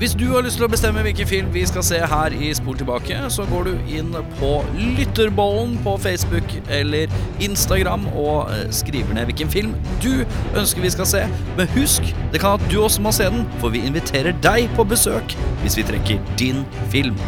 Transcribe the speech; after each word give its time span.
Hvis 0.00 0.14
du 0.16 0.30
har 0.30 0.40
lyst 0.40 0.56
til 0.56 0.64
å 0.64 0.70
bestemme 0.72 1.02
hvilken 1.04 1.28
film 1.28 1.48
vi 1.52 1.60
skal 1.68 1.82
se 1.84 1.98
her 2.08 2.32
i 2.32 2.46
Spol 2.56 2.78
tilbake, 2.80 3.18
så 3.28 3.44
går 3.50 3.66
du 3.68 3.90
inn 3.98 4.14
på 4.38 4.52
Lytterbollen 4.96 5.74
på 5.84 5.92
Facebook 6.00 6.54
eller 6.72 7.12
Instagram 7.44 8.06
og 8.14 8.48
eh, 8.54 8.62
skriver 8.72 9.12
ned 9.18 9.28
hvilken 9.28 9.52
film 9.52 9.74
du 10.00 10.22
ønsker 10.56 10.80
vi 10.86 10.94
skal 10.96 11.10
se. 11.10 11.20
Men 11.60 11.68
husk, 11.74 12.08
det 12.32 12.40
kan 12.40 12.56
at 12.56 12.64
du 12.72 12.78
også 12.80 13.04
må 13.04 13.12
se 13.12 13.28
den, 13.28 13.44
for 13.60 13.76
vi 13.76 13.84
inviterer 13.84 14.32
deg 14.40 14.72
på 14.72 14.88
besøk 14.88 15.36
hvis 15.60 15.76
vi 15.76 15.84
trekker 15.92 16.34
din 16.40 16.64
film. 16.88 17.20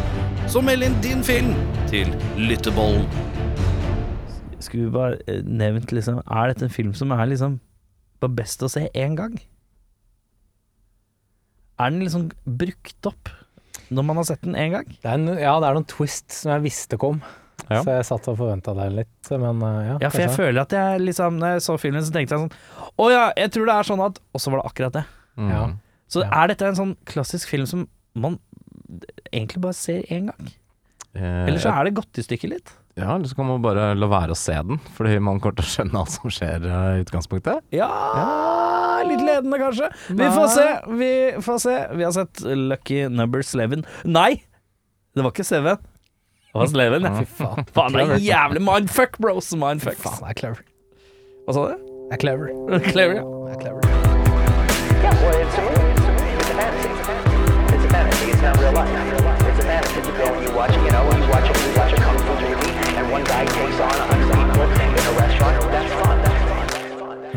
Så 0.49 0.65
meld 0.65 0.89
inn 0.89 0.97
din 1.05 1.21
film 1.21 1.53
til 1.93 2.09
Lytterbollen. 2.41 3.05
Skulle 4.57 4.87
vi 4.89 4.97
bare 4.97 5.21
eh, 5.29 5.45
nevnt 5.45 5.93
liksom 5.93 6.23
Er 6.25 6.49
dette 6.49 6.65
en 6.65 6.73
film 6.73 6.97
som 6.97 7.13
er 7.13 7.27
liksom 7.29 7.61
bare 8.17 8.39
best 8.41 8.65
å 8.65 8.73
se 8.79 8.89
én 8.97 9.13
gang? 9.13 9.37
Er 11.83 11.91
den 11.93 12.03
liksom 12.05 12.29
brukt 12.47 13.09
opp 13.09 13.31
når 13.93 14.05
man 14.07 14.17
har 14.21 14.25
sett 14.29 14.41
den 14.45 14.55
én 14.57 14.71
gang? 14.73 14.87
Det 15.03 15.05
er 15.09 15.17
en, 15.19 15.27
ja, 15.37 15.53
det 15.61 15.67
er 15.69 15.75
noen 15.77 15.87
twist 15.91 16.31
som 16.33 16.53
jeg 16.55 16.63
visste 16.63 16.97
kom. 17.01 17.19
Ja. 17.69 17.81
Så 17.83 17.93
jeg 17.93 18.05
satt 18.07 18.27
og 18.31 18.37
forventa 18.39 18.73
det 18.75 18.87
litt, 18.95 19.29
men 19.39 19.61
uh, 19.63 19.67
ja. 19.85 19.97
Ja, 20.01 20.09
for 20.09 20.19
jeg 20.23 20.29
kanskje. 20.31 20.39
føler 20.41 20.61
at 20.65 20.73
jeg 20.75 21.03
liksom 21.03 21.37
Når 21.39 21.53
jeg 21.53 21.61
så 21.67 21.75
filmen, 21.79 22.03
så 22.03 22.11
tenkte 22.15 22.35
jeg 22.35 22.41
sånn 22.41 22.89
Å 22.99 23.05
ja, 23.13 23.21
jeg 23.39 23.53
tror 23.55 23.69
det 23.69 23.75
er 23.77 23.87
sånn 23.87 24.01
at 24.03 24.17
Og 24.33 24.41
så 24.43 24.51
var 24.51 24.59
det 24.63 24.71
akkurat 24.71 24.97
det. 24.97 25.03
Mm. 25.39 25.51
Ja. 25.53 25.61
Så 26.11 26.23
Ja. 26.25 26.29
er 26.41 26.51
dette 26.51 26.67
en 26.67 26.75
sånn 26.81 26.95
klassisk 27.09 27.47
film 27.53 27.65
som 27.69 27.85
man 28.15 28.39
egentlig 29.31 29.61
bare 29.63 29.77
ser 29.77 30.03
én 30.11 30.27
gang? 30.31 30.51
Eh, 31.15 31.45
Eller 31.47 31.59
så 31.61 31.71
er 31.71 31.87
det 31.87 31.95
gått 31.97 32.19
i 32.19 32.25
stykker 32.25 32.51
litt? 32.51 32.73
Ja, 32.95 33.15
eller 33.15 33.25
så 33.25 33.35
kan 33.35 33.47
man 33.49 33.61
bare 33.63 33.87
la 33.97 34.05
være 34.05 34.35
å 34.35 34.37
se 34.37 34.53
den, 34.53 34.77
fordi 34.93 35.15
man 35.25 35.39
kommer 35.41 35.57
til 35.57 35.65
å 35.65 35.71
skjønne 35.71 36.01
alt 36.03 36.11
som 36.13 36.29
skjer 36.33 36.65
eh, 36.69 36.89
i 36.99 37.01
utgangspunktet. 37.01 37.63
Ja, 37.73 37.87
litt 39.09 39.23
ledende 39.25 39.57
kanskje. 39.57 39.89
Vi 40.13 40.27
får 40.35 40.51
se. 40.53 40.67
Vi 40.99 41.09
får 41.41 41.57
se. 41.63 41.77
Vi 41.97 42.05
har 42.05 42.13
sett 42.13 42.43
Lucky 42.45 42.99
Number 43.09 43.41
Sleven. 43.41 43.81
Nei! 44.05 44.43
Det 45.13 45.25
var 45.25 45.33
ikke 45.33 45.45
Seven. 45.47 45.81
Det 46.53 46.61
var 46.61 46.69
Sleven, 46.69 47.09
ja. 47.09 47.15
Fy 47.17 47.25
faen. 47.41 47.65
Faen, 47.73 47.97
det 47.97 48.05
er 48.05 48.21
jævlig 48.27 48.61
mindfuck, 48.61 49.17
bros. 49.25 49.49
Mindfuck. 49.57 49.97
Faen, 50.03 50.21
det 50.21 50.29
er 50.35 50.39
clever. 50.43 50.61
Hva 51.47 51.57
sa 51.57 51.65
du? 51.73 51.89
Det 52.11 52.13
er 52.13 52.21
clever. 52.21 52.53
Clever, 52.93 53.15
ja. 53.17 53.25
Det 53.25 53.55
er 53.55 53.61
clever. 53.63 53.81
Yeah, 55.03 55.17
well, 55.17 55.35
it's 55.41 55.57
a 55.57 55.65
movie. 55.65 55.97
It's 55.97 56.45
a 56.45 56.55
fantasy. 56.61 56.89
It's 57.73 57.85
a 57.85 57.89
fantasy. 57.89 58.25
It's 58.31 58.41
not 58.45 58.61
real 58.61 58.73
life. 58.77 58.93
It's 59.49 59.59
a 59.59 59.65
fantasy. 59.65 59.99
You 60.05 60.13
go 60.13 60.25
and 60.29 60.45
you 60.45 60.51
watch, 60.55 60.73
you 60.77 60.91
know, 60.93 61.03
you 61.09 61.22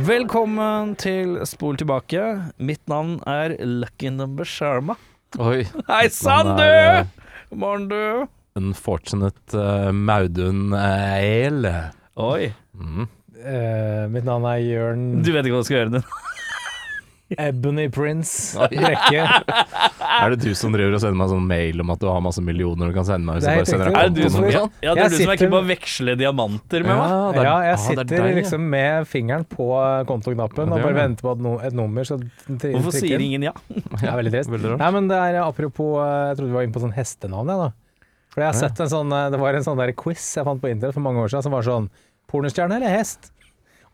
Velkommen 0.06 0.92
til 1.00 1.39
Spol 1.48 1.78
tilbake. 1.80 2.22
Mitt 2.62 2.83
navn 2.86 3.16
er 3.27 3.56
Lucky 3.58 4.12
Number 4.14 4.47
Sharma. 4.47 4.94
Oi. 5.42 5.64
Hei 5.89 6.05
sann, 6.14 6.52
du! 6.55 7.08
God 7.50 7.58
morgen, 7.58 7.89
du. 7.91 8.27
Unfortunate 8.56 9.56
uh, 9.58 9.91
Maudun 9.91 10.70
eh, 10.78 11.47
Ale. 11.48 11.74
Oi. 12.17 12.52
Mm. 12.78 13.08
Uh, 13.36 14.06
mitt 14.14 14.24
navn 14.24 14.47
er 14.48 14.62
Jørn 14.62 15.02
Du 15.27 15.33
vet 15.34 15.44
ikke 15.44 15.58
hva 15.58 15.64
du 15.64 15.69
skal 15.69 15.80
gjøre. 15.80 15.98
Du. 15.98 16.22
Ebony 17.42 17.89
Prince 17.91 18.56
Brekke. 18.70 19.27
Er 20.25 20.34
det 20.34 20.39
du 20.42 20.55
som 20.59 20.75
driver 20.75 20.97
og 20.97 21.03
sender 21.03 21.19
meg 21.20 21.31
sånn 21.33 21.47
mail 21.48 21.83
om 21.84 21.92
at 21.95 22.00
du 22.03 22.06
har 22.09 22.22
masse 22.25 22.42
millioner 22.45 22.91
du 22.91 22.97
kan 22.97 23.06
sende 23.09 23.28
meg? 23.28 23.39
Hvis 23.39 23.48
jeg 23.48 23.61
bare 23.61 23.70
sender 23.70 23.91
deg 23.91 23.98
Er 24.00 24.11
det 24.11 24.17
du 24.17 24.34
som, 24.34 24.47
ja, 24.48 24.62
det 24.67 24.91
er 24.91 25.00
Jeg 25.00 25.12
du 25.12 25.17
som 25.19 25.33
er 25.33 25.41
keen 25.42 25.53
på 25.53 25.61
å 25.61 25.67
veksle 25.70 26.17
diamanter 26.20 26.86
med 26.86 26.92
meg? 26.92 27.14
Ja, 27.14 27.20
er- 27.28 27.36
Ja, 27.36 27.42
jeg 27.42 27.53
ah, 27.53 27.73
er 27.73 27.83
sitter 27.84 28.08
deg, 28.11 28.19
ja. 28.19 28.39
liksom 28.41 28.69
med 28.77 29.08
fingeren 29.11 29.47
på 29.50 29.69
kontoknappen 30.11 30.67
Ja, 30.67 30.73
og 30.73 30.83
bare 30.83 30.95
det. 30.95 31.03
venter 31.03 31.28
på 31.28 31.36
no, 31.47 31.56
et 31.61 31.77
nummer 31.77 32.11
Hvorfor 32.11 32.97
sier 32.97 33.20
ingen 33.20 33.48
ja? 33.48 33.55
Det 34.00 34.05
er 34.06 34.17
veldig 34.19 34.34
trist. 34.34 34.53
Veldig. 34.53 34.77
Nei, 34.81 34.91
men 34.98 35.08
det 35.12 35.20
er 35.20 35.41
apropos 35.45 35.97
eh, 36.03 36.30
Jeg 36.30 36.41
trodde 36.41 36.51
vi 36.51 36.58
var 36.58 36.67
inne 36.69 36.77
på 36.77 36.84
sånn 36.86 36.97
hestenavn, 36.97 37.53
jeg, 37.53 37.67
da. 37.67 38.11
For 38.34 38.45
jeg 38.45 38.53
har 38.53 38.58
sett 38.58 38.83
en 38.84 38.92
sånn 38.92 39.14
eh, 39.17 39.30
Det 39.33 39.41
var 39.41 39.56
en 39.56 39.64
sånn 39.64 39.80
der 39.80 39.95
quiz 39.97 40.27
jeg 40.36 40.47
fant 40.48 40.61
på 40.62 40.73
internett 40.73 40.97
for 40.97 41.05
mange 41.05 41.23
år 41.25 41.33
siden 41.33 41.47
som 41.47 41.56
var 41.56 41.67
sånn 41.67 41.89
Pornostjerne 42.30 42.80
eller 42.80 42.91
hest? 42.91 43.30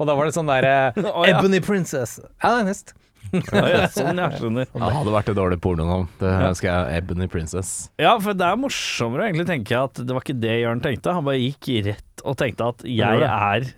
Og 0.01 0.09
da 0.09 0.17
var 0.19 0.27
det 0.27 0.35
sånn 0.35 0.49
derre 0.51 0.93
oh, 0.97 1.23
ja. 1.29 1.37
Ebony 1.37 1.61
Princess. 1.63 2.17
Ja, 2.43 2.49
det 2.49 2.57
er 2.57 2.65
en 2.65 2.71
hest. 2.73 2.95
Ja, 3.33 3.87
sånn, 3.93 4.19
jeg 4.21 4.39
skjønner. 4.41 4.67
Ja, 4.69 4.81
det 4.83 4.97
hadde 4.99 5.13
vært 5.15 5.31
et 5.33 5.39
dårlig 5.39 5.59
pornonavn. 5.65 6.09
Det 6.21 6.33
skal 6.59 6.69
jeg 6.69 7.03
Ebony 7.03 7.29
Princess. 7.33 7.71
Ja, 8.03 8.17
for 8.21 8.37
det 8.37 8.45
er 8.49 8.59
morsommere 8.61 9.25
å 9.25 9.31
egentlig 9.31 9.49
tenke 9.49 9.79
at 9.79 10.03
det 10.03 10.13
var 10.13 10.25
ikke 10.27 10.37
det 10.43 10.59
Jørn 10.61 10.83
tenkte. 10.85 11.15
Han 11.17 11.25
bare 11.29 11.41
gikk 11.41 11.71
rett 11.89 12.27
og 12.29 12.37
tenkte 12.43 12.69
at 12.75 12.85
jeg 12.89 13.25
er 13.29 13.71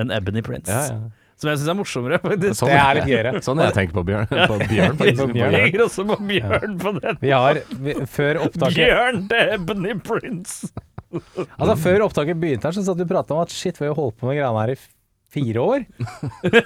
en 0.00 0.14
Ebony 0.14 0.42
Prince. 0.46 0.72
Ja, 0.72 0.86
ja. 0.94 1.12
Som 1.34 1.50
jeg 1.50 1.58
syns 1.60 1.70
er 1.72 1.76
morsommere, 1.76 2.18
faktisk. 2.22 2.56
Sånn, 2.60 2.70
Det 2.70 2.78
er 2.78 2.96
litt 3.00 3.08
gøyere. 3.12 3.30
Sånn 3.44 3.60
jeg 3.60 3.74
tenker 3.76 3.96
på 3.98 4.04
Bjørn. 4.06 4.28
På 4.30 4.58
Bjørn, 4.62 4.96
faktisk. 5.00 5.18
På 5.20 5.26
På 5.26 5.34
Bjørn. 5.34 5.52
Jeg 5.52 5.52
tenker 5.52 5.54
legger 5.58 5.84
også 5.84 6.04
på 6.08 6.18
Bjørn 6.30 6.76
på 6.80 6.92
den. 7.00 7.18
Vi 7.20 7.32
har 7.34 7.60
vi, 7.84 7.96
Før 8.14 8.40
opptaket 8.46 8.78
Bjørn 8.80 9.22
til 9.34 9.54
Ebony 9.58 9.96
Prince. 10.06 10.70
Altså 11.60 11.74
Før 11.78 12.02
opptaket 12.08 12.38
begynte 12.42 12.66
her, 12.66 12.74
så 12.74 12.82
satt 12.82 12.98
vi 12.98 13.04
og 13.04 13.10
prata 13.12 13.36
om 13.36 13.42
at 13.44 13.52
shit, 13.54 13.76
vi 13.78 13.84
har 13.86 13.92
jo 13.92 13.98
holdt 14.00 14.16
på 14.18 14.26
med 14.26 14.34
greiene 14.40 14.62
her 14.64 14.72
i 14.72 14.78
fire 15.34 15.62
år. 15.62 15.84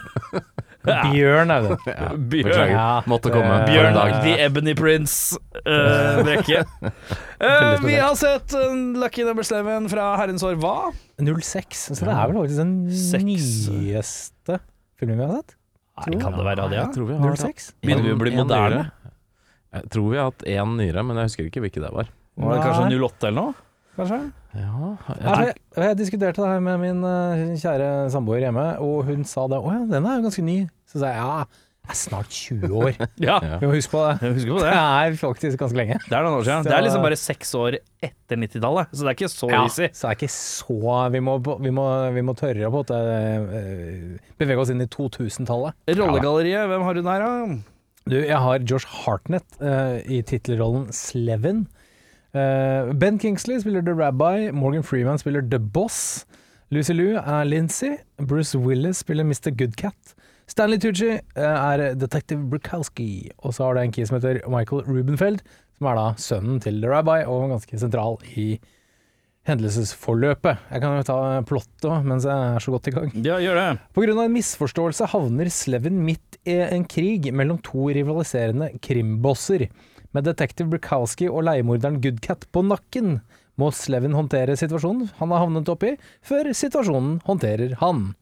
Bjørn 0.87 1.51
er 1.51 1.65
det. 1.67 1.77
Ja, 1.91 2.09
Bjørn. 2.15 2.29
beklager. 2.31 2.71
Ja, 2.73 3.03
Måtte 3.11 3.33
komme. 3.35 3.55
eh, 3.59 3.67
Bjørn 3.69 3.97
dag. 3.97 4.13
the 4.25 4.35
Ebony 4.45 4.75
Prince 4.79 5.39
uh, 5.67 6.23
Brekke. 6.25 6.65
Uh, 7.39 7.77
vi 7.85 7.95
har 7.95 8.17
sett 8.19 8.51
uh, 8.59 8.73
Lucky 8.99 9.23
Number 9.23 9.47
Seven 9.47 9.85
fra 9.91 10.09
herrens 10.19 10.43
år 10.43 10.57
hva? 10.59 10.89
06. 11.23 11.85
Så 11.95 12.01
det 12.03 12.11
er 12.11 12.33
vel 12.33 12.41
faktisk 12.41 12.59
den 12.59 12.73
Seks. 12.91 13.23
nyeste 13.71 14.59
filmen 14.99 15.21
vi 15.21 15.29
har 15.29 15.37
sett. 15.37 15.55
Nei, 15.99 16.19
kan 16.19 16.35
det 16.35 16.47
være 16.49 16.65
det, 16.73 16.81
ja? 16.81 16.89
Tror 16.95 17.07
vi 17.13 17.15
har 17.21 17.37
06. 17.39 17.69
Begynner 17.83 18.09
vi 18.09 18.15
å 18.17 18.19
bli 18.19 18.33
moderne? 18.35 18.83
Jeg 19.79 19.91
tror 19.95 20.11
vi 20.11 20.19
har 20.19 20.33
hatt 20.33 20.43
én 20.51 20.75
nyere, 20.81 21.03
men 21.07 21.19
jeg 21.23 21.31
husker 21.31 21.47
ikke 21.51 21.63
hvilke 21.63 21.83
det 21.85 21.93
var. 21.95 22.11
Var 22.39 22.55
det 22.59 22.67
kanskje 22.67 22.99
08 23.07 23.31
eller 23.31 23.39
noe? 23.39 23.55
Kanskje? 23.99 24.19
Ja, 24.59 24.91
Ja, 25.19 25.37
jeg, 25.49 25.55
jeg 25.77 25.97
diskuterte 25.99 26.41
det 26.45 26.51
her 26.55 26.61
med 26.65 26.81
min 26.83 27.05
eh, 27.05 27.47
kjære 27.61 27.89
samboer 28.15 28.45
hjemme, 28.47 28.67
og 28.85 29.03
hun 29.11 29.25
sa 29.29 29.49
det. 29.51 29.59
Å 29.59 29.73
ja, 29.75 29.81
den 29.91 30.07
er 30.07 30.21
jo 30.21 30.29
ganske 30.29 30.45
ny. 30.47 30.61
Så 30.89 31.03
sa 31.03 31.11
jeg 31.11 31.19
ja, 31.21 31.41
jeg 31.89 31.95
er 31.95 31.99
snart 31.99 32.33
20 32.37 32.73
år. 32.79 32.97
Ja. 33.29 33.37
Vi 33.61 33.67
må 33.69 33.73
huske 33.75 33.93
på 33.95 34.01
det. 34.05 34.15
jeg 34.23 34.35
husker 34.39 34.53
på 34.55 34.63
Det 34.63 34.71
det. 34.75 34.81
er 34.81 35.15
faktisk 35.21 35.61
ganske 35.63 35.79
lenge. 35.81 35.97
Det 36.05 36.15
er 36.19 36.27
noen 36.27 36.37
år 36.39 36.45
siden. 36.49 36.65
Så- 36.67 36.71
Det 36.71 36.77
er 36.79 36.85
liksom 36.87 37.05
bare 37.09 37.19
seks 37.21 37.53
år 37.59 37.79
etter 38.09 38.41
90-tallet, 38.45 38.93
så 38.93 39.01
det 39.07 39.09
er 39.13 39.17
ikke 39.19 39.31
så 39.33 39.49
Ja, 39.53 39.63
easy. 39.65 39.89
så 39.97 40.05
det 40.05 40.11
er 40.13 40.19
ikke 40.21 40.33
så 40.35 40.99
Vi 41.17 41.23
må, 41.25 41.39
vi 41.65 41.73
må, 41.81 41.87
vi 42.19 42.25
må 42.29 42.37
tørre 42.39 42.69
å 42.71 42.85
eh, 42.99 44.21
bevege 44.39 44.63
oss 44.63 44.71
inn 44.75 44.85
i 44.85 44.89
2000-tallet. 44.93 45.75
Rollegalleriet, 45.99 46.69
hvem 46.71 46.87
har 46.87 46.95
du 46.95 47.03
der, 47.03 47.25
da? 47.27 47.59
Du, 48.09 48.15
jeg 48.17 48.39
har 48.41 48.63
Josh 48.65 48.87
Hartnett 49.05 49.59
uh, 49.61 49.99
i 50.09 50.23
tittelrollen 50.25 50.87
Slevin. 50.97 51.67
Eh, 52.37 52.93
ben 52.93 53.19
Kingsley 53.19 53.61
spiller 53.61 53.83
The 53.83 53.95
Rabbi, 53.97 54.51
Morgan 54.53 54.83
Freeman 54.83 55.19
spiller 55.19 55.43
The 55.43 55.59
Boss. 55.59 56.27
Lucy 56.71 56.93
Liu 56.93 57.17
er 57.17 57.45
Lincy, 57.45 57.95
Bruce 58.21 58.59
Willis 58.59 59.01
spiller 59.01 59.25
Mr. 59.25 59.51
Goodcat. 59.51 60.15
Stanley 60.49 60.79
Tucci 60.81 61.11
eh, 61.17 61.21
er 61.37 61.95
Detective 61.97 62.45
Brukowski, 62.51 63.31
og 63.39 63.55
så 63.55 63.69
har 63.69 63.77
det 63.77 63.87
en 63.87 63.95
key 63.97 64.09
som 64.09 64.19
heter 64.19 64.43
Michael 64.49 64.85
Rubenfeld, 64.89 65.41
som 65.79 65.89
er 65.89 65.97
da 65.97 66.09
sønnen 66.21 66.61
til 66.65 66.81
The 66.83 66.91
Rabbi, 66.93 67.23
og 67.29 67.51
ganske 67.55 67.81
sentral 67.81 68.21
i 68.37 68.59
hendelsesforløpet. 69.49 70.65
Jeg 70.69 70.83
kan 70.83 70.97
jo 70.99 71.05
ta 71.09 71.19
plottet 71.49 72.05
mens 72.05 72.27
jeg 72.29 72.37
er 72.37 72.65
så 72.65 72.73
godt 72.75 72.91
i 72.91 72.95
gang. 72.97 73.13
Ja, 73.25 73.39
gjør 73.41 73.61
det. 73.61 73.69
På 73.97 74.05
grunn 74.05 74.21
av 74.21 74.29
en 74.29 74.37
misforståelse 74.37 75.09
havner 75.15 75.49
Sleven 75.53 76.03
midt 76.05 76.37
i 76.49 76.59
en 76.67 76.85
krig 76.89 77.31
mellom 77.33 77.61
to 77.65 77.89
rivaliserende 77.97 78.75
krimbosser. 78.85 79.69
Med 80.17 80.25
detektiv 80.25 80.71
Brikowski 80.73 81.29
og 81.29 81.43
leiemorderen 81.49 82.01
Goodcat 82.05 82.47
på 82.55 82.63
nakken 82.65 83.19
må 83.59 83.69
Slevin 83.75 84.15
håndtere 84.17 84.55
situasjonen 84.57 85.11
han 85.19 85.33
har 85.35 85.43
havnet 85.45 85.69
oppi, 85.69 85.97
før 86.25 86.49
situasjonen 86.55 87.19
håndterer 87.27 87.75
han. 87.83 88.15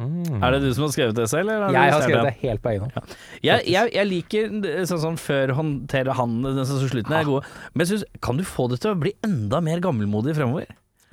Er 0.00 0.54
det 0.54 0.62
du 0.64 0.70
som 0.72 0.86
har 0.86 0.92
skrevet 0.94 1.16
det 1.18 1.26
selv? 1.28 1.50
Eller 1.52 1.74
Jeg 1.74 1.92
har 1.92 2.00
skrevet 2.06 2.28
det 2.30 2.36
helt 2.40 2.62
på 2.64 2.70
egen 2.70 2.86
hånd. 2.86 3.16
Jeg, 3.44 3.66
jeg, 3.68 3.90
jeg 3.92 4.08
liker 4.08 4.46
sånn 4.88 5.02
som 5.02 5.18
før 5.20 5.52
håndterer 5.58 6.16
han 6.16 6.38
den 6.46 6.62
sånn 6.62 6.78
som 6.80 6.88
slutten 6.88 7.16
er 7.18 7.26
gode. 7.28 7.42
Men 7.74 7.84
jeg 7.84 7.90
synes, 7.90 8.06
kan 8.24 8.40
du 8.40 8.44
få 8.48 8.70
det 8.72 8.78
til 8.80 8.94
å 8.94 9.00
bli 9.02 9.12
enda 9.26 9.60
mer 9.66 9.82
gammelmodig 9.84 10.32
fremover? 10.38 10.70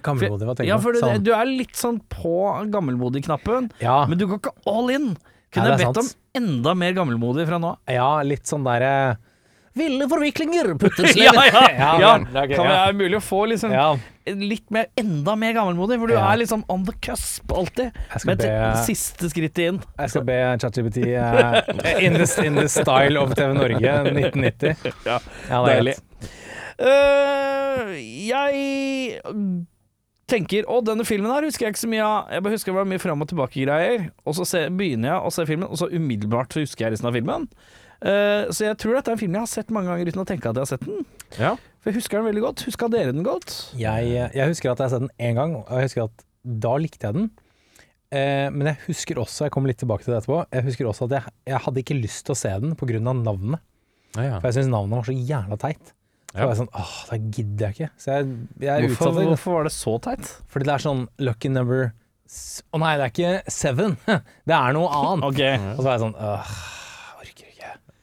Gammelmodig, 0.07 0.47
hva 0.47 0.55
tenker 0.55 0.69
Ja, 0.71 0.77
for 0.79 0.95
du, 0.95 1.01
Sånn. 1.03 1.23
du 1.25 1.33
er 1.35 1.49
litt 1.49 1.75
sånn 1.75 1.97
på 2.13 2.37
gammelmodig-knappen, 2.71 3.71
Ja, 3.83 4.05
men 4.07 4.21
du 4.21 4.27
går 4.29 4.39
ikke 4.39 4.55
all 4.71 4.93
in. 4.93 5.09
Kunne 5.51 5.73
jeg 5.73 5.81
bedt 5.83 5.99
om 6.05 6.09
enda 6.37 6.75
mer 6.77 6.93
gammelmodig 6.95 7.47
fra 7.49 7.59
nå 7.59 7.73
av. 7.73 7.79
ja, 7.91 8.07
litt 8.23 8.47
sånn 8.47 8.63
derre 8.67 9.17
Ville 9.77 10.07
forviklinger, 10.12 10.74
putter 10.81 11.07
Ja, 11.18 11.31
ja, 11.47 11.63
Ja, 11.77 11.91
ja. 12.01 12.12
det 12.19 12.44
er 12.44 12.47
Kan 12.56 12.65
det 12.68 12.75
være 12.75 12.94
mulig 13.00 13.18
å 13.19 13.24
få 13.24 13.44
liksom 13.51 13.71
Ja. 13.74 13.88
litt 14.27 14.65
mer, 14.75 14.88
enda 15.00 15.35
mer 15.39 15.53
gammelmodig? 15.56 16.00
For 16.01 16.07
du 16.12 16.13
Ja. 16.18 16.25
er 16.33 16.41
liksom 16.41 16.63
on 16.69 16.83
the 16.88 16.94
cusp 17.01 17.51
alltid. 17.56 17.91
Med 18.25 18.38
be- 18.44 18.83
siste 18.83 19.29
skrittet 19.31 19.63
inn. 19.69 19.79
Jeg 20.00 20.09
skal 20.12 20.25
be 20.27 20.39
ChatGPT 20.59 20.97
uh, 21.15 21.62
in, 22.03 22.13
the, 22.19 22.27
in 22.45 22.56
the 22.59 22.68
style 22.68 23.18
of 23.21 23.33
TV 23.38 23.53
Norge 23.56 23.79
1990. 23.81 24.75
Ja, 25.06 25.19
Ja, 25.50 25.63
det 25.63 25.71
er 25.71 25.75
deilig. 25.77 25.95
Øh, 26.77 27.95
jeg 28.27 29.65
tenker 30.27 30.68
Å, 30.68 30.81
denne 30.83 31.06
filmen 31.07 31.31
her 31.31 31.45
husker 31.47 31.68
jeg 31.68 31.75
ikke 31.75 31.83
så 31.85 31.89
mye 31.91 32.03
av. 32.06 32.31
Jeg 32.35 32.44
bare 32.45 32.57
husker 32.57 32.73
det 32.73 32.80
var 32.81 32.89
mye 32.91 33.01
fram 33.01 33.23
og 33.23 33.30
tilbake-greier. 33.31 34.09
Og 34.27 34.35
så 34.38 34.45
se, 34.50 34.65
begynner 34.75 35.13
jeg 35.13 35.19
å 35.23 35.31
se 35.33 35.45
filmen, 35.50 35.69
og 35.71 35.80
så 35.80 35.88
umiddelbart 35.94 36.51
så 36.56 36.63
husker 36.65 36.85
jeg 36.88 36.97
resten 36.97 37.07
av 37.09 37.15
filmen. 37.18 37.47
Eh, 38.01 38.45
så 38.53 38.67
jeg 38.67 38.77
tror 38.77 38.94
dette 38.97 39.09
er 39.09 39.15
en 39.17 39.21
film 39.23 39.33
jeg 39.33 39.41
har 39.41 39.49
sett 39.49 39.71
mange 39.73 39.89
ganger 39.89 40.11
uten 40.11 40.21
å 40.21 40.27
tenke 40.29 40.49
at 40.51 40.55
jeg 40.59 40.65
har 40.67 40.69
sett 40.69 40.85
den. 40.85 41.05
Ja. 41.39 41.55
For 41.81 41.89
jeg 41.91 41.97
husker 42.01 42.19
den 42.21 42.27
veldig 42.29 42.44
godt. 42.45 42.63
Huska 42.67 42.89
dere 42.94 43.11
den 43.15 43.25
godt? 43.25 43.55
Jeg, 43.79 44.11
jeg 44.35 44.47
husker 44.51 44.71
at 44.71 44.79
jeg 44.83 44.85
har 44.89 44.94
sett 44.94 45.05
den 45.07 45.15
én 45.31 45.35
gang, 45.39 45.55
og 45.63 45.71
jeg 45.73 45.89
husker 45.89 46.05
at 46.09 46.25
da 46.67 46.75
likte 46.77 47.09
jeg 47.09 47.17
den. 47.17 47.29
Eh, 48.13 48.47
men 48.53 48.69
jeg 48.71 48.77
husker 48.85 49.19
også, 49.19 49.47
jeg 49.47 49.51
kommer 49.55 49.67
litt 49.73 49.81
tilbake 49.81 50.05
til 50.05 50.13
det 50.13 50.21
etterpå, 50.21 50.44
jeg 50.55 50.63
husker 50.69 50.88
også 50.88 51.09
at 51.09 51.17
jeg, 51.17 51.33
jeg 51.51 51.59
hadde 51.65 51.81
ikke 51.83 51.97
lyst 51.99 52.23
til 52.29 52.35
å 52.38 52.39
se 52.39 52.53
den 52.63 52.75
pga. 52.79 53.01
navnet. 53.03 53.59
Ja, 54.15 54.23
ja. 54.23 54.38
For 54.39 54.47
jeg 54.47 54.61
syns 54.61 54.71
navnet 54.71 55.01
var 55.01 55.09
så 55.09 55.17
jævla 55.17 55.57
teit. 55.59 55.94
Så 56.31 56.38
Ja. 56.38 56.45
var 56.45 56.53
jeg 56.53 56.59
sånn, 56.61 56.73
åh, 56.75 56.94
det 57.09 57.19
gidder 57.35 57.65
jeg 57.67 57.75
ikke. 57.75 57.89
Så 57.97 58.07
jeg, 58.13 58.25
jeg 58.61 58.69
er 58.69 58.88
Hvorfor, 58.88 59.11
utsatt. 59.11 59.27
hvorfor 59.31 59.53
var 59.57 59.63
det 59.67 59.73
så 59.73 59.94
teit? 60.05 60.31
Fordi 60.53 60.65
det 60.69 60.73
er 60.75 60.83
sånn 60.85 61.03
lucky 61.19 61.49
number 61.49 61.85
Å 62.27 62.39
Å 62.75 62.79
nei, 62.83 62.94
det 62.99 63.05
er 63.05 63.11
ikke 63.13 63.51
seven. 63.51 63.94
Det 64.47 64.53
er 64.55 64.73
noe 64.75 64.88
annet. 64.91 65.23
okay. 65.29 65.55
Og 65.75 65.79
så 65.79 65.85
var 65.88 65.94
jeg 65.97 66.01
sånn 66.03 66.17
åh. 66.19 66.55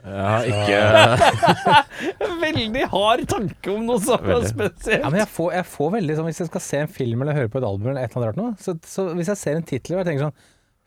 Jeg 0.05 0.25
har 0.29 0.45
ikke 0.51 2.25
Veldig 2.45 2.83
hard 2.93 3.23
tanke 3.31 3.73
om 3.73 3.87
noe 3.89 4.03
så 4.05 4.19
Veldig. 4.21 4.51
spesielt. 4.51 5.01
Ja, 5.01 5.09
men 5.09 5.23
jeg 5.23 5.31
får, 5.33 5.53
jeg 5.56 5.69
får 5.73 5.95
veldig 5.95 6.17
sånn 6.19 6.29
Hvis 6.29 6.43
jeg 6.43 6.51
skal 6.51 6.65
se 6.67 6.83
en 6.85 6.93
film 6.99 7.25
eller 7.25 7.39
høre 7.39 7.53
på 7.53 7.62
et 7.62 7.69
album 7.71 7.89
eller 7.93 8.03
et 8.05 8.11
eller 8.12 8.21
annet 8.21 8.35
rart 8.35 8.41
noe, 8.43 8.53
så, 8.61 8.77
så 8.85 9.06
hvis 9.17 9.31
jeg 9.33 9.41
ser 9.41 9.56
en 9.61 9.65
tittel 9.71 9.97
og 9.97 10.03
jeg 10.03 10.11
tenker 10.11 10.27
sånn 10.27 10.37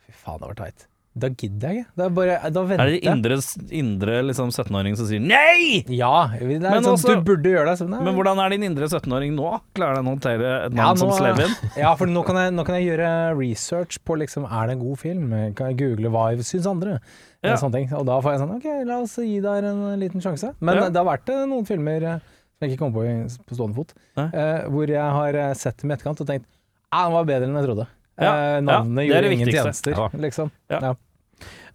Fy 0.06 0.14
faen, 0.22 0.38
det 0.44 0.52
var 0.52 0.60
teit. 0.62 0.86
Da 1.18 1.30
gidder 1.34 1.72
jeg 1.74 1.82
ikke. 1.82 1.92
Da, 1.98 2.08
bare, 2.14 2.36
da 2.54 2.62
venter 2.70 2.84
Er 2.84 2.90
det 2.92 2.98
jeg. 3.02 3.12
indre, 3.12 3.38
indre 3.80 4.16
liksom 4.28 4.50
17-åring 4.54 4.98
som 5.00 5.08
sier 5.10 5.20
nei? 5.24 5.84
Ja, 5.90 6.28
det 6.38 6.42
er 6.44 6.60
Men 6.62 6.84
sånn, 6.86 6.94
også- 6.94 7.16
du 7.18 7.22
burde 7.26 7.50
gjøre 7.54 7.74
det. 7.78 7.88
Nei. 7.90 8.02
Men 8.06 8.16
hvordan 8.16 8.38
er 8.46 8.50
din 8.54 8.64
indre 8.70 8.86
17-åring 8.92 9.34
nå? 9.36 9.62
Klarer 9.74 9.96
den 10.02 10.06
å 10.06 10.14
håndtere 10.16 10.52
et 10.68 10.72
Ja, 10.74 10.84
navn 10.84 10.98
som 11.02 11.10
nå- 11.10 11.18
Slevin? 11.18 11.56
Ja, 11.84 11.96
for 11.96 12.06
nå 12.08 12.24
kan, 12.26 12.36
jeg, 12.36 12.54
nå 12.54 12.66
kan 12.66 12.76
jeg 12.80 12.90
gjøre 12.92 13.10
research 13.40 13.98
på 14.06 14.18
liksom, 14.22 14.46
er 14.52 14.68
det 14.68 14.78
en 14.78 14.84
god 14.86 15.00
film. 15.00 15.30
Kan 15.56 15.74
jeg 15.74 15.78
google 15.82 16.10
hva 16.14 16.30
jeg 16.36 16.46
syns 16.46 16.68
andre? 16.70 17.00
Ja. 17.44 17.56
Ja. 17.56 17.98
Og 17.98 18.06
da 18.06 18.22
får 18.22 18.32
jeg 18.34 18.40
sånn 18.42 18.56
OK, 18.58 18.66
la 18.88 19.02
oss 19.02 19.16
gi 19.22 19.40
deg 19.40 19.64
en 19.64 20.00
liten 20.00 20.22
sjanse. 20.22 20.54
Men 20.60 20.76
Ja. 20.76 20.90
det 20.90 20.98
har 20.98 21.06
vært 21.18 21.30
eh, 21.30 21.46
noen 21.46 21.66
filmer 21.66 22.02
eh, 22.04 22.20
som 22.58 22.66
jeg 22.68 22.72
ikke 22.78 22.80
kom 22.86 22.94
på 22.94 23.04
på 23.46 23.54
stående 23.56 23.76
fot, 23.78 23.94
eh, 24.18 24.66
hvor 24.70 24.88
jeg 24.90 24.98
har 25.18 25.34
eh, 25.36 25.54
sett 25.54 25.78
dem 25.82 25.92
i 25.92 25.94
etterkant 25.94 26.22
og 26.22 26.28
tenkt 26.28 26.46
ah, 26.92 27.04
den 27.06 27.14
var 27.14 27.26
bedre 27.26 27.46
enn 27.50 27.56
jeg 27.58 27.66
trodde. 27.70 27.88
Ja, 28.18 28.32
Eh, 28.34 28.54
ja, 28.58 28.62
navnet 28.66 29.06
gjorde 29.06 29.32
ingen 29.32 29.52
tjenester, 29.54 29.92
Ja. 29.94 30.08
liksom. 30.18 30.50
Ja. 30.72 30.96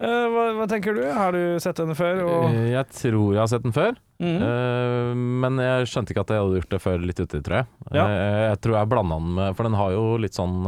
Eh, 0.03 0.25
hva, 0.33 0.45
hva 0.59 0.67
tenker 0.71 0.97
du? 0.97 1.03
Har 1.15 1.33
du 1.37 1.59
sett 1.63 1.77
den 1.79 1.95
før? 1.95 2.23
Og... 2.27 2.47
Eh, 2.55 2.73
Jeg 2.73 2.89
tror 2.91 3.29
jeg 3.37 3.41
har 3.45 3.51
sett 3.53 3.63
den 3.63 3.73
før, 3.77 3.95
Mhm. 4.23 4.43
eh, 4.47 5.15
men 5.43 5.57
jeg 5.59 5.87
skjønte 5.91 6.13
ikke 6.15 6.23
at 6.23 6.31
jeg 6.35 6.43
hadde 6.43 6.59
gjort 6.61 6.75
det 6.75 6.81
før 6.83 6.99
litt 7.07 7.21
uti, 7.23 7.41
tror 7.43 7.57
jeg. 7.61 7.67
Ja. 7.95 8.05
Eh, 8.07 8.43
Jeg 8.53 8.61
tror 8.63 8.77
jeg 8.79 8.89
blanda 8.93 9.17
den 9.19 9.35
med 9.35 9.57
For 9.57 9.63
den 9.67 9.75
har 9.79 9.91
jo 9.95 10.05
litt 10.23 10.35
sånn 10.39 10.67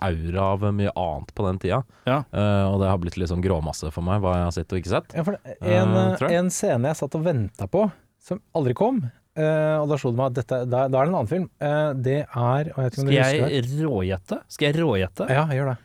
aura 0.00 0.42
av 0.52 0.66
mye 0.72 0.92
annet 0.96 1.34
på 1.34 1.46
den 1.46 1.58
tida. 1.62 1.82
Ja. 2.06 2.18
Eh, 2.32 2.64
og 2.72 2.80
det 2.80 2.88
har 2.90 2.98
blitt 2.98 3.16
litt 3.20 3.28
sånn 3.32 3.44
gråmasse 3.44 3.92
for 3.92 4.02
meg, 4.02 4.20
hva 4.20 4.34
jeg 4.36 4.44
har 4.48 4.56
sett 4.56 4.72
og 4.72 4.80
ikke 4.82 4.94
sett. 4.96 5.14
Ja, 5.16 5.24
for 5.24 5.36
en, 5.60 5.96
en 6.40 6.50
scene 6.50 6.88
jeg 6.92 6.96
satt 7.00 7.14
og 7.20 7.24
venta 7.24 7.66
på, 7.68 7.86
som 8.20 8.40
aldri 8.54 8.74
kom, 8.76 9.00
eh, 9.36 9.76
og 9.80 9.88
da 9.88 9.96
slo 10.00 10.10
det 10.12 10.18
meg 10.20 10.26
at 10.32 10.40
dette, 10.42 10.58
da, 10.68 10.86
da 10.88 11.00
er 11.00 11.06
det 11.06 11.12
en 11.12 11.20
annen 11.20 11.30
film. 11.30 11.46
Eh, 11.60 11.92
det 12.00 12.18
er 12.28 12.72
og 12.76 12.82
jeg 12.84 12.92
Skal 12.96 13.14
jeg 13.14 13.64
rågjette? 13.80 14.40
Skal 14.48 14.72
jeg 14.72 14.80
rågjette? 14.82 15.28
Ja, 15.32 15.46
gjør 15.56 15.72
det. 15.72 15.78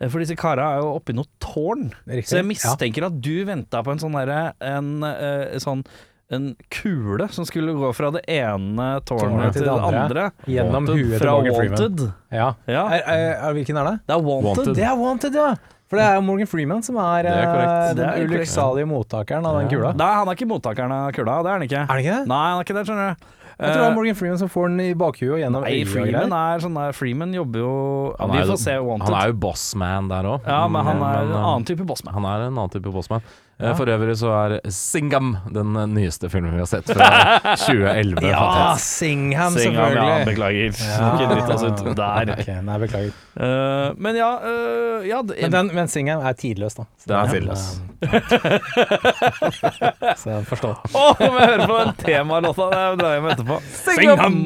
Eh, 0.00 0.08
For 0.12 0.20
disse 0.20 0.36
kara 0.36 0.74
er 0.76 0.82
jo 0.84 0.90
oppi 0.98 1.14
noe 1.16 1.24
tårn. 1.40 1.88
Riktig. 2.08 2.28
Så 2.32 2.40
jeg 2.42 2.48
mistenker 2.50 3.06
at 3.08 3.20
du 3.24 3.32
venta 3.48 3.82
på 3.86 3.94
en 3.94 4.02
sånn 4.02 4.16
derre 4.18 4.52
en, 4.60 4.90
eh, 5.04 5.56
sånn 5.62 5.84
en 6.28 6.56
kule 6.74 7.28
som 7.30 7.46
skulle 7.46 7.70
gå 7.78 7.92
fra 7.94 8.10
det 8.10 8.24
ene 8.26 8.88
tårnet 9.06 9.52
til 9.54 9.62
det 9.62 9.70
andre. 9.70 10.00
andre. 10.02 10.24
gjennom 10.50 10.88
huet 10.90 11.12
til 11.14 11.18
fra 11.22 11.36
Freeman. 11.38 11.78
Wanted. 11.78 12.12
Ja. 12.34 12.48
Ja, 12.66 12.82
Er, 12.90 13.02
er, 13.06 13.36
er, 13.46 13.52
hvilken 13.54 13.78
er 13.78 13.84
det? 13.92 13.96
det 14.08 14.14
er 14.16 14.22
Wanted. 14.26 14.48
Wanted. 14.56 14.74
Det 14.74 14.84
er 14.84 14.96
Wanted, 14.98 15.34
ja! 15.38 15.54
For 15.86 16.00
det 16.00 16.02
er 16.02 16.14
jo 16.18 16.22
Morgan 16.26 16.48
Freeman 16.50 16.82
som 16.82 16.96
er, 16.98 17.28
er 17.30 17.44
eh, 17.46 17.94
den 17.94 18.26
ulykksalige 18.26 18.88
mottakeren 18.90 19.46
av 19.46 19.60
den 19.60 19.68
kula. 19.70 19.92
Nei, 19.94 20.12
han 20.18 20.26
er 20.26 20.34
ikke 20.34 20.48
mottakeren 20.50 20.90
av 20.90 21.12
kula. 21.14 21.36
Det 21.46 21.52
er 21.52 21.54
han 21.60 21.62
ikke. 21.68 21.82
Er 21.86 21.94
det 21.94 22.02
ikke 22.04 22.16
det? 22.18 22.26
Nei, 22.32 22.40
han 22.50 22.58
er 22.58 22.66
ikke 22.66 22.74
det, 22.74 22.86
skjønner 22.88 23.14
du. 23.14 23.26
Jeg 23.58 23.72
tror 23.72 23.80
det 23.80 23.86
Eh, 23.86 23.90
er 23.90 23.94
Morgan 23.96 24.14
Freeman 24.14 24.38
som 24.38 24.48
får 24.52 24.68
den 24.68 24.80
i 24.84 24.92
bakhuet 24.94 25.32
og 25.32 25.38
gjennom 25.40 25.62
Nei, 25.64 25.84
Freeman 25.88 26.32
er 26.36 26.58
sånn 26.60 26.74
der 26.76 26.92
Freeman 26.92 27.32
jobber 27.32 27.58
jo 27.62 28.16
Han 28.20 28.30
er 28.30 28.44
jo- 28.44 28.52
får 28.52 28.58
se 28.60 28.74
Wanted. 28.84 29.08
Han 29.08 29.14
er 29.22 29.26
jo 29.28 29.32
bossman 29.32 30.08
der 30.08 30.24
òg. 30.24 30.40
ja, 30.46 30.68
men 30.68 30.84
han 30.84 30.96
er 31.00 31.22
en 31.22 31.32
eh, 31.32 31.36
annen 31.46 31.64
type 31.64 31.86
bossman. 31.86 32.12
Han 32.12 32.24
er 32.24 32.46
en 32.48 32.52
annen 32.58 32.68
type 32.70 32.92
bossman. 32.92 33.22
Eh, 33.58 33.64
Ja. 33.66 33.72
For 33.78 33.86
øvrig 33.88 34.12
så 34.20 34.28
er 34.36 34.60
Singham 34.68 35.30
den 35.48 35.72
nyeste 35.94 36.28
filmen 36.28 36.52
vi 36.52 36.58
har 36.60 36.66
sett 36.68 36.84
fra 36.92 37.06
2011. 37.62 38.20
Ja, 38.28 38.74
Singham 38.76 39.54
Singham, 39.56 39.56
Singham, 39.56 39.96
ja, 39.96 40.00
selvfølgelig. 40.18 40.28
beklager. 40.28 40.76
Ja. 40.84 41.08
Ikke 41.14 41.24
dritt 41.30 41.48
oss 41.54 41.64
ut 41.64 41.80
der. 41.96 42.28
Okay, 42.36 42.58
nei, 42.66 42.76
beklager. 42.82 43.12
Uh, 43.36 43.92
men 43.96 44.12
ja, 44.20 44.28
uh, 44.44 45.00
ja 45.08 45.22
det, 45.24 45.38
Men, 45.46 45.52
den, 45.56 45.72
men 45.78 45.88
Singham 45.88 46.20
er 46.28 46.36
tidløs, 46.36 46.74
da. 46.76 46.84
Så 47.00 47.08
Det 47.08 47.16
er 47.16 47.24
tidløs. 47.32 47.64
Så 50.20 50.26
jeg 50.34 50.44
forstår. 50.50 50.74
Å, 50.92 51.00
oh, 51.00 51.16
må 51.24 51.40
jeg 51.40 51.48
høre 51.54 51.64
på 51.70 51.76
den 51.80 51.92
temalåta. 52.04 52.64
Det 52.72 52.82
drar 53.00 53.10
jeg 53.14 53.20
hjem 53.22 53.30
etterpå. 53.32 53.56
Singham! 53.86 54.36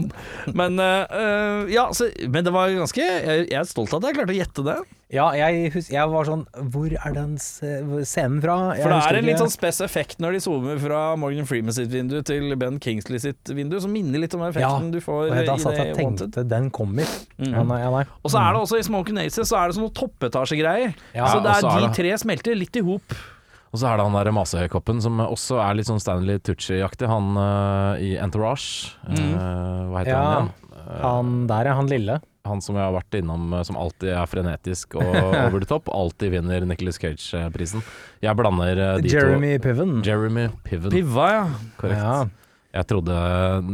Men, 0.55 0.73
eh, 0.87 1.03
eh, 1.19 1.59
ja, 1.75 1.85
så, 1.95 2.03
men 2.31 2.47
det 2.47 2.53
var 2.55 2.71
ganske 2.73 3.01
Jeg, 3.03 3.49
jeg 3.51 3.59
er 3.59 3.65
stolt 3.69 3.93
av 3.95 3.99
at 4.05 4.09
jeg 4.11 4.17
klarte 4.21 4.35
å 4.35 4.39
gjette 4.39 4.63
det. 4.71 4.79
Ja, 5.11 5.25
jeg, 5.35 5.73
husker, 5.75 5.95
jeg 5.97 6.11
var 6.13 6.29
sånn 6.29 6.45
Hvor 6.71 6.93
er 6.95 7.15
den 7.17 7.33
scenen 7.41 8.39
fra? 8.45 8.57
Jeg 8.79 8.85
For 8.85 8.93
det 8.95 8.99
er 9.03 9.19
en 9.19 9.27
litt 9.27 9.41
sånn 9.43 9.51
spes 9.51 9.81
effekt 9.83 10.21
når 10.23 10.37
de 10.37 10.43
zoomer 10.45 10.79
fra 10.83 11.01
Morgan 11.19 11.49
Freeman 11.51 11.75
sitt 11.75 11.91
vindu 11.91 12.21
til 12.27 12.55
Ben 12.61 12.79
Kingsley 12.83 13.19
sitt 13.23 13.51
vindu, 13.51 13.75
som 13.83 13.91
minner 13.95 14.23
litt 14.23 14.37
om 14.39 14.45
effekten 14.47 14.87
Ja, 14.87 14.93
du 14.95 15.01
får 15.03 15.25
jeg, 15.27 15.49
da 15.51 15.57
i 15.59 15.65
det 15.65 15.89
jeg 15.91 15.99
tenkte 15.99 16.45
den 16.55 16.71
kommer. 16.75 17.11
Mm. 17.41 17.51
Ja, 17.51 17.67
nei, 17.67 17.81
ja, 17.83 17.91
nei. 17.97 18.05
Og 18.23 18.31
så 18.31 18.39
er 18.39 18.55
det 18.55 18.63
også 18.63 18.79
i 18.79 18.87
Smoke 18.87 19.11
and 19.11 19.25
Aces 19.25 19.51
så 19.51 19.59
er 19.59 19.71
det 19.73 19.79
sånne 19.81 19.93
toppetasjegreier. 19.99 20.95
Ja, 21.17 21.27
så 21.27 21.43
det 21.43 21.57
er 21.57 21.67
er 21.67 21.83
de 21.83 21.89
det- 21.89 21.99
tre 21.99 22.15
smelter 22.23 22.59
litt 22.63 22.79
i 22.79 22.87
hop. 22.87 23.19
Og 23.71 23.79
så 23.79 23.87
er 23.87 23.99
det 24.01 24.07
han 24.07 24.15
der 24.19 24.33
masehøykoppen 24.35 24.99
som 25.03 25.19
også 25.23 25.61
er 25.63 25.77
litt 25.79 25.87
sånn 25.87 26.01
Stanley 26.03 26.41
Tucci-aktig. 26.43 27.07
Han 27.07 27.37
uh, 27.39 27.95
i 28.03 28.17
Entourage. 28.19 28.97
Mm. 29.07 29.35
Uh, 29.35 29.85
hva 29.93 30.01
heter 30.03 30.11
Ja, 30.11 30.23
han 30.23 30.51
igjen? 30.51 31.03
Han 31.05 31.47
der 31.51 31.71
er 31.71 31.79
han 31.79 31.91
lille. 31.91 32.17
Han 32.49 32.61
som 32.65 32.75
jeg 32.79 32.83
har 32.87 32.95
vært 32.97 33.17
innom 33.21 33.53
eh, 33.53 33.63
som 33.69 33.77
alltid 33.77 34.11
er 34.17 34.27
frenetisk 34.31 34.95
og 34.97 35.15
over 35.47 35.61
the 35.61 35.69
top. 35.69 35.89
Alltid 35.93 36.33
vinner 36.33 36.65
Nicholas 36.67 36.99
Cage-prisen. 37.03 37.83
Jeg 38.25 38.37
blander 38.39 38.79
eh, 38.81 38.99
de 39.05 39.13
Jeremy 39.13 39.59
Piven. 39.63 39.99
to. 40.01 40.09
Jeremy 40.11 40.49
Piven. 40.65 40.91
Piva, 40.95 41.31
ja. 41.35 41.45
Korrekt. 41.81 42.01
Ja. 42.01 42.21
Jeg, 42.71 42.87
trodde, 42.87 43.15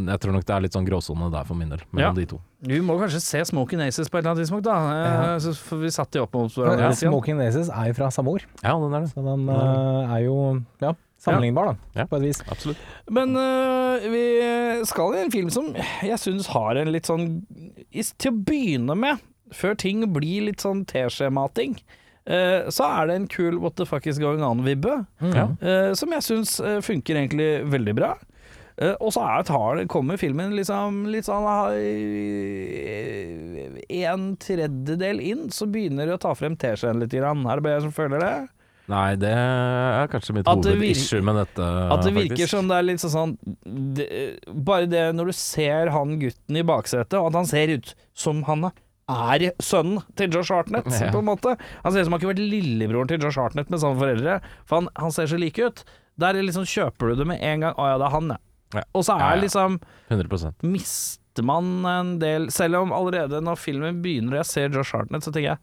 jeg 0.09 0.21
tror 0.23 0.33
nok 0.33 0.45
det 0.49 0.53
er 0.57 0.63
litt 0.65 0.73
sånn 0.73 0.87
gråsone 0.89 1.27
der 1.29 1.45
for 1.45 1.59
min 1.59 1.69
del, 1.69 1.83
mellom 1.93 2.15
Ja. 2.17 2.17
de 2.17 2.25
to. 2.31 2.39
Vi 2.67 2.79
må 2.81 2.95
kanskje 2.97 3.21
se 3.21 3.43
Smoking 3.45 3.83
Aces 3.85 4.09
på 4.09 4.17
et 4.17 4.23
eller 4.25 4.33
annet 4.33 4.47
tidspunkt, 4.47 4.65
da. 4.65 4.77
Eh, 4.89 5.17
Ja. 5.37 5.53
For 5.69 5.83
vi 5.83 5.91
satt 5.93 6.11
de 6.17 6.23
opp 6.25 6.33
mot 6.35 6.49
hverandre. 6.55 6.89
Ja. 6.89 6.95
Smoking 6.97 7.43
Aces 7.45 7.69
er 7.69 7.91
jo 7.91 7.97
fra 7.99 8.09
Samor, 8.11 8.41
Ja, 8.65 8.73
den 8.81 8.95
er 8.97 9.05
det. 9.05 9.11
så 9.13 9.21
den 9.27 9.45
eh, 9.53 10.15
er 10.17 10.25
jo 10.25 10.39
ja, 10.81 10.95
sammenlignbar, 11.27 11.73
da, 11.73 12.01
Ja. 12.01 12.07
på 12.11 12.19
et 12.21 12.27
vis. 12.29 12.41
Absolutt. 12.51 12.81
Men 13.11 13.37
uh, 13.37 14.07
vi 14.13 14.25
skal 14.89 15.15
i 15.15 15.23
en 15.25 15.35
film 15.35 15.51
som 15.53 15.73
jeg 15.77 16.19
syns 16.23 16.51
har 16.55 16.81
en 16.81 16.93
litt 16.95 17.11
sånn 17.11 17.29
Til 17.91 18.33
å 18.33 18.37
begynne 18.49 18.97
med, 18.99 19.23
før 19.55 19.77
ting 19.79 20.03
blir 20.15 20.49
litt 20.49 20.65
sånn 20.65 20.85
teskjemating, 20.89 21.77
uh, 22.31 22.71
så 22.73 22.89
er 22.89 23.11
det 23.11 23.19
en 23.21 23.29
kul 23.31 23.61
What 23.63 23.77
the 23.81 23.87
fuck 23.89 24.07
is 24.07 24.23
going 24.23 24.45
on-vibbe, 24.47 25.03
mm. 25.21 25.37
uh, 25.63 25.93
som 25.99 26.17
jeg 26.17 26.27
syns 26.27 26.57
funker 26.87 27.21
egentlig 27.21 27.51
veldig 27.71 27.99
bra. 27.99 28.15
Uh, 28.77 28.93
og 29.01 29.09
så 29.15 29.23
er, 29.25 29.45
tar, 29.49 29.79
kommer 29.89 30.19
filmen 30.21 30.53
liksom 30.53 31.07
litt 31.09 31.25
sånn 31.25 31.47
uh, 31.49 31.73
En 33.97 34.27
tredjedel 34.37 35.23
inn, 35.25 35.47
så 35.49 35.65
begynner 35.65 36.05
det 36.05 36.19
å 36.19 36.21
ta 36.27 36.35
frem 36.37 36.59
teskjeen 36.61 37.01
litt. 37.01 37.15
Grann. 37.17 37.47
Er 37.49 37.57
det 37.57 37.65
bare 37.65 37.79
jeg 37.79 37.87
som 37.87 37.95
føler 37.97 38.21
det? 38.21 38.35
Nei, 38.89 39.17
det 39.19 39.33
er 39.35 40.07
kanskje 40.13 40.35
mitt 40.37 40.47
hovedissue 40.47 41.23
med 41.27 41.41
dette, 41.41 41.67
At 41.93 42.05
det 42.07 42.13
virker 42.15 42.37
faktisk. 42.37 42.53
som 42.55 42.69
det 42.71 42.77
er 42.79 42.85
litt 42.87 43.03
sånn 43.03 43.15
sånn 43.17 43.33
det, 43.99 44.07
Bare 44.69 44.87
det 44.87 45.05
når 45.19 45.33
du 45.33 45.37
ser 45.41 45.91
han 45.91 46.13
gutten 46.21 46.61
i 46.61 46.63
baksetet, 46.63 47.17
og 47.19 47.33
at 47.33 47.41
han 47.41 47.49
ser 47.51 47.73
ut 47.75 47.95
som 48.15 48.45
han 48.47 48.69
er 49.11 49.49
sønnen 49.63 50.03
til 50.19 50.31
Josh 50.35 50.51
Hartnett, 50.55 50.87
Ja. 50.91 51.11
på 51.15 51.19
en 51.19 51.29
måte. 51.29 51.57
Han 51.85 51.93
ser 51.93 52.01
ut 52.01 52.07
som 52.07 52.13
han 52.17 52.21
kunne 52.23 52.35
vært 52.35 52.51
lillebroren 52.51 53.09
til 53.11 53.21
Josh 53.23 53.39
Hartnett 53.39 53.71
med 53.71 53.79
samme 53.83 53.99
foreldre, 53.99 54.41
for 54.67 54.81
han, 54.81 54.89
han 54.97 55.11
ser 55.15 55.27
så 55.31 55.39
like 55.39 55.59
ut. 55.63 55.85
Der 56.19 56.35
er 56.35 56.43
liksom 56.43 56.65
kjøper 56.67 57.11
du 57.13 57.17
det 57.21 57.27
med 57.27 57.43
en 57.43 57.61
gang. 57.61 57.75
Å 57.79 57.91
ja, 57.93 57.99
det 57.99 58.07
er 58.07 58.15
han, 58.17 58.29
ja. 58.35 58.39
Ja. 58.75 58.83
Og 58.99 59.05
så 59.07 59.15
er 59.21 59.39
liksom 59.39 59.79
100%. 60.11 60.63
Mister 60.67 61.45
man 61.47 61.69
en 61.87 62.19
del 62.19 62.49
Selv 62.51 62.81
om 62.81 62.91
allerede 62.93 63.39
når 63.45 63.61
filmen 63.63 64.01
begynner 64.03 64.35
og 64.35 64.41
jeg 64.43 64.49
ser 64.51 64.75
Josh 64.75 64.91
Hartnett, 64.97 65.23
så 65.23 65.31
tenker 65.31 65.53
jeg 65.55 65.59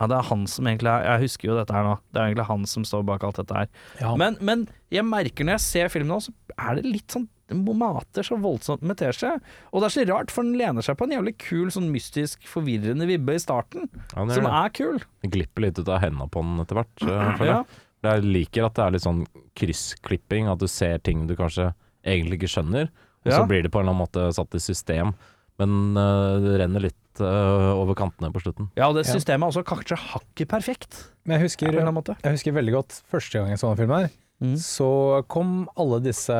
ja, 0.00 0.06
det 0.10 0.16
er 0.18 0.26
han 0.28 0.42
som 0.46 0.66
egentlig 0.68 0.90
er 0.92 1.04
Jeg 1.06 1.22
husker 1.26 1.48
jo 1.48 1.54
dette 1.56 1.72
her 1.72 1.84
nå. 1.86 1.94
Det 2.12 2.20
er 2.20 2.26
egentlig 2.28 2.46
han 2.50 2.66
som 2.68 2.84
står 2.84 3.04
bak 3.08 3.22
alt 3.24 3.36
dette 3.40 3.54
her. 3.54 3.68
Ja. 4.00 4.10
Men, 4.20 4.36
men 4.44 4.66
jeg 4.92 5.04
merker 5.08 5.44
når 5.48 5.56
jeg 5.56 5.64
ser 5.66 5.88
filmen 5.88 6.12
nå, 6.12 6.18
så 6.20 6.34
er 6.58 6.76
det 6.76 6.84
litt 6.84 7.10
sånn 7.16 7.28
den 7.46 7.60
mater 7.78 8.26
så 8.26 8.34
voldsomt 8.42 8.82
med 8.82 8.98
teskje. 8.98 9.36
Og 9.70 9.78
det 9.80 9.86
er 9.86 9.94
så 9.94 10.04
rart, 10.08 10.32
for 10.34 10.42
den 10.42 10.56
lener 10.58 10.82
seg 10.82 10.96
på 10.98 11.06
en 11.06 11.12
jævlig 11.14 11.36
kul, 11.38 11.68
sånn 11.70 11.92
mystisk, 11.94 12.42
forvirrende 12.50 13.06
vibbe 13.06 13.36
i 13.36 13.38
starten, 13.38 13.86
Ja, 14.16 14.24
er 14.24 14.32
som 14.34 14.48
er 14.48 14.50
det. 14.50 14.62
er 14.64 14.72
kul. 14.74 14.98
Det 15.22 15.30
glipper 15.30 15.62
litt 15.62 15.78
ut 15.78 15.88
av 15.94 16.00
hendene 16.02 16.26
på 16.28 16.42
den 16.42 16.58
etter 16.64 16.80
hvert. 16.80 17.04
øh, 17.06 17.30
føler 17.38 17.52
Ja. 17.52 17.60
jeg. 17.62 17.82
Jeg 18.06 18.22
liker 18.26 18.66
at 18.66 18.74
det 18.74 18.82
er 18.84 18.90
litt 18.96 19.06
sånn 19.06 19.22
kryssklipping, 19.70 20.50
at 20.50 20.58
du 20.62 20.66
ser 20.70 20.98
ting 21.02 21.26
du 21.30 21.34
kanskje 21.38 21.70
egentlig 22.06 22.40
ikke 22.40 22.52
skjønner, 22.56 22.90
og 23.24 23.30
Ja. 23.32 23.38
så 23.40 23.46
blir 23.48 23.62
det 23.62 23.70
på 23.72 23.80
en 23.80 23.86
eller 23.88 23.94
annen 23.94 24.06
måte 24.06 24.34
satt 24.34 24.54
i 24.54 24.58
system. 24.62 25.14
Men 25.58 25.96
uh, 25.96 26.38
det 26.42 26.60
renner 26.60 26.80
litt 26.84 26.98
øh, 27.24 27.72
over 27.76 27.96
kantene 27.98 28.30
på 28.34 28.42
slutten. 28.44 28.70
Ja, 28.78 28.88
og 28.90 28.98
det 28.98 29.06
systemet 29.08 29.46
er 29.46 29.52
også 29.52 29.64
kanskje 29.66 29.98
hakket 30.00 30.50
perfekt. 30.52 31.00
Men 31.24 31.38
jeg 31.38 31.48
husker, 31.48 31.72
jeg 31.72 32.36
husker 32.36 32.56
veldig 32.56 32.76
godt 32.76 33.00
første 33.10 33.38
gang 33.38 33.52
jeg 33.54 33.62
så 33.62 33.72
den 33.72 33.82
filmen 33.84 34.06
her. 34.06 34.14
Mm. 34.36 34.52
så 34.60 35.24
kom 35.32 35.62
alle 35.80 35.96
disse 36.04 36.36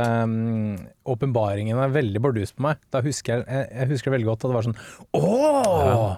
åpenbaringene 1.09 1.87
um, 1.89 1.95
veldig 1.95 2.21
bardus 2.21 2.53
på 2.53 2.67
meg. 2.67 2.81
Da 2.93 3.01
husker 3.01 3.39
jeg, 3.39 3.47
jeg, 3.49 3.69
jeg 3.73 3.91
husker 3.95 4.13
veldig 4.13 4.29
godt 4.29 4.45
at 4.45 4.53
det 4.53 4.57
var 4.59 4.67
sånn 4.67 4.81
Å! 5.17 6.17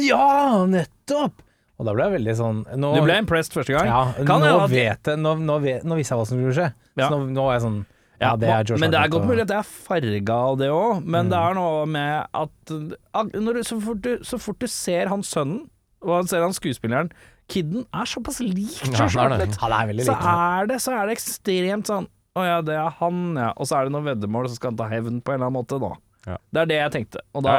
Ja, 0.00 0.28
nettopp! 0.72 1.42
Og 1.76 1.88
da 1.88 1.92
ble 1.96 2.06
jeg 2.06 2.14
veldig 2.16 2.34
sånn 2.38 2.62
nå, 2.80 2.94
Du 2.96 3.04
ble 3.04 3.18
impressed 3.20 3.52
første 3.56 3.74
gang? 3.74 3.90
Ja, 3.90 4.24
Kan 4.28 4.44
nå 4.44 4.54
vet 4.70 5.10
jeg 5.10 5.20
Nå, 5.20 5.34
nå, 5.42 5.58
vet, 5.64 5.84
nå 5.84 5.98
visste 5.98 6.14
jeg 6.14 6.22
hva 6.22 6.28
som 6.28 6.40
skulle 6.40 6.56
skje. 6.56 6.68
Ja. 6.96 7.08
Så 7.08 7.16
nå, 7.16 7.26
nå 7.34 7.46
var 7.48 7.58
jeg 7.58 7.64
sånn 7.66 7.80
Ja, 8.22 8.32
det 8.38 8.48
er 8.48 8.64
George 8.68 8.80
men 8.82 8.94
det 8.94 9.00
er 9.00 9.10
godt 9.12 9.28
mulig 9.28 9.44
at 9.44 9.52
jeg 9.52 9.62
er 9.64 9.68
farga 9.88 10.38
av 10.52 10.56
det 10.60 10.70
òg, 10.72 11.02
men 11.04 11.30
det 11.32 11.38
er 11.38 11.58
noe 11.58 11.84
med 11.90 12.38
at 12.42 12.72
du, 12.72 13.62
så, 13.66 13.78
fort 13.82 14.02
du, 14.04 14.12
så 14.26 14.38
fort 14.40 14.62
du 14.62 14.68
ser 14.70 15.10
han 15.12 15.24
sønnen, 15.26 15.64
og 16.02 16.16
han 16.20 16.30
ser 16.30 16.44
han 16.44 16.54
skuespilleren 16.56 17.12
Kidden 17.50 17.84
er 17.92 18.08
såpass 18.08 18.38
lik 18.40 18.78
George. 18.86 19.18
Ja, 19.18 20.06
Så 20.06 20.14
er 20.16 20.68
det, 20.70 20.78
så 20.80 20.94
er 20.96 21.10
det 21.10 21.16
ekstremt 21.18 21.90
sånn 21.90 22.06
Å 22.38 22.44
ja, 22.46 22.60
det 22.64 22.78
er 22.78 22.94
han, 23.00 23.18
ja. 23.36 23.50
Og 23.60 23.68
så 23.68 23.76
er 23.76 23.88
det 23.88 23.94
noe 23.96 24.06
veddemål, 24.06 24.48
så 24.48 24.56
skal 24.56 24.72
han 24.72 24.80
ta 24.80 24.88
hevn 24.88 25.18
på 25.20 25.34
en 25.34 25.40
eller 25.40 25.50
annen 25.50 25.58
måte 25.58 25.80
da. 25.82 25.90
Ja. 26.30 26.38
Det 26.54 26.62
er 26.62 26.70
det 26.70 26.78
jeg 26.78 26.94
tenkte. 26.94 27.24
Og 27.36 27.44
da 27.44 27.56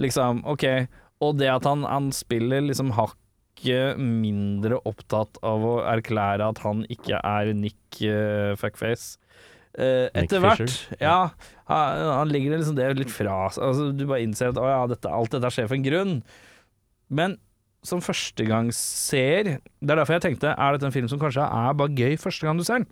liksom 0.00 0.44
Ok. 0.48 0.64
Og 1.20 1.36
det 1.36 1.50
at 1.52 1.66
han, 1.68 1.82
han 1.84 2.08
spiller 2.16 2.62
liksom 2.64 2.94
ikke 3.60 3.98
mindre 4.00 4.78
opptatt 4.88 5.36
av 5.44 5.66
å 5.68 5.74
erklære 5.84 6.46
at 6.54 6.62
han 6.64 6.86
ikke 6.88 7.18
er 7.20 7.52
Nick 7.52 8.00
uh, 8.00 8.56
Fuckface. 8.56 9.18
Eh, 9.78 10.08
etter 10.18 10.42
hvert. 10.42 10.72
Ja, 10.98 11.30
han, 11.70 12.32
legger 12.32 12.56
liksom 12.58 12.78
det 12.78 12.88
litt 12.98 13.12
fra 13.12 13.44
seg. 13.54 13.62
Altså, 13.68 13.90
du 13.94 14.02
bare 14.08 14.24
innser 14.24 14.50
at 14.50 14.58
å 14.58 14.66
ja, 14.66 14.80
dette, 14.90 15.12
alt 15.14 15.36
dette 15.36 15.52
skjer 15.54 15.70
for 15.70 15.78
en 15.78 15.86
grunn. 15.86 16.16
Men 17.10 17.38
som 17.86 18.02
førstegangsseer 18.04 19.46
Det 19.56 19.88
er 19.88 19.96
derfor 19.96 20.18
jeg 20.18 20.24
tenkte 20.26 20.50
Er 20.52 20.74
dette 20.74 20.84
en 20.84 20.92
film 20.92 21.06
som 21.08 21.16
kanskje 21.16 21.46
er 21.46 21.76
bare 21.78 21.94
gøy 21.96 22.18
første 22.20 22.44
gang 22.44 22.58
du 22.60 22.64
ser 22.66 22.82
den? 22.82 22.90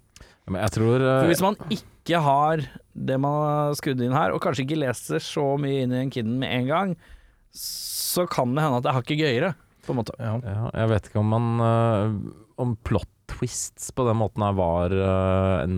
Men 0.49 0.63
jeg 0.63 0.73
tror 0.79 1.05
uh, 1.05 1.11
For 1.21 1.29
hvis 1.29 1.45
man 1.45 1.59
ikke 1.75 2.23
har 2.25 2.65
det 2.99 3.19
man 3.21 3.37
har 3.37 3.77
skrudd 3.79 4.01
inn 4.03 4.17
her, 4.17 4.33
og 4.35 4.41
kanskje 4.43 4.65
ikke 4.65 4.81
leser 4.81 5.23
så 5.23 5.45
mye 5.61 5.85
inn 5.85 5.93
i 5.95 6.01
en 6.01 6.11
kidden 6.11 6.39
med 6.41 6.51
en 6.51 6.71
gang, 6.71 6.95
så 7.55 8.25
kan 8.27 8.57
det 8.57 8.65
hende 8.65 8.81
at 8.81 8.87
det 8.87 8.91
er 8.91 8.97
hakket 8.97 9.21
gøyere, 9.21 9.51
på 9.87 9.95
en 9.95 9.99
måte. 10.01 10.17
Ja. 10.19 10.33
Ja, 10.43 10.65
jeg 10.81 10.91
vet 10.91 11.07
ikke 11.07 11.21
om 11.21 11.31
man 11.31 11.63
uh, 11.63 12.17
Om 12.59 12.75
plot 12.83 13.13
twists 13.29 13.91
på 13.95 14.05
den 14.09 14.17
måten 14.19 14.43
her 14.43 14.55
var 14.57 14.93
uh, 14.95 15.63
en, 15.63 15.77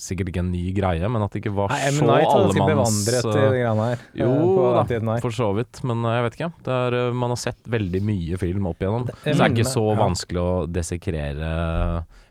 sikkert 0.00 0.32
ikke 0.32 0.42
en 0.42 0.50
ny 0.52 0.64
greie, 0.76 1.08
men 1.08 1.22
at 1.24 1.32
det 1.34 1.40
ikke 1.44 1.52
var 1.54 1.70
Nei, 1.72 1.92
så 1.94 2.06
Night 2.08 2.28
allemanns 2.28 2.98
bevandret 3.06 3.28
i 3.30 3.34
de 3.38 3.44
greiene 3.54 3.86
her. 3.90 4.02
eh, 4.10 4.20
Jo 4.24 4.30
da, 4.34 4.82
den 4.82 4.90
tiden 4.90 5.12
her. 5.14 5.22
for 5.24 5.36
så 5.38 5.48
vidt, 5.56 5.80
men 5.86 6.02
jeg 6.10 6.26
vet 6.26 6.38
ikke. 6.40 6.50
Det 6.66 6.78
er, 6.88 6.96
man 7.24 7.34
har 7.34 7.40
sett 7.44 7.70
veldig 7.76 8.02
mye 8.10 8.40
film 8.42 8.66
opp 8.72 8.82
igjennom. 8.82 9.06
Det- 9.06 9.16
så 9.22 9.36
det 9.38 9.46
er 9.46 9.54
ikke 9.54 9.70
så 9.72 9.84
ja. 9.92 9.98
vanskelig 10.02 10.42
å 10.44 10.52
desekrere 10.74 11.52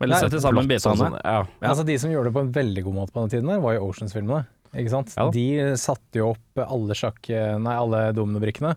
Eller 0.04 0.14
Nei, 0.14 0.20
sette 0.26 0.40
sammen 0.44 0.68
bitene. 0.68 0.96
sånn. 1.00 1.18
Ja. 1.24 1.44
Altså 1.64 1.84
De 1.86 1.98
som 1.98 2.10
gjorde 2.12 2.30
det 2.30 2.36
på 2.36 2.44
en 2.44 2.52
veldig 2.52 2.84
god 2.84 2.94
måte 3.00 3.12
på 3.16 3.24
den 3.24 3.30
tiden, 3.34 3.48
der 3.48 3.60
var 3.64 3.74
jo 3.78 3.88
Oceans-filmene. 3.88 4.44
Ikke 4.74 4.90
sant? 4.90 5.12
Ja 5.16 5.28
de 5.30 5.46
satte 5.78 6.18
jo 6.18 6.32
opp 6.34 6.64
alle 6.66 6.94
sjakk... 6.98 7.28
Nei, 7.30 7.74
alle 7.78 8.08
dominobrikkene. 8.16 8.74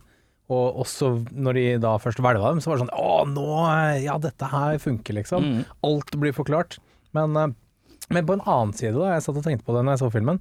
Og 0.54 0.82
også 0.84 1.12
når 1.36 1.58
de 1.58 1.64
da 1.84 1.94
først 2.00 2.22
hvelva 2.24 2.54
dem, 2.54 2.62
så 2.64 2.72
var 2.72 2.78
det 2.78 2.86
sånn 2.86 2.94
Å, 2.96 3.16
nå 3.28 3.48
Ja, 4.06 4.16
dette 4.24 4.48
her 4.52 4.78
funker, 4.80 5.18
liksom. 5.20 5.44
Mm. 5.44 5.64
Alt 5.90 6.14
blir 6.22 6.36
forklart. 6.36 6.78
Men, 7.18 7.36
eh, 7.36 7.56
men 8.16 8.28
på 8.28 8.38
en 8.38 8.46
annen 8.46 8.76
side, 8.78 8.96
da, 8.96 9.16
jeg 9.16 9.26
satt 9.26 9.42
og 9.42 9.48
tenkte 9.48 9.68
på 9.68 9.76
det 9.76 9.84
når 9.84 9.98
jeg 9.98 10.04
så 10.06 10.14
filmen 10.14 10.40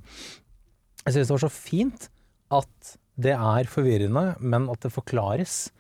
Jeg 1.03 1.17
synes 1.17 1.27
det 1.27 1.35
var 1.35 1.45
så 1.47 1.53
fint 1.55 2.09
at 2.55 2.97
det 3.17 3.33
er 3.35 3.71
forvirrende, 3.71 4.25
men 4.45 4.67
at 4.69 4.83
det 4.85 4.93
forklares. 4.93 5.71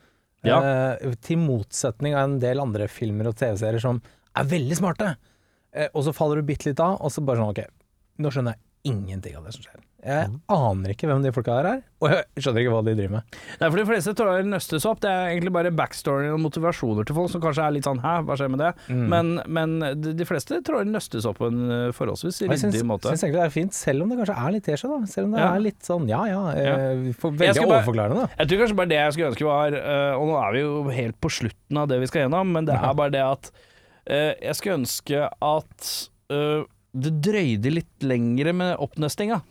Ja. 0.47 0.56
Eh, 0.97 1.14
til 1.23 1.38
motsetning 1.42 2.14
av 2.16 2.30
en 2.30 2.38
del 2.42 2.62
andre 2.62 2.87
filmer 2.90 3.28
og 3.28 3.37
TV-serier 3.38 3.83
som 3.83 4.00
er 4.37 4.49
veldig 4.49 4.78
smarte. 4.78 5.11
Eh, 5.76 5.90
og 5.92 6.06
så 6.06 6.14
faller 6.16 6.40
du 6.40 6.49
bitte 6.49 6.71
litt 6.71 6.80
av, 6.83 6.97
og 7.00 7.12
så 7.12 7.25
bare 7.26 7.42
sånn 7.42 7.52
OK, 7.52 7.62
nå 8.25 8.33
skjønner 8.33 8.56
jeg 8.56 8.95
ingenting 8.95 9.37
av 9.38 9.47
det 9.47 9.54
som 9.56 9.66
skjer. 9.66 9.83
Jeg 10.06 10.28
aner 10.54 10.92
ikke 10.92 11.08
hvem 11.10 11.22
de 11.25 11.30
folka 11.34 11.54
her 11.58 11.66
er, 11.72 11.80
og 12.04 12.12
jeg 12.12 12.44
skjønner 12.44 12.62
ikke 12.62 12.72
hva 12.76 12.82
de 12.86 12.92
driver 12.94 13.12
med. 13.16 13.36
Nei, 13.58 13.68
for 13.72 13.80
de 13.80 13.84
fleste 13.88 14.12
tror 14.14 14.28
jeg 14.36 14.46
nøstes 14.46 14.84
opp. 14.86 15.00
Det 15.02 15.10
er 15.10 15.30
egentlig 15.32 15.52
bare 15.56 15.72
backstory 15.75 16.28
og 16.30 16.38
motivasjoner 16.44 17.08
til 17.08 17.16
folk 17.16 17.32
som 17.32 17.42
kanskje 17.42 17.64
er 17.66 17.75
litt 17.75 17.88
sånn 17.88 17.98
Hæ, 18.04 18.12
hva 18.28 18.36
skjer 18.38 18.52
med 18.54 18.62
det? 18.62 18.68
Mm. 18.86 19.02
Men, 19.10 19.32
men 19.58 19.75
de, 20.04 20.26
fleste 20.28 20.60
tror 20.66 20.84
jeg 20.84 20.92
nøstes 20.92 21.26
opp 21.26 21.40
på 21.42 21.48
en 21.50 21.58
eh, 21.75 21.88
forholdsvis 21.96 22.38
jeg 22.44 22.52
ryddig 22.52 22.84
måte. 22.86 23.10
syns 23.10 23.25
egentlig 23.26 23.40
det 23.42 23.46
er 23.48 23.54
fint, 23.56 23.75
selv 23.75 24.04
om 24.06 24.12
det 24.14 24.20
kanskje 24.20 24.36
er 24.46 24.54
litt 24.54 24.66
teskje, 24.70 24.92
da. 24.94 25.00
Selv 25.10 25.26
om 25.30 25.34
det 25.34 25.42
Ja. 25.42 25.48
er 25.56 25.64
litt 25.66 25.82
sånn 25.90 26.06
ja 26.12 26.22
ja, 26.30 26.42
ja. 26.54 26.76
for, 27.18 27.34
Jeg 27.34 27.42
veldig 27.42 27.66
bare- 27.66 27.72
overforklarende. 27.80 28.28
Jeg 28.38 28.48
tror 28.52 28.62
kanskje 28.62 28.78
bare 28.82 28.92
det 28.94 29.00
jeg 29.02 29.16
skulle 29.18 29.32
ønske 29.34 29.48
var 29.50 29.75
eh, 29.80 30.14
Og 30.20 30.28
nå 30.30 30.38
er 30.44 30.52
vi 30.54 30.60
jo 30.62 30.76
helt 31.00 31.18
på 31.20 31.32
slutten 31.40 31.82
av 31.82 31.88
det 31.90 31.98
vi 32.04 32.06
skal 32.12 32.26
gjennom, 32.28 32.54
men 32.54 32.64
det 32.70 32.78
er 32.78 32.94
bare 33.02 33.10
det 33.16 33.25
at 33.26 33.50
eh, 34.06 34.32
Jeg 34.46 34.54
skulle 34.60 34.78
ønske 34.84 35.26
at 35.26 35.92
eh, 36.30 36.62
det 36.96 37.12
drøyde 37.26 37.75
litt 37.75 38.06
lengre 38.06 38.54
med 38.56 38.76
oppnøstinga. 38.80 39.42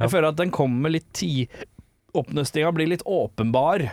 Jeg 0.00 0.12
føler 0.12 0.28
at 0.32 0.40
den 0.40 0.52
kommer 0.54 0.92
litt 0.92 1.08
tid 1.16 1.52
Oppnøstinga 2.16 2.72
blir 2.76 2.90
litt 2.92 3.04
åpenbar 3.08 3.86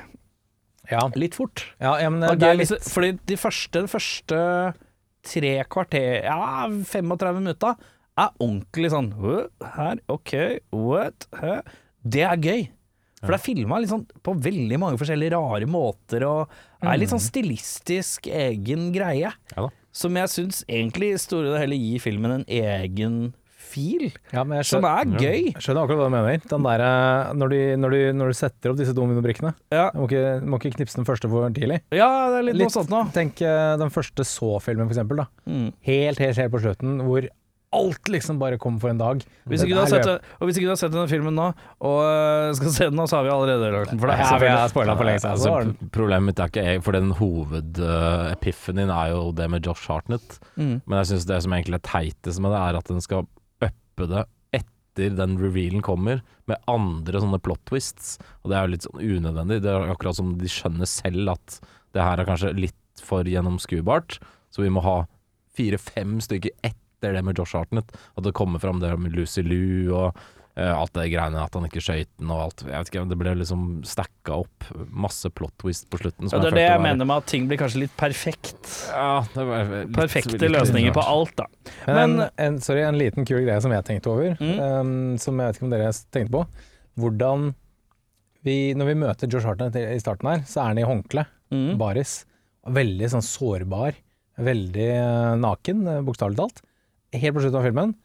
Ja, 0.89 1.03
litt 1.15 1.35
fort. 1.37 1.65
ja, 1.79 1.93
ja 2.01 2.09
men 2.09 2.23
Det 2.25 2.39
det, 2.41 2.53
litt 2.57 2.87
fordi 2.89 3.13
de 3.29 3.37
første, 3.39 3.83
de 3.85 3.91
første 3.91 4.39
tre 5.29 5.53
kvarter, 5.69 6.23
ja, 6.25 6.65
35 6.67 7.39
minutter, 7.41 7.75
er 8.19 8.33
ordentlig 8.39 8.91
sånn 8.91 9.11
Her, 9.75 9.99
OK, 10.11 10.33
what? 10.75 11.27
Hæ? 11.39 11.61
Det 12.03 12.23
er 12.23 12.37
gøy. 12.39 12.67
For 13.19 13.33
det 13.33 13.39
er 13.41 13.43
filma 13.43 13.79
liksom 13.83 14.05
på 14.23 14.33
veldig 14.39 14.77
mange 14.79 14.99
forskjellige 14.99 15.35
rare 15.35 15.67
måter, 15.67 16.23
og 16.23 16.53
er 16.79 16.99
litt 17.01 17.11
sånn 17.11 17.19
stilistisk 17.23 18.29
egen 18.31 18.93
greie. 18.95 19.33
Ja. 19.57 19.65
Som 19.91 20.15
jeg 20.15 20.31
syns 20.31 20.61
egentlig 20.69 21.13
i 21.13 21.19
store 21.19 21.51
og 21.51 21.59
hele 21.59 21.75
gir 21.75 21.99
filmen 22.03 22.37
en 22.37 22.45
egen 22.47 23.17
fil, 23.69 24.05
ja, 24.33 24.43
men 24.43 24.59
jeg 24.59 24.67
som 24.71 24.85
er 24.89 25.05
gøy. 25.13 25.39
jeg 25.53 25.63
skjønner 25.63 25.85
akkurat 25.85 26.01
hva 26.01 26.09
du 26.09 26.15
mener. 26.17 26.43
Den 26.51 26.67
der, 26.67 26.83
eh, 26.89 27.33
når, 27.39 27.53
du, 27.53 27.57
når, 27.85 27.95
du, 27.95 28.03
når 28.19 28.33
du 28.33 28.39
setter 28.41 28.73
opp 28.73 28.79
disse 28.81 28.95
dominobrikkene 28.97 29.53
Ja, 29.73 29.89
Du 29.93 30.01
må 30.03 30.09
ikke, 30.09 30.23
du 30.43 30.47
må 30.49 30.59
ikke 30.61 30.75
knipse 30.77 30.97
den 30.99 31.07
første 31.09 31.29
for 31.31 31.49
tidlig. 31.55 31.81
ja 31.95 32.09
det 32.33 32.39
er 32.41 32.47
litt, 32.49 32.59
Litt- 32.61 32.69
noe 32.69 32.77
sånt 32.79 32.93
nå. 32.93 33.03
Tenk 33.15 33.41
eh, 33.45 33.73
den 33.81 33.93
første 33.93 34.25
Så-filmen, 34.27 34.87
for 34.89 34.95
eksempel. 34.97 35.23
Da. 35.23 35.29
Mm. 35.49 35.67
Helt, 35.89 36.19
helt, 36.25 36.41
helt 36.41 36.55
på 36.55 36.63
slutten, 36.65 36.99
hvor 37.07 37.29
alt 37.69 38.09
liksom 38.09 38.39
bare 38.41 38.57
kommer 38.57 38.81
for 38.81 38.89
en 38.89 38.97
dag. 38.97 39.19
Hvis 39.45 39.61
ikke, 39.61 39.75
du 39.77 39.81
har 39.83 39.89
sett, 39.91 40.07
og 40.41 40.47
hvis 40.49 40.57
ikke 40.57 40.65
du 40.65 40.71
har 40.71 40.79
sett 40.81 40.89
denne 40.89 41.05
filmen 41.11 41.35
nå, 41.37 41.51
og 41.85 41.99
øh, 42.01 42.47
skal 42.57 42.71
se 42.73 42.87
den 42.89 42.97
nå, 42.97 43.05
så 43.05 43.19
har 43.19 43.27
vi 43.27 43.29
allerede 43.29 43.69
lagt 43.75 43.91
den 43.93 43.99
for 44.01 44.09
deg. 44.09 44.23
Ja, 44.23 44.39
vi 44.41 44.49
har 44.49 44.71
spoila 44.73 44.95
for 44.97 45.05
lenge 45.05 45.21
siden. 45.21 45.35
Altså, 45.37 45.89
problemet 45.93 46.31
mitt 46.31 46.41
er 46.41 46.49
ikke 46.49 46.63
jeg, 46.65 46.81
for 46.81 46.97
den 46.97 47.11
hovedepiffen 47.19 48.79
din 48.81 48.89
er 48.93 49.11
jo 49.13 49.27
det 49.37 49.49
med 49.53 49.65
Josh 49.69 49.85
Hartnett. 49.91 50.39
Mm. 50.57 50.79
Men 50.85 50.97
jeg 51.01 51.11
syns 51.13 51.27
det 51.29 51.41
som 51.45 51.53
egentlig 51.55 51.79
er 51.79 51.85
teitest 51.89 52.41
med 52.43 52.53
det, 52.55 52.61
er 52.63 52.79
at 52.81 52.89
den 52.89 53.05
skal 53.05 53.27
uppe 53.99 54.09
det 54.13 54.25
etter 54.59 55.15
den 55.15 55.37
revealen 55.39 55.83
kommer, 55.85 56.23
med 56.49 56.59
andre 56.67 57.21
sånne 57.21 57.39
plot 57.43 57.61
twists. 57.69 58.17
Og 58.43 58.51
det 58.51 58.57
er 58.57 58.65
jo 58.65 58.73
litt 58.73 58.87
sånn 58.87 59.03
unødvendig. 59.03 59.61
Det 59.63 59.71
er 59.71 59.91
akkurat 59.93 60.17
som 60.17 60.33
de 60.39 60.49
skjønner 60.51 60.89
selv 60.89 61.35
at 61.35 61.59
det 61.95 62.03
her 62.03 62.19
er 62.19 62.27
kanskje 62.27 62.55
litt 62.57 63.03
for 63.03 63.27
gjennomskuebart, 63.27 64.19
så 64.51 64.65
vi 64.65 64.71
må 64.73 64.83
ha 64.83 64.97
fire-fem 65.55 66.17
stykker 66.23 66.51
etter 66.67 67.15
det 67.15 67.23
med 67.23 67.39
Josh 67.39 67.55
Hartnett. 67.55 67.93
At 68.17 68.25
det 68.25 68.35
kommer 68.35 68.59
fram 68.59 68.81
det 68.83 68.91
med 68.99 69.15
Lucy 69.15 69.43
Liu 69.45 69.93
og 69.95 70.19
alt 70.61 70.91
det 70.93 71.05
greiene, 71.11 71.39
at 71.43 71.53
han 71.53 71.65
ikke 71.67 71.81
skøyt 71.83 72.09
den 72.19 72.31
og 72.31 72.41
alt. 72.45 72.63
Jeg 72.65 72.73
vet 72.73 72.89
ikke, 72.91 73.03
Det 73.09 73.17
ble 73.19 73.33
liksom 73.39 73.63
stacka 73.87 74.39
opp. 74.41 74.65
Masse 74.91 75.29
plot 75.31 75.53
twist 75.61 75.89
på 75.89 75.99
slutten. 76.01 76.29
Ja, 76.31 76.39
det 76.39 76.51
er 76.51 76.57
det 76.57 76.65
jeg 76.67 76.81
mener 76.81 77.05
med 77.05 77.17
at 77.23 77.25
ting 77.31 77.47
blir 77.47 77.57
kanskje 77.61 77.83
litt 77.85 77.95
perfekt. 77.97 78.59
Ja, 78.91 79.21
det 79.33 79.45
var 79.47 79.63
litt- 79.71 79.93
Perfekte 79.95 80.37
litt 80.39 80.51
løsninger 80.51 80.93
på 80.93 81.03
alt, 81.05 81.35
da. 81.37 81.45
Men, 81.87 81.95
Men- 81.95 82.19
en, 82.21 82.29
en, 82.55 82.59
sorry, 82.59 82.81
en 82.81 82.97
liten 82.97 83.25
kul 83.25 83.43
greie 83.45 83.61
som 83.61 83.71
jeg 83.71 83.85
tenkte 83.85 84.07
over, 84.11 84.35
Mm. 84.39 84.59
um, 84.59 85.17
som 85.17 85.37
jeg 85.39 85.47
vet 85.47 85.55
ikke 85.57 85.63
om 85.63 85.69
dere 85.77 85.91
tenkte 86.11 86.31
på. 86.31 86.47
Hvordan 86.99 87.53
vi, 88.43 88.73
når 88.73 88.85
vi 88.85 88.93
møter 88.95 89.27
Josh 89.31 89.45
Hartnett 89.45 89.75
i 89.75 89.85
i 89.95 89.99
starten 89.99 90.27
her, 90.29 90.39
så 90.47 90.61
er 90.63 90.67
han 90.73 90.77
i 90.79 90.83
håndkle, 90.87 91.25
Mm. 91.51 91.77
baris. 91.77 92.25
Veldig 92.67 93.09
sånn 93.09 93.23
sårbar, 93.25 93.95
veldig 94.37 94.89
eh, 94.89 95.35
naken, 95.39 95.87
eh, 95.87 96.01
bokstavelig 96.01 96.37
talt. 96.37 96.61
Helt 97.13 97.33
på 97.35 97.41
slutten 97.41 97.55
av 97.59 97.63
filmen, 97.65 97.95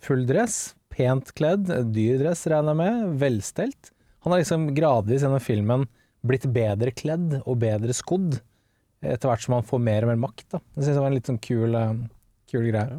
full 0.00 0.24
dress, 0.26 0.74
pent 0.98 1.30
kledd, 1.38 1.70
dyr 1.94 2.18
dress 2.24 2.42
regner 2.50 2.74
jeg 2.74 2.80
med, 2.82 3.14
velstelt. 3.22 3.92
Han 4.26 4.34
har 4.34 4.42
liksom 4.42 4.68
gradvis 4.76 5.22
gjennom 5.24 5.40
filmen 5.44 5.86
blitt 6.26 6.44
bedre 6.52 6.90
kledd 6.92 7.38
og 7.44 7.60
bedre 7.62 7.94
skodd, 7.94 8.40
etter 9.06 9.30
hvert 9.30 9.44
som 9.44 9.54
han 9.54 9.66
får 9.66 9.82
mer 9.86 10.04
og 10.04 10.10
mer 10.10 10.22
makt. 10.26 10.48
Da. 10.50 10.58
Det 10.74 10.82
synes 10.82 10.96
jeg 10.96 11.04
var 11.04 11.12
en 11.12 11.18
litt 11.20 11.30
sånn 11.30 11.38
kul, 11.44 11.76
eh, 11.78 11.92
kul 12.50 12.66
greie. 12.72 12.98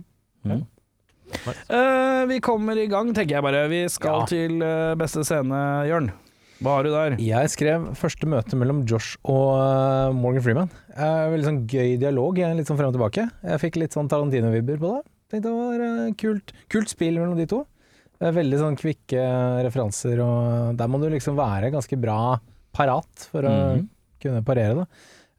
Eh, 1.69 2.25
vi 2.31 2.39
kommer 2.41 2.77
i 2.79 2.87
gang, 2.89 3.11
tenker 3.13 3.37
jeg 3.37 3.45
bare. 3.45 3.67
Vi 3.69 3.83
skal 3.91 4.23
Ja. 4.23 4.25
til 4.25 4.63
eh, 4.63 4.95
beste 4.95 5.23
scene, 5.27 5.59
Jørn. 5.87 6.11
Hva 6.59 6.75
har 6.75 6.83
du 6.83 6.89
der? 6.91 7.15
Jeg 7.23 7.47
skrev 7.53 7.85
første 7.95 8.27
møte 8.27 8.57
mellom 8.59 8.81
Josh 8.85 9.17
og 9.23 9.53
eh, 9.59 10.11
Morgan 10.17 10.43
Freeman. 10.43 10.71
Uh, 10.91 11.29
veldig 11.31 11.45
sånn 11.47 11.67
gøy 11.71 11.97
dialog, 12.01 12.35
litt 12.35 12.67
sånn 12.67 12.79
frem 12.79 12.89
og 12.89 12.97
tilbake. 12.97 13.29
Jeg 13.45 13.61
fikk 13.61 13.77
litt 13.79 13.95
sånn 13.95 14.09
Tarantino-vibber 14.11 14.79
på 14.81 14.95
det. 14.97 15.03
Tenkte 15.31 15.51
det 15.51 15.55
var 15.55 16.15
kult, 16.19 16.51
kult 16.67 16.89
spill 16.91 17.19
mellom 17.21 17.37
de 17.37 17.45
to. 17.47 17.61
Veldig 18.19 18.57
sånn 18.59 18.75
kvikke 18.75 19.21
referanser, 19.63 20.19
og 20.19 20.75
der 20.79 20.89
må 20.91 20.99
du 20.99 21.07
liksom 21.13 21.37
være 21.39 21.69
ganske 21.71 21.95
bra 22.01 22.37
parat 22.75 23.27
for 23.31 23.47
å 23.47 23.53
Mhm. 23.77 23.85
kunne 24.19 24.41
parere 24.43 24.75
det. 24.81 24.87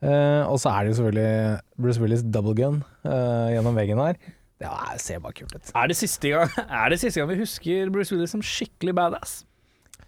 Uh, 0.00 0.48
og 0.48 0.56
så 0.56 0.70
er 0.72 0.84
det 0.86 0.94
jo 0.94 1.02
selvfølgelig 1.02 1.60
Bruce 1.76 2.00
Willis 2.00 2.22
double 2.24 2.54
gun 2.56 2.78
uh, 3.04 3.50
gjennom 3.52 3.74
veggen 3.76 3.98
her. 4.00 4.16
Ja, 4.62 4.72
det 4.94 5.00
ser 5.04 5.20
bare 5.20 5.32
kult 5.36 5.52
ut. 5.54 5.70
Er 5.76 5.88
det 5.88 5.96
siste 5.98 6.30
gang, 6.32 6.48
er 6.70 6.88
det 6.88 6.98
siste 7.00 7.20
gang 7.20 7.28
vi 7.28 7.36
husker 7.42 7.90
Bruce 7.92 8.10
Willis 8.16 8.32
som 8.32 8.40
skikkelig 8.40 8.94
badass? 8.96 9.42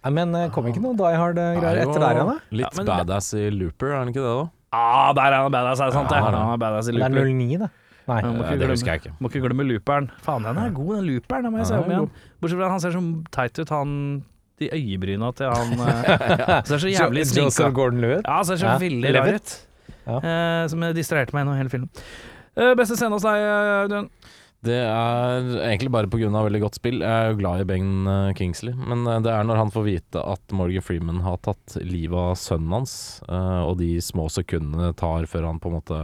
Ja, 0.03 0.09
men 0.09 0.33
eh, 0.35 0.49
kom 0.51 0.65
ikke 0.67 0.81
noe 0.83 0.97
Die 0.97 1.13
Hard-greier 1.15 1.77
Er 1.77 1.85
etter 1.85 2.01
der 2.01 2.17
igjen, 2.17 2.27
da? 2.33 2.39
Litt 2.51 2.75
Ja, 2.81 2.83
badass 2.89 3.29
i 3.37 3.45
Looper, 3.53 3.93
er 3.93 3.99
han 4.01 4.09
ikke 4.11 4.19
det 4.25 4.33
da? 4.35 4.49
Ah, 4.73 5.13
der 5.13 5.29
er 5.29 5.43
han 5.45 5.53
badass, 5.53 5.79
er 5.79 5.85
det 5.93 5.93
sant? 5.95 6.09
Ja, 6.11 6.25
det? 6.25 6.33
er 6.33 6.41
Han 6.41 6.53
er 6.57 6.57
badass 6.65 6.89
i 6.89 6.91
Looper. 6.97 7.13
Det 7.13 7.21
er 7.21 7.29
Looper. 7.29 7.37
09, 7.39 7.57
da. 7.61 7.69
Nei. 8.07 8.19
Må, 8.25 8.43
ikke 8.43 8.57
Det 8.59 8.67
husker 8.73 8.91
jeg 8.93 9.01
ikke. 9.03 9.13
må 9.23 9.29
ikke 9.31 9.41
glemme 9.45 9.65
looperen. 9.69 10.09
Faen, 10.25 10.43
den 10.43 10.57
er 10.59 10.73
god, 10.75 10.91
den 10.97 11.05
looperen. 11.07 11.43
Den 11.47 11.53
må 11.55 11.61
jeg 11.61 11.69
se 11.71 11.77
Ja, 11.77 11.81
om 11.85 11.91
igjen. 11.93 12.09
Bortsett 12.43 12.59
fra 12.59 12.65
at 12.67 12.73
han 12.75 12.83
ser 12.83 12.95
så 12.97 13.03
teit 13.31 13.59
ut, 13.63 13.69
han 13.71 13.93
De 14.59 14.69
øyebryna 14.75 15.31
til 15.39 15.49
han 15.49 15.73
eh, 15.87 16.61
Ser 16.67 16.83
så 16.83 16.91
jævlig 16.91 17.25
sminka 17.29 17.47
Joseph 17.49 17.73
Gordon-Lewitt. 17.79 18.27
Ja, 18.27 18.41
ser 18.43 18.59
så 18.61 18.67
Ja, 18.73 18.77
veldig 18.83 19.15
rar 19.15 19.33
ut. 19.39 19.55
Ja. 20.03 20.17
Eh, 20.19 20.67
som 20.71 20.83
distraherte 20.93 21.33
meg 21.35 21.43
gjennom 21.45 21.57
hele 21.61 21.71
filmen. 21.71 21.89
Eh, 22.59 22.73
beste 22.77 22.97
scene 22.99 23.15
hos 23.15 23.23
deg, 23.25 23.39
eh, 23.39 23.73
Audun? 23.85 24.09
Det 24.63 24.77
er 24.79 25.47
egentlig 25.67 25.89
bare 25.91 26.07
pga. 26.07 26.29
veldig 26.31 26.59
godt 26.61 26.75
spill. 26.77 27.01
Jeg 27.03 27.09
er 27.11 27.31
jo 27.33 27.39
glad 27.41 27.61
i 27.63 27.65
Ben 27.67 28.07
eh, 28.07 28.33
Kingsley, 28.37 28.71
men 28.77 29.03
det 29.25 29.31
er 29.31 29.43
når 29.43 29.57
han 29.59 29.71
får 29.73 29.83
vite 29.83 30.21
at 30.23 30.53
Morgan 30.55 30.81
Freeman 30.85 31.19
har 31.25 31.35
tatt 31.43 31.75
livet 31.83 32.15
av 32.15 32.35
sønnen 32.39 32.71
hans, 32.71 32.93
eh, 33.27 33.61
og 33.67 33.77
de 33.81 33.97
små 33.99 34.29
sekundene 34.31 34.91
det 34.91 34.97
tar 35.01 35.25
før 35.27 35.49
han 35.49 35.59
på 35.59 35.67
en 35.71 35.75
måte 35.81 35.99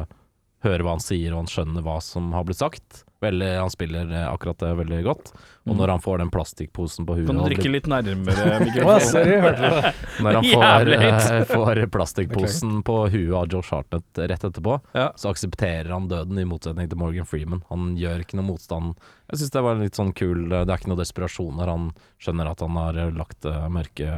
hører 0.66 0.84
hva 0.84 0.98
han 0.98 1.04
sier 1.04 1.32
og 1.34 1.44
han 1.46 1.52
skjønner 1.52 1.86
hva 1.86 2.00
som 2.04 2.32
har 2.36 2.44
blitt 2.48 2.60
sagt. 2.60 3.06
Veldig, 3.20 3.48
han 3.60 3.72
spiller 3.72 4.08
eh, 4.16 4.26
akkurat 4.32 4.62
det 4.64 4.70
veldig 4.80 4.98
godt. 5.04 5.34
Og 5.68 5.76
når 5.76 5.92
han 5.92 6.00
får 6.04 6.22
den 6.22 6.30
plastikkposen 6.32 7.04
på 7.06 7.18
huet 7.18 7.28
Kan 7.28 7.36
du 7.36 7.44
drikke 7.50 7.66
blir- 7.66 7.74
litt 7.76 7.90
nærmere 7.92 8.60
mikrofonen? 8.64 9.90
Når 10.24 10.38
han 10.38 10.48
får, 10.48 10.92
eh, 10.96 11.44
får 11.52 11.82
plastikkposen 11.92 12.78
på 12.88 12.96
huet 13.12 13.36
av 13.42 13.50
Josh 13.52 13.74
Hartnett 13.76 14.22
rett 14.32 14.48
etterpå, 14.48 14.78
Ja. 14.96 15.10
så 15.20 15.34
aksepterer 15.34 15.92
han 15.92 16.08
døden, 16.08 16.40
i 16.40 16.48
motsetning 16.48 16.88
til 16.92 17.00
Morgan 17.04 17.28
Freeman. 17.28 17.62
Han 17.70 17.92
gjør 18.00 18.24
ikke 18.24 18.40
noe 18.40 18.48
motstand. 18.54 18.96
Jeg 19.34 19.44
syns 19.44 19.52
det 19.58 19.66
var 19.68 19.76
litt 19.84 20.00
sånn 20.00 20.14
kul 20.16 20.48
Det 20.50 20.64
er 20.64 20.80
ikke 20.80 20.90
noe 20.94 21.04
desperasjon 21.04 21.60
når 21.60 21.74
han 21.76 21.90
skjønner 22.24 22.50
at 22.56 22.64
han 22.66 22.80
har 22.80 23.04
eh, 23.04 23.12
lagt 23.20 23.46
eh, 23.52 23.68
mørke, 23.70 24.10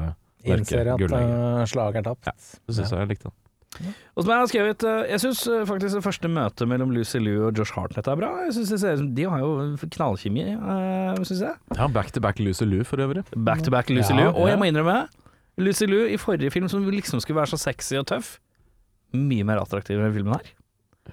mørke 0.45 0.61
Innser 0.61 0.93
at 0.93 1.01
uh, 1.09 1.65
slaget 1.69 2.01
er 2.01 2.07
tapt. 2.13 2.29
Ja, 2.29 2.33
Det 2.69 2.77
syns 2.77 2.93
jeg 2.93 3.01
jeg 3.01 3.09
likte. 3.15 3.33
Og 3.79 4.23
som 4.25 4.31
jeg 4.33 4.41
har 4.41 4.49
skrevet, 4.51 4.83
eh, 4.83 5.05
jeg 5.13 5.21
syns 5.23 5.41
faktisk 5.69 5.95
det 5.95 6.03
første 6.03 6.29
møtet 6.31 6.67
mellom 6.67 6.91
Lucy 6.91 7.21
Liu 7.23 7.47
og 7.47 7.57
Josh 7.57 7.71
Hartnett 7.77 8.09
er 8.11 8.19
bra. 8.19 8.31
Jeg 8.45 8.57
synes 8.57 8.73
det 8.73 8.79
ser 8.83 9.03
De 9.15 9.27
har 9.31 9.39
jo 9.39 9.51
knallkjemi, 9.95 10.43
uh, 10.59 11.15
syns 11.23 11.43
jeg. 11.47 11.55
Ja, 11.77 11.87
back 11.87 12.11
to 12.11 12.19
back 12.23 12.39
Lucy 12.43 12.67
Lou 12.67 12.83
for 12.87 13.01
øvrig. 13.01 13.23
Back 13.47 13.63
to 13.63 13.71
back 13.73 13.89
Lucy 13.89 14.11
Ja, 14.11 14.19
Liu. 14.19 14.29
Og 14.35 14.49
jeg 14.51 14.59
må 14.59 14.67
innrømme, 14.67 15.07
Lucy 15.57 15.87
Liu 15.87 16.03
i 16.07 16.17
forrige 16.19 16.51
film, 16.51 16.67
som 16.71 16.83
liksom 16.91 17.23
skulle 17.23 17.39
være 17.39 17.53
så 17.53 17.61
sexy 17.61 17.95
og 17.99 18.07
tøff, 18.11 18.39
mye 19.15 19.43
mer 19.47 19.63
attraktiv 19.63 19.99
enn 19.99 20.13
filmen 20.15 20.35
her. 20.39 20.51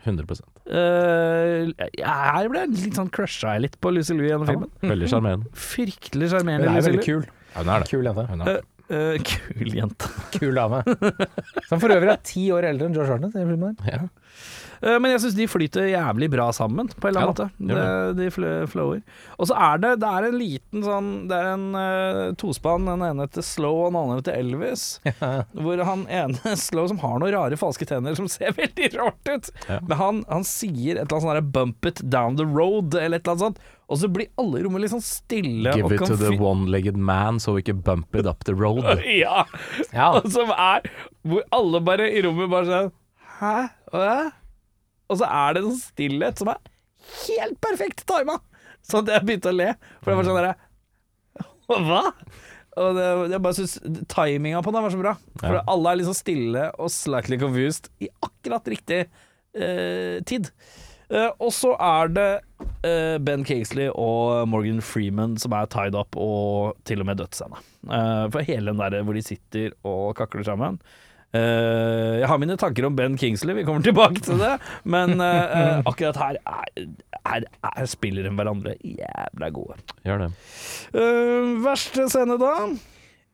100 0.04 0.26
Uh, 0.68 1.70
Jeg 1.96 2.48
ble 2.52 2.62
litt 2.68 2.98
sånn 2.98 3.08
crusha 3.08 3.54
litt 3.56 3.78
på 3.80 3.88
Lucy 3.94 4.12
Liu 4.12 4.26
gjennom 4.28 4.50
filmen. 4.50 4.72
Veldig 4.84 5.08
sjarmerende. 5.08 5.48
Fryktelig 5.56 6.28
Hun 6.28 6.34
sjarmerende 6.34 6.74
er 6.74 6.84
veldig 6.84 7.04
kul. 7.06 7.22
Ja, 7.54 7.62
hun 7.62 7.70
er 7.72 7.80
det. 7.80 7.88
Kul 7.88 8.04
jente. 8.04 8.26
Hun 8.28 8.42
er 8.44 8.50
det. 8.58 8.64
Eh, 8.88 9.18
kul 9.28 9.74
jente. 9.76 10.08
Kul 10.38 10.54
dame. 10.56 10.82
Som 11.68 11.80
for 11.82 11.92
øvrig 11.92 12.12
er 12.14 12.22
ti 12.24 12.46
år 12.54 12.70
eldre 12.70 12.88
enn 12.88 12.96
George 12.96 13.12
Hartnett. 13.12 13.36
der. 13.36 13.92
Ja. 13.92 14.00
Eh, 14.82 14.96
men 15.02 15.10
jeg 15.14 15.22
syns 15.24 15.36
de 15.38 15.46
flyter 15.50 15.88
jævlig 15.90 16.28
bra 16.32 16.48
sammen, 16.54 16.88
på 16.92 17.08
en 17.08 17.16
eller 17.16 17.28
annen 17.28 17.70
Ja, 17.70 17.78
måte. 17.78 18.16
De, 18.18 18.28
de 18.30 18.66
flower. 18.70 19.00
Og 19.38 19.48
så 19.50 19.56
er 19.68 19.82
det, 19.82 19.92
det 20.02 20.10
er 20.10 20.26
en 20.28 20.38
liten 20.38 20.84
sånn 20.86 21.08
Det 21.30 21.36
er 21.38 21.48
en 21.54 21.66
uh, 21.74 22.34
tospann. 22.38 22.86
Den 22.88 23.04
ene 23.08 23.26
heter 23.26 23.44
Slow, 23.46 23.84
og 23.86 23.92
den 23.92 24.00
andre 24.02 24.20
heter 24.20 24.38
Elvis. 24.38 24.86
Hvor 25.62 25.84
han 25.88 26.04
ene 26.10 26.54
Slow, 26.68 26.86
som 26.92 27.00
har 27.02 27.18
noen 27.22 27.34
rare 27.34 27.58
falske 27.60 27.88
tenner 27.88 28.14
som 28.18 28.28
ser 28.30 28.54
veldig 28.60 28.92
rart 28.98 29.32
ut, 29.32 29.50
Ja. 29.68 29.80
men 29.82 29.98
han, 29.98 30.22
han 30.28 30.46
sier 30.46 30.96
et 30.96 31.04
eller 31.04 31.18
annet 31.18 31.26
sånt 31.26 31.34
der 31.38 31.50
'bump 31.58 31.86
it 31.90 32.00
down 32.10 32.36
the 32.38 32.46
road', 32.46 32.94
eller 32.94 33.18
et 33.18 33.26
eller 33.26 33.34
annet 33.36 33.46
sånt. 33.48 33.58
Og 33.88 33.96
så 34.02 34.08
blir 34.12 34.28
alle 34.36 34.58
i 34.60 34.64
rommet 34.66 34.82
litt 34.84 34.92
sånn 34.92 35.00
stille. 35.04 35.72
Give 35.72 35.88
it 35.94 36.02
to 36.04 36.16
the 36.20 36.34
one-legged 36.36 36.96
man, 36.96 37.38
so 37.40 37.54
we 37.56 37.62
can 37.64 37.80
bump 37.80 38.14
it 38.14 38.26
up 38.28 38.44
the 38.44 38.52
road. 38.54 38.84
Ja. 39.08 39.46
Ja. 39.94 40.10
Og 40.18 40.28
som 40.32 40.50
er 40.52 40.84
Hvor 41.24 41.42
alle 41.56 41.80
bare 41.80 42.10
i 42.12 42.20
rommet 42.26 42.50
bare 42.52 42.68
sånn 42.68 42.92
Hæ? 43.38 43.54
Hva? 43.94 44.12
Og 45.08 45.18
så 45.20 45.28
er 45.28 45.56
det 45.56 45.62
en 45.64 45.78
stillhet 45.80 46.40
som 46.42 46.50
er 46.52 46.58
helt 47.26 47.58
perfekt 47.64 48.04
tima! 48.08 48.38
Sånn 48.88 49.04
at 49.06 49.14
jeg 49.18 49.26
begynte 49.28 49.50
å 49.52 49.56
le. 49.56 49.70
For 50.02 50.12
det 50.12 50.18
var 50.20 50.28
sånn 50.28 50.38
derre 50.38 50.56
Hva? 51.88 52.02
Og 52.78 52.94
det, 52.94 53.06
jeg 53.34 53.42
bare 53.42 53.56
syns 53.58 53.72
timinga 54.12 54.60
på 54.62 54.70
den 54.74 54.84
var 54.84 54.92
så 54.94 55.00
bra. 55.00 55.14
For 55.40 55.56
Ja. 55.58 55.62
alle 55.72 55.90
er 55.94 55.98
liksom 56.02 56.14
stille 56.16 56.68
og 56.78 56.92
slightly 56.94 57.38
confused 57.40 57.88
i 58.04 58.08
akkurat 58.22 58.68
riktig 58.70 59.00
eh, 59.58 60.20
tid. 60.28 60.52
Eh, 61.10 61.30
og 61.40 61.50
så 61.56 61.72
er 61.80 62.12
det 62.14 62.28
eh, 62.86 63.16
Ben 63.24 63.42
Kingsley 63.48 63.88
og 63.90 64.46
Morgan 64.52 64.78
Freeman 64.84 65.34
som 65.42 65.56
er 65.58 65.66
tied 65.72 65.96
up, 65.98 66.14
og 66.20 66.78
til 66.86 67.02
og 67.02 67.08
med 67.10 67.18
dødsscene. 67.18 67.58
Eh, 67.88 68.24
for 68.36 68.46
hele 68.46 68.70
den 68.70 68.78
der 68.84 69.02
hvor 69.02 69.16
de 69.18 69.24
sitter 69.26 69.74
og 69.88 70.12
kakler 70.20 70.46
sammen. 70.46 70.78
Eh, 71.36 72.14
jeg 72.22 72.28
har 72.30 72.38
mine 72.40 72.56
tanker 72.60 72.86
om 72.88 72.94
Ben 72.96 73.16
Kingsley, 73.20 73.52
vi 73.58 73.64
kommer 73.66 73.84
tilbake 73.84 74.22
til 74.24 74.40
det. 74.40 74.54
Men 74.88 75.18
eh, 75.20 75.56
eh, 75.60 75.80
akkurat 75.90 76.20
her 76.22 76.38
er, 76.40 76.86
er, 77.20 77.48
er 77.68 77.90
spiller 77.90 78.24
de 78.24 78.32
hverandre 78.32 78.76
jævla 78.80 79.50
gode. 79.52 79.76
Gjør 80.08 80.24
det. 80.24 80.30
Eh, 80.94 81.50
verste 81.66 82.08
scene, 82.12 82.38
da? 82.40 82.54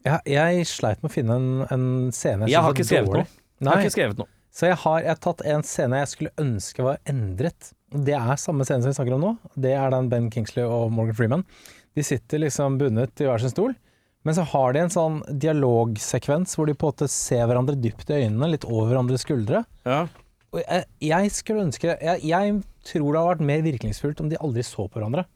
Ja, 0.04 0.18
jeg 0.28 0.66
sleit 0.68 1.00
med 1.04 1.12
å 1.12 1.14
finne 1.14 1.38
en, 1.38 1.52
en 1.72 1.86
scene 2.12 2.50
Jeg 2.50 2.60
har 2.60 2.74
ikke 2.74 2.88
skrevet 2.90 3.14
noe. 3.14 3.28
Jeg 3.62 3.70
har 3.70 3.84
ikke 3.84 3.94
skrevet 3.94 4.18
noe. 4.20 4.28
så 4.52 4.68
jeg 4.68 4.80
har, 4.82 4.98
jeg 5.06 5.14
har 5.14 5.22
tatt 5.24 5.46
en 5.54 5.64
scene 5.64 6.02
jeg 6.02 6.10
skulle 6.10 6.34
ønske 6.42 6.84
var 6.84 6.98
endret. 7.08 7.70
Det 7.94 8.16
er 8.18 8.42
samme 8.42 8.66
scene 8.66 8.82
som 8.82 8.90
vi 8.90 8.98
snakker 8.98 9.16
om 9.16 9.22
nå. 9.22 9.32
Det 9.54 9.72
er 9.78 9.94
den 9.94 10.10
Ben 10.10 10.26
Kingsley 10.34 10.66
og 10.66 10.90
Morgan 10.92 11.16
Freeman. 11.16 11.46
De 11.94 12.02
sitter 12.02 12.42
liksom 12.42 12.76
bundet 12.80 13.22
i 13.22 13.28
hver 13.28 13.38
sin 13.38 13.52
stol, 13.54 13.76
men 14.24 14.36
så 14.36 14.44
har 14.54 14.72
de 14.72 14.80
en 14.80 14.92
sånn 14.92 15.16
dialogsekvens 15.28 16.56
hvor 16.56 16.68
de 16.68 16.76
på 16.76 16.88
en 16.88 16.94
måte 16.94 17.08
ser 17.12 17.44
hverandre 17.48 17.76
dypt 17.76 18.08
i 18.08 18.22
øynene, 18.22 18.54
litt 18.54 18.64
over 18.64 18.88
hverandres 18.90 19.24
skuldre. 19.26 19.64
Ja. 19.84 20.06
Og 20.54 20.62
jeg, 20.62 20.86
jeg 21.02 21.32
skulle 21.34 21.64
ønske 21.66 21.90
jeg, 21.90 22.22
jeg 22.24 22.54
tror 22.86 23.08
det 23.10 23.18
hadde 23.18 23.32
vært 23.32 23.48
mer 23.50 23.64
virkningsfullt 23.66 24.22
om 24.22 24.30
de 24.30 24.38
aldri 24.40 24.64
så 24.64 24.86
på 24.86 24.96
hverandre. 25.00 25.26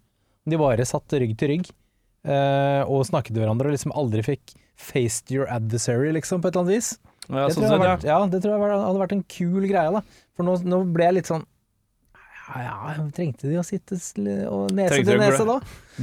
Om 0.46 0.54
de 0.54 0.60
bare 0.62 0.88
satt 0.88 1.18
rygg 1.20 1.34
til 1.40 1.52
rygg 1.52 1.68
eh, 1.68 2.82
og 2.86 3.04
snakket 3.08 3.34
til 3.34 3.42
hverandre 3.42 3.68
og 3.68 3.76
liksom 3.76 3.92
aldri 3.98 4.24
fikk 4.24 4.56
faced 4.78 5.32
your 5.34 5.48
adversary, 5.50 6.12
liksom, 6.14 6.40
på 6.40 6.48
et 6.48 6.54
eller 6.54 6.68
annet 6.68 6.76
vis. 6.78 6.90
Ja, 7.28 7.44
det, 7.44 7.56
sånn 7.56 7.66
tror 7.66 7.74
jeg 7.74 7.82
vært, 7.82 8.08
ja, 8.08 8.18
det 8.30 8.40
tror 8.40 8.54
jeg 8.54 8.78
hadde 8.78 9.02
vært 9.02 9.14
en 9.16 9.24
kul 9.34 9.66
greie, 9.66 9.90
da. 9.98 10.24
For 10.38 10.46
nå, 10.46 10.54
nå 10.64 10.78
ble 10.94 11.08
jeg 11.10 11.16
litt 11.18 11.30
sånn 11.32 11.44
ja, 12.56 12.94
trengte 13.12 13.48
de 13.50 13.58
å 13.60 13.64
sitte 13.66 13.96
og 14.48 14.70
nese 14.72 14.94
Trengte 14.94 15.10
til 15.12 15.20
nese 15.20 15.44
da? 15.48 15.56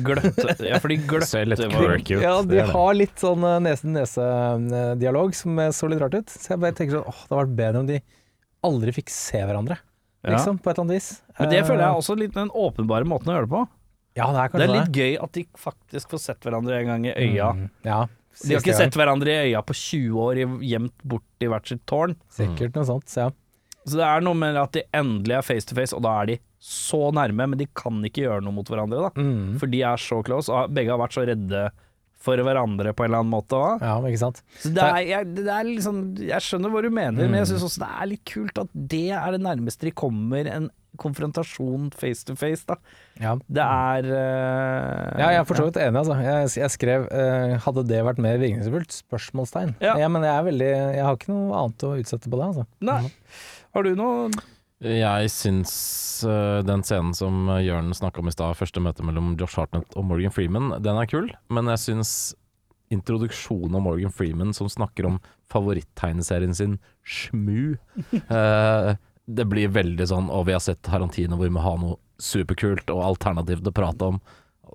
Gløtte. 0.05 0.55
Ja, 0.67 0.77
for 0.83 0.91
de 0.93 0.97
gløtte 1.09 1.27
Ser 1.31 1.45
var-. 1.73 2.03
Ja, 2.21 2.35
de 2.45 2.59
har 2.69 2.93
litt 2.97 3.17
sånn 3.23 3.45
nese-nese-dialog 3.65 5.33
som 5.35 5.57
så 5.73 5.89
litt 5.89 6.01
rart 6.03 6.17
ut. 6.19 6.29
Så 6.29 6.53
jeg 6.53 6.61
bare 6.61 6.75
tenker 6.77 6.99
sånn, 6.99 7.07
åh, 7.09 7.21
det 7.23 7.31
hadde 7.33 7.41
vært 7.41 7.55
bedre 7.59 7.81
om 7.83 7.89
de 7.89 7.99
aldri 8.65 8.93
fikk 8.95 9.09
se 9.13 9.41
hverandre, 9.45 9.77
Ja. 10.25 10.35
liksom, 10.35 10.57
på 10.59 10.69
et 10.71 10.77
eller 10.77 10.85
annet 10.87 10.97
vis. 10.99 11.09
Men 11.39 11.49
det 11.49 11.63
føler 11.67 11.81
jeg 11.85 11.91
Eh, 11.93 11.99
også 12.01 12.17
litt 12.17 12.33
den 12.33 12.49
åpenbare 12.49 13.05
måten 13.05 13.29
å 13.29 13.35
gjøre 13.37 13.45
det 13.49 13.53
på. 13.53 13.63
Ja, 14.15 14.27
det 14.31 14.39
er 14.39 14.47
Det 14.47 14.51
kanskje 14.51 14.65
er 14.69 14.79
litt 14.79 14.95
gøy 14.95 15.23
at 15.23 15.31
de 15.33 15.43
faktisk 15.59 16.09
får 16.15 16.19
sett 16.23 16.39
hverandre 16.41 16.79
en 16.79 16.87
gang 16.87 17.05
i 17.05 17.13
øya. 17.13 17.49
Mm, 17.53 17.69
ja, 17.83 18.05
De 18.43 18.53
har 18.53 18.61
ikke 18.61 18.75
sett 18.75 18.93
hverandre 18.95 19.27
i 19.27 19.51
øya 19.51 19.61
på 19.63 19.73
20 19.75 20.17
år, 20.19 20.35
gjemt 20.61 20.93
bort 21.03 21.23
i 21.41 21.45
hvert 21.47 21.67
sitt 21.67 21.85
tårn. 21.85 22.15
Sikkert 22.31 22.75
noe 22.75 22.85
sånt, 22.85 23.05
så 23.07 23.17
ja. 23.25 23.29
Så 23.85 23.99
det 23.99 24.05
er 24.07 24.23
noe 24.25 24.37
med 24.37 24.57
at 24.57 24.73
de 24.73 24.83
endelig 24.97 25.37
er 25.37 25.45
face 25.45 25.69
to 25.69 25.77
face, 25.77 25.95
og 25.95 26.03
da 26.05 26.13
er 26.21 26.31
de 26.33 26.37
så 26.65 27.11
nærme, 27.13 27.45
men 27.51 27.59
de 27.59 27.67
kan 27.77 27.99
ikke 28.07 28.23
gjøre 28.25 28.41
noe 28.45 28.55
mot 28.55 28.69
hverandre, 28.69 29.07
da. 29.07 29.11
Mm. 29.21 29.57
For 29.61 29.69
de 29.69 29.83
er 29.85 30.01
så 30.01 30.21
close, 30.25 30.49
og 30.49 30.73
begge 30.73 30.93
har 30.93 31.01
vært 31.01 31.17
så 31.17 31.25
redde 31.29 31.67
for 32.25 32.41
hverandre 32.41 32.93
på 32.97 33.05
en 33.05 33.11
eller 33.11 33.21
annen 33.21 33.33
måte 33.35 33.57
òg. 33.59 33.83
Ja, 33.85 33.99
ikke 34.09 34.21
sant. 34.23 34.41
Så 34.63 34.71
det 34.73 34.81
er, 34.81 35.01
jeg, 35.05 35.27
det 35.37 35.45
er 35.51 35.67
liksom 35.67 35.99
Jeg 36.17 36.41
skjønner 36.41 36.73
hva 36.73 36.81
du 36.81 36.89
mener, 36.89 37.27
men 37.27 37.37
jeg 37.43 37.51
syns 37.51 37.67
også 37.67 37.83
det 37.83 37.91
er 37.91 38.09
litt 38.15 38.23
kult 38.31 38.61
at 38.63 38.73
det 38.95 39.07
er 39.13 39.35
det 39.35 39.43
nærmeste 39.45 39.89
de 39.89 39.93
kommer 39.93 40.49
en 40.49 40.71
konfrontasjon 40.99 41.89
face 41.95 42.25
to 42.27 42.35
face, 42.39 42.63
da. 42.67 42.77
Ja. 43.21 43.35
Det 43.47 43.63
er 43.63 44.09
uh, 44.09 45.19
Ja, 45.19 45.29
jeg 45.33 45.41
er 45.41 45.47
for 45.49 45.59
så 45.59 45.67
vidt 45.69 45.79
enig, 45.81 46.01
altså. 46.01 46.17
Jeg, 46.23 46.49
jeg 46.61 46.73
skrev 46.73 47.07
uh, 47.09 47.55
'hadde 47.63 47.85
det 47.89 48.01
vært 48.07 48.21
mer 48.23 48.39
virkningsfullt?' 48.41 48.99
spørsmålstegn. 49.05 49.75
Ja. 49.83 49.97
Ja. 50.01 50.09
men 50.11 50.25
jeg 50.25 50.33
er 50.33 50.49
veldig 50.49 50.71
Jeg 50.71 51.05
har 51.05 51.17
ikke 51.19 51.33
noe 51.33 51.61
annet 51.61 51.87
å 51.87 51.95
utsette 51.99 52.31
på 52.31 52.41
det, 52.41 52.51
altså. 52.51 52.67
Nei. 52.85 52.99
Har 53.75 53.83
du 53.83 53.91
noe 53.99 54.29
Jeg 54.85 55.31
syns 55.33 55.73
uh, 56.27 56.61
den 56.65 56.85
scenen 56.87 57.13
som 57.17 57.51
Jørn 57.63 57.93
snakka 57.95 58.23
om 58.23 58.31
i 58.31 58.35
stad, 58.35 58.57
første 58.59 58.83
møte 58.83 59.05
mellom 59.05 59.35
Josh 59.39 59.59
Hartnett 59.59 59.95
og 59.95 60.07
Morgan 60.09 60.33
Freeman, 60.35 60.73
den 60.83 60.99
er 60.99 61.09
kul, 61.11 61.29
men 61.49 61.71
jeg 61.75 61.87
syns 61.89 62.15
introduksjonen 62.93 63.75
av 63.75 63.81
Morgan 63.81 64.13
Freeman 64.13 64.53
som 64.53 64.69
snakker 64.69 65.07
om 65.09 65.19
favorittegneserien 65.51 66.55
sin, 66.55 66.77
Shmu 67.05 67.77
eh, 68.13 68.95
Det 69.25 69.45
blir 69.49 69.71
veldig 69.73 70.05
sånn 70.05 70.27
Og 70.29 70.43
vi 70.45 70.53
har 70.53 70.61
sett 70.61 70.83
Tarantino 70.85 71.39
hvor 71.39 71.47
vi 71.49 71.55
må 71.55 71.63
ha 71.65 71.71
noe 71.81 71.97
superkult 72.21 72.91
og 72.93 73.01
alternativt 73.03 73.65
å 73.67 73.73
prate 73.75 74.11
om. 74.13 74.19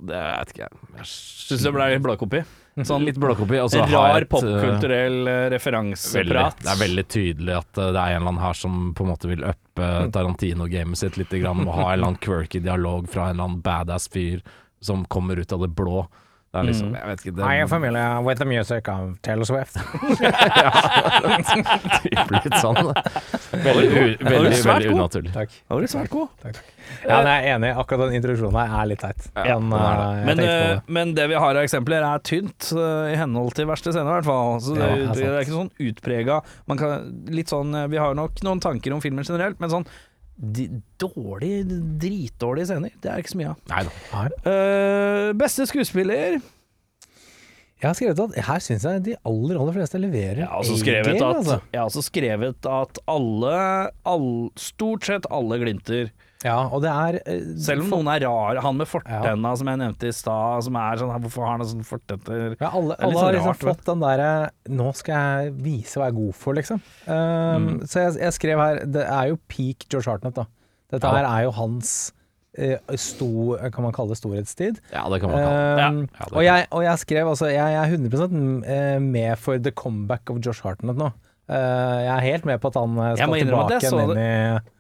det 0.05 0.17
jeg 0.17 0.41
vet 0.41 0.51
ikke 0.55 0.67
jeg. 0.67 1.05
Syns 1.11 1.63
det 1.65 1.73
ble 1.77 1.87
litt 1.95 2.03
blåkopi? 2.05 2.43
Sånn 2.87 3.05
Litt 3.05 3.19
blåkopi. 3.21 3.59
En 3.61 3.91
rar 3.91 4.21
eh, 4.21 4.27
popkulturell 4.31 5.29
eh, 5.29 5.47
referanseprat. 5.53 6.61
det 6.63 6.71
er 6.71 6.81
veldig 6.81 7.05
tydelig 7.11 7.57
at 7.59 7.81
eh, 7.81 7.91
det 7.97 8.03
er 8.03 8.15
en 8.15 8.21
eller 8.21 8.33
annen 8.35 8.45
her 8.45 8.57
som 8.57 8.79
på 8.97 9.05
en 9.05 9.11
måte 9.11 9.31
vil 9.31 9.45
uppe 9.49 9.89
Tarantino-gamet 10.15 11.01
sitt 11.01 11.19
litt 11.21 11.35
grann, 11.35 11.65
og 11.67 11.75
ha 11.75 11.87
en 11.89 11.93
eller 11.95 12.13
annen 12.13 12.23
quirky 12.23 12.63
dialog 12.65 13.09
fra 13.11 13.29
en 13.29 13.35
eller 13.35 13.49
annen 13.49 13.65
badass 13.65 14.09
fyr 14.13 14.45
som 14.81 15.05
kommer 15.13 15.41
ut 15.41 15.53
av 15.53 15.65
det 15.65 15.73
blå. 15.77 16.05
Det 16.51 16.59
er 16.59 16.65
liksom, 16.67 16.89
jeg 16.99 17.07
vet 17.07 17.21
ikke 17.23 17.33
det, 17.37 17.43
I 17.47 17.61
am 17.63 17.69
familiar 17.71 18.17
with 18.27 18.41
the 18.43 18.47
music 18.51 18.89
of 18.91 19.13
Taylor 19.23 19.47
Swift. 19.47 19.71
typ 22.03 22.33
litt 22.35 22.57
sånn. 22.59 22.75
Veldig, 22.81 23.85
u- 23.87 24.17
veldig, 24.27 24.51
svært 24.59 24.81
veldig 24.81 24.89
god. 24.91 24.99
unaturlig. 24.99 25.31
Takk. 25.37 25.53
Det 25.55 25.71
var 25.77 25.85
litt 25.85 25.93
svært 25.95 26.11
god. 26.11 26.27
Ja, 27.07 27.21
men 27.21 27.29
jeg 27.31 27.39
er 27.45 27.47
enig. 27.55 27.71
Akkurat 27.79 28.03
den 28.09 28.17
introduksjonen 28.19 28.59
her 28.59 28.75
er 28.83 28.89
litt 28.91 28.99
teit. 29.05 29.29
Ja, 29.37 29.45
Den, 29.61 29.71
er 29.79 29.87
eh, 29.87 29.95
jeg 30.19 30.27
Men, 30.27 30.35
tenkte 30.43 30.51
på 30.51 30.59
eh, 30.59 30.75
det. 30.75 30.83
men 30.99 31.07
det 31.21 31.27
vi 31.31 31.37
har 31.45 31.53
av 31.61 31.63
eksempler 31.69 32.03
er 32.11 32.19
tynt, 32.33 32.63
eh, 32.75 33.13
i 33.15 33.17
henhold 33.21 33.55
til 33.59 33.67
verste 33.71 33.95
scene 33.95 34.11
i 34.11 34.15
hvert 34.19 34.27
fall. 34.29 34.59
Så 34.65 34.71
det, 34.75 34.83
Ja, 34.83 34.91
det 34.91 34.99
er 34.99 35.07
det, 35.07 35.15
sant. 35.15 35.31
er 35.31 35.47
ikke 35.47 35.61
sånn 35.61 35.75
utprega 35.91 36.37
man 36.71 36.77
kan, 36.83 36.91
Litt 37.31 37.47
sånn 37.53 37.71
eh, 37.79 37.87
Vi 37.95 37.99
har 38.03 38.11
nok 38.19 38.35
noen 38.47 38.59
tanker 38.63 38.91
om 38.97 39.03
filmen 39.05 39.23
generelt, 39.27 39.59
men 39.63 39.71
sånn 39.71 39.87
de, 40.41 40.65
dårlige, 41.01 41.65
dritdårlige 42.01 42.71
scener, 42.71 42.95
det 43.03 43.11
er 43.13 43.21
ikke 43.21 43.33
så 43.35 43.41
mye 43.41 43.51
av. 43.53 43.59
Nei 43.69 43.83
da. 43.85 43.93
Nei. 44.15 44.53
Eh, 44.53 45.27
beste 45.37 45.67
skuespiller 45.69 46.39
Jeg 47.81 47.85
har 47.85 47.97
skrevet 47.99 48.23
at 48.25 48.39
her 48.49 48.65
syns 48.65 48.87
jeg 48.89 49.05
de 49.05 49.19
aller 49.29 49.61
aller 49.61 49.77
fleste 49.77 50.01
leverer. 50.01 50.43
Jeg 50.43 50.49
har 50.49 50.63
også 50.63 50.79
skrevet 50.81 51.13
at, 51.13 51.23
altså. 51.29 51.61
jeg 51.73 51.81
har 51.81 51.87
også 51.93 52.05
skrevet 52.09 52.71
at 52.73 53.03
alle, 53.09 53.55
all, 54.15 54.27
Stort 54.61 55.09
sett 55.09 55.29
alle 55.33 55.61
glinter. 55.63 56.11
Ja, 56.45 56.57
og 56.73 56.81
det 56.81 56.89
er 56.89 57.17
eh, 57.27 57.41
Selv 57.61 57.83
om 57.85 57.89
for- 57.91 58.01
noen 58.01 58.09
er 58.15 58.23
rar. 58.25 58.61
Han 58.65 58.77
med 58.81 58.89
fortenna 58.89 59.51
som 59.61 59.69
jeg 59.69 59.81
nevnte 59.83 60.09
i 60.09 60.13
stad, 60.17 60.63
som 60.65 60.77
er 60.81 60.97
sånn 60.97 61.11
Hvorfor 61.21 61.45
har 61.45 61.59
han 61.59 61.67
sånn 61.69 61.85
fortenner? 61.85 62.55
ja, 62.61 62.71
alle, 62.73 62.95
er 62.97 62.97
litt 62.97 63.05
alle 63.05 63.19
har 63.19 63.27
sånn 63.27 63.35
liksom 63.35 63.51
rart, 63.51 63.67
fått 63.77 63.85
den 63.91 64.01
derre 64.01 64.31
Nå 64.79 64.87
skal 64.97 65.27
jeg 65.45 65.53
vise 65.67 66.01
hva 66.01 66.07
jeg 66.09 66.15
er 66.15 66.21
god 66.21 66.35
for, 66.35 66.55
liksom. 66.57 66.81
Um, 67.07 67.69
Mm. 67.71 67.85
Så 67.85 68.01
jeg, 68.07 68.17
jeg 68.25 68.33
skrev 68.39 68.59
her 68.65 68.81
Det 68.87 69.05
er 69.05 69.29
jo 69.35 69.37
peak 69.53 69.85
George 69.91 70.09
Hartnett, 70.09 70.35
da. 70.41 70.47
Dette 70.91 71.05
Ja. 71.07 71.13
her 71.21 71.29
er 71.29 71.43
jo 71.45 71.51
hans 71.61 72.13
eh, 72.59 72.79
sto, 72.97 73.57
Kan 73.71 73.85
man 73.85 73.93
kalle 73.93 74.09
det 74.15 74.19
storhetstid? 74.19 74.81
Ja, 74.93 75.05
det 75.13 75.21
kan 75.21 75.31
man 75.31 75.45
kalle 75.45 75.61
det. 75.77 75.85
Um, 75.85 76.01
Ja, 76.19 76.25
det 76.25 76.33
og, 76.37 76.43
jeg, 76.49 76.67
og 76.73 76.83
jeg 76.89 76.99
skrev 77.05 77.29
altså 77.35 77.47
Jeg, 77.53 77.77
jeg 77.77 77.85
er 77.85 77.93
100 77.93 78.65
eh, 78.67 78.99
med 78.99 79.39
for 79.39 79.59
the 79.59 79.71
comeback 79.71 80.31
of 80.31 80.41
Josh 80.41 80.63
Hartnett 80.65 80.97
nå. 80.97 81.13
Eh, 81.51 82.01
jeg 82.09 82.15
er 82.17 82.21
helt 82.33 82.45
med 82.49 82.61
på 82.63 82.69
at 82.73 82.81
han 82.81 82.97
eh, 82.99 83.17
Jeg 83.21 83.29
må 83.29 83.37
skal 83.37 83.45
innrømme 83.45 83.65
at 83.69 83.69
tilbake 83.69 83.83
jeg 83.83 83.91
så 83.91 83.99
igjen 84.01 84.11
inn 84.17 84.63
i, 84.65 84.80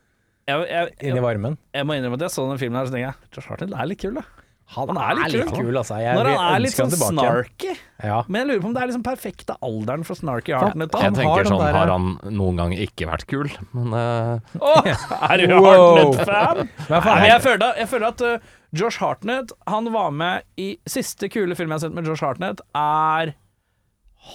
Jeg, 0.50 0.68
jeg, 0.70 0.92
inn 1.10 1.18
i 1.20 1.24
varmen. 1.24 1.56
jeg 1.76 1.86
må 1.88 1.96
innrømme 1.96 2.18
at 2.20 2.26
jeg 2.28 2.34
så 2.36 2.46
den 2.50 2.60
filmen 2.60 2.80
her, 2.82 2.90
så 2.90 2.96
tenker 2.96 3.08
jeg 3.10 3.34
Josh 3.36 3.50
Hartnett 3.52 3.74
er 3.78 3.90
litt 3.90 4.02
kul, 4.02 4.14
da. 4.20 4.26
Han, 4.70 4.90
Han 4.94 5.18
er 5.18 5.30
litt 5.32 5.48
kul. 5.50 5.64
kul, 5.66 5.78
altså. 5.80 5.96
Jeg 5.98 6.14
Når 6.14 6.28
han 6.30 6.44
er 6.54 6.60
litt 6.62 6.76
sånn 6.76 6.92
snarky. 6.94 7.72
Ja. 8.06 8.20
Men 8.30 8.44
jeg 8.44 8.48
lurer 8.50 8.60
på 8.62 8.68
om 8.68 8.74
det 8.76 8.82
er 8.84 8.90
liksom 8.92 9.02
perfekte 9.02 9.56
alderen 9.66 10.04
for 10.06 10.18
snarky 10.20 10.54
Hartnett. 10.54 10.94
Jeg 10.94 11.16
tenker 11.16 11.26
har 11.42 11.48
sånn, 11.50 11.64
der- 11.64 11.74
har 11.74 11.90
han 11.90 12.06
noen 12.38 12.60
gang 12.60 12.74
ikke 12.76 13.08
vært 13.10 13.26
kul? 13.30 13.50
Men 13.74 13.96
uh... 13.96 14.60
oh, 14.62 14.86
er 15.32 15.42
du 15.42 15.56
Hartnett-fan? 15.56 16.70
Jeg 17.26 17.88
føler 17.90 18.06
at 18.12 18.22
uh, 18.22 18.52
Josh 18.70 19.02
Hartnett 19.02 19.50
Han 19.66 19.90
var 19.90 20.12
med 20.14 20.46
i 20.54 20.76
Siste 20.86 21.26
kule 21.34 21.58
film 21.58 21.72
jeg 21.74 21.80
har 21.80 21.84
sett 21.88 21.96
med 21.96 22.06
Josh 22.06 22.22
Hartnett, 22.22 22.62
er 22.78 23.34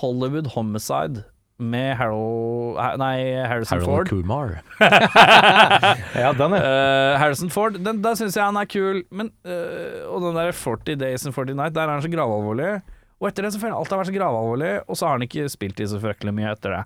Hollywood 0.01 0.51
Homicide 0.58 1.23
med 1.60 1.94
Harold 1.96 2.76
Nei, 3.00 3.20
Harrison 3.48 3.80
Harold 3.80 3.88
Ford. 3.88 4.10
Kumar 4.10 4.58
Ja, 6.24 6.34
den, 6.36 6.58
ja. 6.58 6.60
Uh, 6.60 7.13
Harrison 7.22 7.54
Ford, 7.54 7.78
den, 7.80 8.02
der 8.04 8.18
syns 8.20 8.36
jeg 8.36 8.44
han 8.44 8.60
er 8.60 8.68
kul. 8.68 9.04
Men, 9.12 9.32
uh, 9.48 10.04
og 10.12 10.26
den 10.28 10.41
der 10.41 10.52
40 10.52 11.00
Days 11.00 11.26
and 11.26 11.36
40 11.38 11.56
Night, 11.56 11.78
der 11.78 11.88
er 11.88 11.96
han 11.96 12.04
så 12.04 12.12
gravalvorlig. 12.12 12.74
Og 13.22 13.30
etter 13.30 13.48
det 13.48 13.54
så 13.56 13.62
føler 13.62 13.72
jeg 13.74 13.80
alt 13.80 13.94
har 13.94 14.02
vært 14.02 14.12
så 14.12 14.18
gravalvorlig, 14.18 14.74
og 14.84 15.00
så 15.00 15.08
har 15.08 15.15
han 15.15 15.26
ikke 15.26 15.48
spilt 15.52 15.80
i 15.80 15.88
så 15.88 16.02
fryktelig 16.04 16.36
mye 16.36 16.52
etter 16.52 16.76
det. 16.76 16.84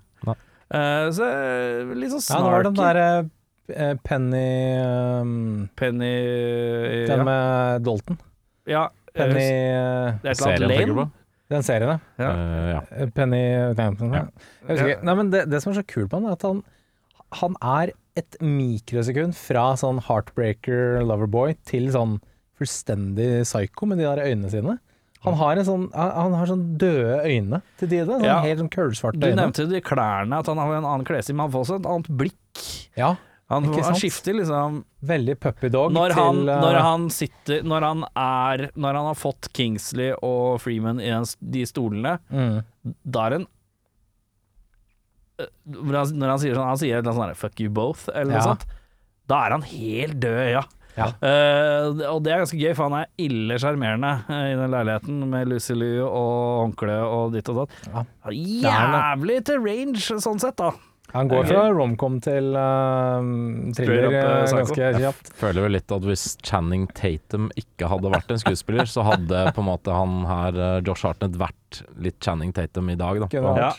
Eh, 0.70 1.06
så 1.10 1.26
eh, 1.26 1.90
litt 1.98 2.12
sånn 2.14 2.22
ja, 2.22 2.38
nå 2.38 2.50
var 2.52 2.62
det 2.62 2.68
den 2.68 2.76
der 2.78 2.98
derre 3.00 3.06
eh, 3.74 3.96
Penny 4.06 4.50
um, 4.78 5.64
Penny 5.74 6.10
Den 7.08 7.24
ja. 7.24 7.24
med 7.26 7.82
Dalton. 7.88 8.20
ja, 8.70 8.84
Penny 9.16 9.42
eh, 9.42 9.72
eh, 9.74 10.20
det 10.22 10.30
er 10.30 10.36
et 10.36 10.44
eller 10.44 10.54
annet 10.54 10.94
Lane. 10.94 11.08
På? 11.50 11.54
Den 11.56 11.66
serien, 11.66 12.00
ja. 12.20 12.28
Eh, 12.30 12.68
ja. 12.76 12.82
Eh, 12.94 13.10
Penny 13.14 13.42
Tampton. 13.78 14.14
Ja. 14.14 14.26
Jeg 14.68 14.76
husker. 14.76 15.02
Nei, 15.06 15.14
men 15.18 15.32
det, 15.34 15.44
det 15.50 15.60
som 15.64 15.72
er 15.74 15.80
så 15.80 15.86
kult 15.90 16.12
med 16.12 16.20
han, 16.20 16.28
er 16.30 16.38
at 16.38 16.46
han, 16.46 16.62
han 17.40 17.56
er 17.60 17.92
et 18.20 18.36
mikrosekund 18.42 19.36
fra 19.38 19.72
sånn 19.80 20.00
heartbreaker 20.06 21.00
loverboy 21.06 21.56
til 21.68 21.90
sånn 21.94 22.18
fullstendig 22.60 23.42
psycho 23.46 23.88
med 23.88 24.00
de 24.00 24.06
der 24.08 24.22
øynene 24.26 24.50
sine. 24.52 24.78
Han 25.24 25.36
har, 25.36 25.58
en 25.60 25.66
sånn, 25.68 25.82
han 25.92 26.32
har 26.32 26.48
sånn 26.48 26.62
døde 26.80 27.18
øyne 27.28 27.58
til 27.80 27.90
tider. 27.90 28.08
Sånn 28.08 28.24
Ja. 28.24 28.38
Helt 28.40 28.62
sånn 28.62 28.70
kullsvarte 28.72 29.20
Du 29.20 29.26
nevnte 29.26 29.42
nevnte 29.42 29.66
de 29.68 29.82
klærne, 29.84 30.38
at 30.40 30.48
han 30.48 30.56
har 30.60 30.78
en 30.78 30.86
annen 30.88 31.04
klesstil, 31.04 31.36
men 31.36 31.44
han 31.44 31.52
får 31.52 31.66
også 31.66 31.80
et 31.80 31.88
annet 31.92 32.08
blikk. 32.22 32.62
Ja, 32.96 33.10
Han, 33.50 33.66
han 33.74 33.96
skifter 33.98 34.36
liksom 34.38 34.80
veldig 35.02 35.34
puppy 35.42 35.68
dog 35.74 35.90
når 35.94 36.14
han, 36.14 36.36
til 36.38 36.50
uh... 36.52 36.60
når 36.62 36.76
han 36.86 37.06
sitter 37.10 37.64
Når 37.66 37.86
han 37.86 38.04
er 38.14 38.66
Når 38.78 38.98
han 39.00 39.08
har 39.08 39.16
fått 39.18 39.48
Kingsley 39.56 40.12
og 40.22 40.60
Freeman 40.62 41.00
i 41.02 41.08
den, 41.10 41.26
de 41.54 41.64
stolene, 41.66 42.16
mm. 42.30 42.60
da 43.02 43.24
er 43.26 43.38
en 43.40 43.46
eh, 45.42 45.48
Når 45.66 45.98
han, 45.98 46.12
når 46.22 46.34
han 46.34 46.42
sier 46.44 46.58
sånn 46.58 46.68
Han 46.70 46.82
sier 46.82 47.00
annet 47.00 47.18
sånn 47.18 47.40
'fuck 47.40 47.64
you 47.64 47.72
both', 47.74 48.06
eller 48.14 48.36
noe 48.36 48.44
sånt. 48.52 48.68
Da 49.30 49.46
er 49.46 49.56
han 49.56 49.66
helt 49.66 50.20
død, 50.22 50.44
ja. 50.50 50.62
Ja. 50.98 51.06
uh, 51.22 52.00
og 52.10 52.22
det 52.24 52.32
er 52.34 52.42
ganske 52.42 52.58
gøy, 52.58 52.72
for 52.74 52.90
han 52.90 53.04
er 53.04 53.10
ille 53.22 53.56
sjarmerende 53.62 54.10
uh, 54.26 54.46
i 54.50 54.56
den 54.58 54.72
leiligheten 54.74 55.20
med 55.30 55.50
Lucy 55.50 55.76
Liu 55.78 56.02
og 56.02 56.64
håndkle 56.64 56.96
og 57.06 57.36
ditt 57.36 57.50
og 57.52 57.62
datt. 57.62 57.76
Ja. 57.86 58.04
Jævlig 58.66 59.38
til 59.48 59.62
range, 59.62 60.02
sånn 60.10 60.42
sett, 60.42 60.58
da. 60.58 60.72
Han 61.14 61.28
går 61.30 61.46
fra 61.48 61.62
romcom 61.74 62.18
til 62.22 62.52
uh, 62.54 63.20
thriller 63.76 64.06
up, 64.06 64.14
eh, 64.14 64.54
ganske 64.60 64.90
kjapt. 65.00 65.32
Føler 65.40 65.66
vel 65.66 65.74
litt 65.78 65.94
at 65.96 66.06
hvis 66.06 66.24
Channing 66.46 66.86
Tatum 66.96 67.48
ikke 67.58 67.88
hadde 67.90 68.12
vært 68.12 68.30
en 68.34 68.42
skuespiller, 68.42 68.86
så 68.90 69.04
hadde 69.08 69.44
på 69.56 69.64
en 69.64 69.68
måte 69.70 69.94
han 69.94 70.20
her, 70.28 70.60
eh, 70.66 70.80
Josh 70.86 71.06
Hartnett, 71.08 71.38
vært 71.40 71.82
litt 71.98 72.20
Channing 72.22 72.52
Tatum 72.56 72.90
i 72.92 72.98
dag, 73.00 73.20
da. 73.24 73.28
Ja, 73.34 73.50
ja 73.66 73.72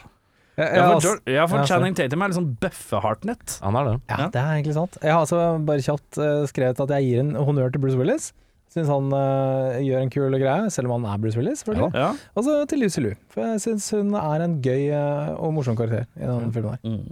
for, 0.62 0.96
altså- 0.98 1.02
George- 1.08 1.34
ja, 1.38 1.48
for 1.48 1.58
ja, 1.64 1.66
Channing 1.72 1.96
Tatum 1.98 2.22
er 2.22 2.28
litt 2.34 2.38
sånn 2.42 2.52
bøffe-Hartnett. 2.62 3.60
Han 3.64 3.76
er 3.80 3.92
det. 3.92 3.96
Ja, 4.12 4.28
det 4.28 4.42
er 4.44 4.54
egentlig 4.60 4.76
sant. 4.78 4.98
Jeg 5.02 5.12
har 5.16 5.24
altså 5.24 5.66
bare 5.66 5.80
kjapt 5.88 6.20
uh, 6.22 6.44
skrevet 6.52 6.80
at 6.84 6.96
jeg 6.98 7.08
gir 7.10 7.20
en 7.24 7.34
honnør 7.40 7.72
til 7.72 7.82
Bruce 7.82 7.98
Willis. 7.98 8.32
Syns 8.72 8.88
han 8.88 9.10
uh, 9.12 9.76
gjør 9.84 10.00
en 10.06 10.10
kul 10.14 10.36
greie, 10.40 10.70
selv 10.72 10.88
om 10.88 11.02
han 11.04 11.12
er 11.12 11.18
Bruce 11.20 11.36
Willis, 11.36 11.64
Ja. 11.68 11.90
Ja. 11.92 12.12
Og 12.40 12.46
så 12.46 12.54
til 12.72 12.80
Lucy 12.80 13.02
Lou, 13.04 13.16
for 13.34 13.44
jeg 13.44 13.60
syns 13.60 13.90
hun 13.92 14.14
er 14.16 14.46
en 14.46 14.62
gøy 14.64 14.86
uh, 14.96 15.34
og 15.44 15.52
morsom 15.58 15.76
karakter 15.76 16.06
i 16.16 16.24
den 16.24 16.54
filmen 16.56 16.78
her. 16.78 16.80
Mm. 16.88 17.10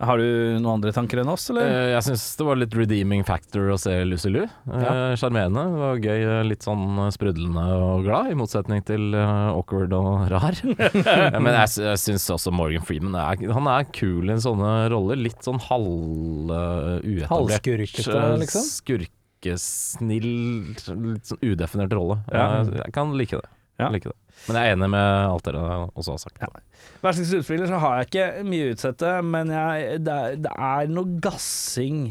Har 0.00 0.16
du 0.16 0.24
noen 0.56 0.78
andre 0.78 0.92
tanker 0.96 1.20
enn 1.20 1.28
oss, 1.28 1.44
eller? 1.52 1.66
Eh, 1.68 1.90
Jeg 1.92 2.04
syns 2.06 2.22
det 2.38 2.44
var 2.46 2.56
litt 2.56 2.72
redeeming 2.76 3.20
factor 3.28 3.68
å 3.74 3.76
se 3.80 3.92
Lucy 4.08 4.30
Liu. 4.32 4.44
Eh, 4.46 5.12
Sjarmerende. 5.20 5.64
Ja. 5.66 5.76
var 5.82 6.00
gøy, 6.00 6.22
eh, 6.24 6.44
litt 6.48 6.64
sånn 6.64 6.96
sprudlende 7.12 7.64
og 7.76 8.06
glad, 8.06 8.30
i 8.32 8.38
motsetning 8.40 8.80
til 8.88 9.12
awkward 9.20 9.92
og 9.98 10.24
rar. 10.32 10.56
Men 11.44 11.52
jeg, 11.52 11.74
jeg 11.84 12.00
syns 12.06 12.26
også 12.32 12.52
Morgan 12.54 12.86
Freeman 12.86 13.18
er, 13.20 13.44
han 13.52 13.68
er 13.68 13.84
kul 13.92 14.32
i 14.32 14.38
sånne 14.40 14.72
roller. 14.94 15.20
Litt 15.20 15.44
sånn 15.44 15.60
halv 15.68 16.48
uetablert 16.50 17.30
Halvskurkete, 17.30 18.24
liksom? 18.40 18.68
Skurkesnill, 18.80 20.30
litt 20.72 21.28
sånn 21.28 21.44
udefinert 21.44 21.92
rolle. 21.96 22.22
Ja. 22.32 22.62
Jeg, 22.64 22.78
jeg 22.86 22.96
kan 22.96 23.12
like 23.20 23.40
det. 23.42 23.48
Ja. 23.80 23.88
Jeg 23.88 23.98
liker 23.98 24.14
det. 24.14 24.18
Men 24.46 24.56
jeg 24.56 24.70
er 24.70 24.76
enig 24.76 24.88
med 24.94 25.08
alt 25.28 25.46
dere 25.50 25.64
også 25.90 26.14
har 26.14 26.22
sagt. 26.22 26.44
Verste 27.04 27.26
skuespiller 27.28 27.68
så 27.68 27.80
har 27.82 27.98
jeg 27.98 28.08
ikke 28.08 28.48
mye 28.48 28.68
å 28.68 28.74
utsette, 28.74 29.12
men 29.26 29.52
jeg, 29.52 30.00
det, 30.06 30.16
er, 30.16 30.38
det 30.46 30.54
er 30.70 30.92
noe 30.92 31.20
gassing 31.24 32.02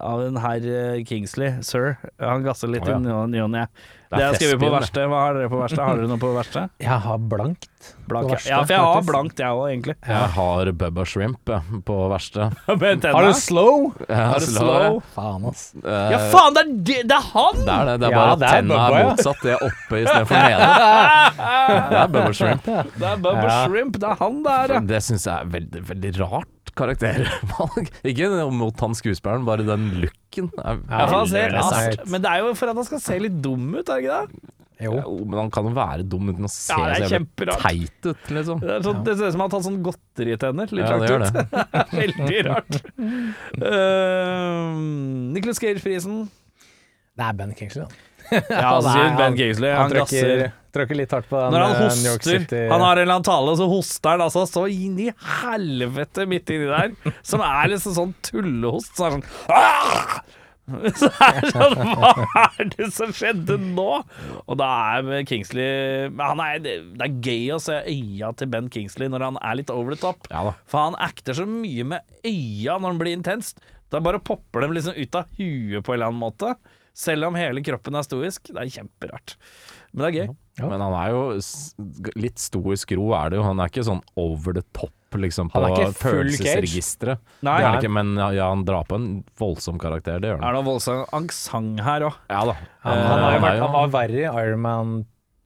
av 0.00 0.20
den 0.24 0.36
herr 0.42 0.64
eh, 0.66 1.04
Kingsley, 1.06 1.60
sir. 1.62 1.96
Han 2.20 2.42
gasser 2.46 2.68
litt 2.72 2.82
oh, 2.88 2.90
ja. 2.96 2.98
i 2.98 3.30
ny 3.30 3.40
og 3.44 3.50
ne. 3.54 3.66
Det 4.08 4.16
har 4.24 4.32
jeg 4.32 4.38
skrevet 4.40 4.60
på 4.62 4.68
verste. 4.72 5.02
Hva 5.04 5.18
har 5.26 5.34
dere 5.36 5.48
på 5.52 5.58
verste? 5.60 5.84
Har 5.84 5.98
dere 6.00 6.08
noe 6.08 6.20
på 6.22 6.30
verste? 6.32 6.62
Jeg 6.80 6.96
har 7.04 7.18
blankt. 7.28 7.66
blankt 8.08 8.30
verste, 8.32 8.48
ja, 8.50 8.62
for 8.64 8.72
jeg 8.72 8.80
har 8.84 9.02
blankt, 9.06 9.38
jeg 9.42 9.52
òg, 9.54 9.66
egentlig. 9.68 9.94
Jeg 10.08 10.28
har 10.34 10.70
Bubba 10.80 11.04
Shrimp 11.06 11.50
på 11.86 11.96
verste. 12.10 12.46
Har 12.66 13.26
du 13.28 13.34
slow? 13.36 13.92
Ja, 14.08 14.22
Har 14.32 14.40
du 14.40 14.46
slow? 14.48 14.70
slow? 14.72 14.96
Faen, 15.14 15.44
ass. 15.50 15.62
eh, 15.84 16.08
Ja, 16.14 16.18
faen, 16.32 16.56
det 16.56 16.62
er, 16.64 16.72
det, 16.88 16.96
det 17.12 17.18
er 17.18 17.28
han! 17.34 17.60
Det 17.60 17.74
er 17.76 17.90
det. 17.90 17.94
Det 18.02 18.08
er 18.08 18.16
Ja, 18.16 18.18
bare 18.18 18.32
at 18.32 18.40
det 18.42 18.48
er 18.48 18.56
tenna 18.56 18.80
Bubba, 18.80 18.98
er 18.98 19.08
motsatt. 19.12 19.44
Det 19.44 19.52
er 19.54 19.66
oppe 19.68 20.00
istedenfor 20.02 20.36
nede. 20.48 20.68
Det 21.92 22.00
er 22.00 22.12
Bubba 22.16 22.32
Shrimp. 22.40 22.64
Det 22.64 23.08
er 23.12 23.22
Bubba 23.28 23.44
Ja. 23.44 23.58
Shrimp. 23.68 24.00
Det 24.00 24.08
er 24.14 24.22
han 24.24 24.40
der, 24.48 24.74
ja. 24.78 24.80
Det 24.94 25.02
syns 25.04 25.28
jeg 25.28 25.36
er 25.44 25.52
veldig, 25.58 25.84
veldig 25.92 26.14
rart 26.24 26.52
karaktervalg. 26.78 27.90
Ikke 28.12 28.30
mot 28.54 28.84
han 28.84 28.94
skuespilleren, 28.98 29.46
bare 29.48 29.66
den 29.66 29.88
looken. 30.04 30.52
Er 30.62 30.78
Ja, 30.88 31.08
han 31.12 31.26
ser, 31.30 31.56
veldig 31.58 32.06
men 32.12 32.24
det 32.24 32.30
er 32.30 32.44
jo 32.46 32.54
for 32.58 32.70
at 32.72 32.80
han 32.80 32.88
skal 32.88 33.02
se 33.04 33.18
litt 33.26 33.42
dum 33.44 33.66
ut, 33.74 33.82
er 33.82 33.98
det 33.98 34.06
ikke 34.06 34.22
det? 34.22 34.54
Jo. 34.78 34.92
Jo, 34.94 35.12
men 35.26 35.40
han 35.40 35.48
kan 35.50 35.66
jo 35.66 35.72
være 35.74 36.04
dum 36.06 36.28
uten 36.30 36.46
å 36.46 36.50
se 36.52 36.70
Ja, 36.70 36.92
så 37.02 37.08
jævlig 37.16 37.54
teit 37.58 38.06
ut, 38.06 38.28
liksom. 38.30 38.60
Det, 38.62 38.76
er 38.76 38.84
sånn, 38.86 39.00
det 39.06 39.14
ser 39.18 39.26
ut 39.26 39.34
som 39.34 39.42
han 39.42 39.48
har 39.48 39.54
tatt 39.56 39.66
sånn 39.66 39.80
godteritenner. 39.88 40.74
Litt 40.78 40.86
Ja, 40.86 40.98
rart 41.02 41.24
ut. 41.24 41.32
det. 41.34 41.86
Veldig 41.98 42.42
rart. 42.46 42.78
Uh, 43.58 44.78
Nicholas 45.34 45.58
Cage-prisen. 45.62 46.28
Det 47.18 47.26
er 47.26 47.34
Ben 47.40 47.56
Kingsley, 47.58 47.88
da. 47.88 48.04
Ja, 48.52 48.76
altså, 48.76 48.94
Ben 49.18 49.36
Kingsley, 49.40 49.72
Han 49.74 49.88
han 49.88 49.96
gasser. 49.98 50.46
Trykker 50.78 50.98
litt 51.02 51.12
hardt 51.14 51.28
på 51.28 51.36
den 51.42 51.54
Når 51.54 51.64
han 51.66 51.76
eh, 51.76 51.84
New 51.98 52.08
York 52.12 52.24
hoster 52.24 52.40
City 52.46 52.64
Han 52.70 52.84
har 52.86 52.96
en 52.96 53.04
eller 53.04 53.18
annen 53.18 53.28
tale, 53.28 53.52
og 53.52 53.60
så 53.60 53.68
hoster 53.70 54.14
han 54.14 54.24
altså 54.28 54.46
så 54.48 54.64
inn 54.72 54.98
i 55.04 55.10
helvete 55.42 56.26
midt 56.30 56.54
inni 56.54 56.70
der. 56.70 57.14
Som 57.26 57.44
er 57.44 57.74
liksom 57.74 57.96
sånn 57.98 58.16
tullehost. 58.30 58.94
Så 58.96 59.08
er 59.08 59.18
sånn! 59.18 59.26
Så 60.98 61.08
er 61.24 61.38
det 61.40 61.52
sånn 61.54 61.94
Hva 61.96 62.42
er 62.60 62.70
det 62.74 62.88
som 62.92 63.12
skjedde 63.16 63.56
nå? 63.62 63.86
Og 64.44 64.58
da 64.60 64.68
er 64.98 65.24
Kingsley 65.28 66.10
han 66.18 66.42
er, 66.44 66.58
Det 66.60 67.06
er 67.06 67.14
gøy 67.24 67.54
å 67.56 67.60
se 67.62 67.78
øya 67.88 68.34
til 68.36 68.50
Ben 68.52 68.68
Kingsley 68.72 69.08
når 69.08 69.24
han 69.30 69.40
er 69.40 69.58
litt 69.62 69.72
over 69.72 69.94
the 69.96 70.00
top. 70.02 70.28
Ja. 70.28 70.52
For 70.68 70.90
han 70.90 70.98
acter 71.00 71.38
så 71.38 71.46
mye 71.48 71.86
med 71.94 72.18
øya 72.20 72.76
når 72.76 72.92
han 72.92 73.00
blir 73.00 73.16
intenst. 73.16 73.62
Da 73.88 74.02
bare 74.04 74.20
popper 74.20 74.66
dem 74.66 74.76
liksom 74.76 74.98
ut 74.98 75.16
av 75.16 75.30
huet 75.38 75.80
på 75.84 75.94
en 75.94 75.96
eller 75.96 76.12
annen 76.12 76.20
måte. 76.20 76.52
Selv 76.98 77.28
om 77.28 77.36
hele 77.38 77.62
kroppen 77.62 77.94
er 77.94 78.02
stoisk. 78.06 78.48
Det 78.50 78.58
er 78.58 78.70
kjemperart. 78.74 79.36
Men 79.92 80.02
det 80.02 80.08
er 80.08 80.16
gøy. 80.18 80.30
Ja. 80.58 80.66
Men 80.72 80.82
han 80.82 80.94
er 80.98 81.12
jo 81.14 81.20
litt 82.18 82.40
stoisk 82.42 82.90
ro, 82.98 83.12
er 83.14 83.30
det 83.30 83.38
jo. 83.38 83.44
Han 83.46 83.60
er 83.62 83.70
ikke 83.70 83.84
sånn 83.86 84.00
over 84.18 84.56
the 84.58 84.64
top, 84.74 84.90
liksom, 85.14 85.48
på 85.52 85.62
Han 85.62 85.76
er 85.78 85.94
følelsesregisteret. 85.94 87.22
Nei, 87.46 87.54
Det 87.62 87.68
er 87.68 87.78
ikke, 87.84 87.92
men 87.94 88.10
ja, 88.18 88.48
han 88.50 88.64
drar 88.66 88.82
på 88.90 88.98
en 88.98 89.06
voldsom 89.38 89.78
karakter, 89.80 90.18
det 90.20 90.32
gjør 90.32 90.40
Er 90.40 90.42
han. 90.42 90.50
det 90.50 90.58
noe 90.58 90.68
voldsom 90.72 91.04
aksent 91.20 91.80
her 91.86 92.08
òg? 92.10 92.18
Ja 92.34 92.42
da. 92.50 92.56
han, 92.82 92.98
Eh, 92.98 93.06
han, 93.06 93.22
han 93.22 93.42
vært, 93.42 93.54
er 93.54 93.62
han 93.62 93.72
var 93.78 93.94
verre 93.94 94.18
i 94.18 94.26
Iron 94.42 94.60
Man 94.66 94.92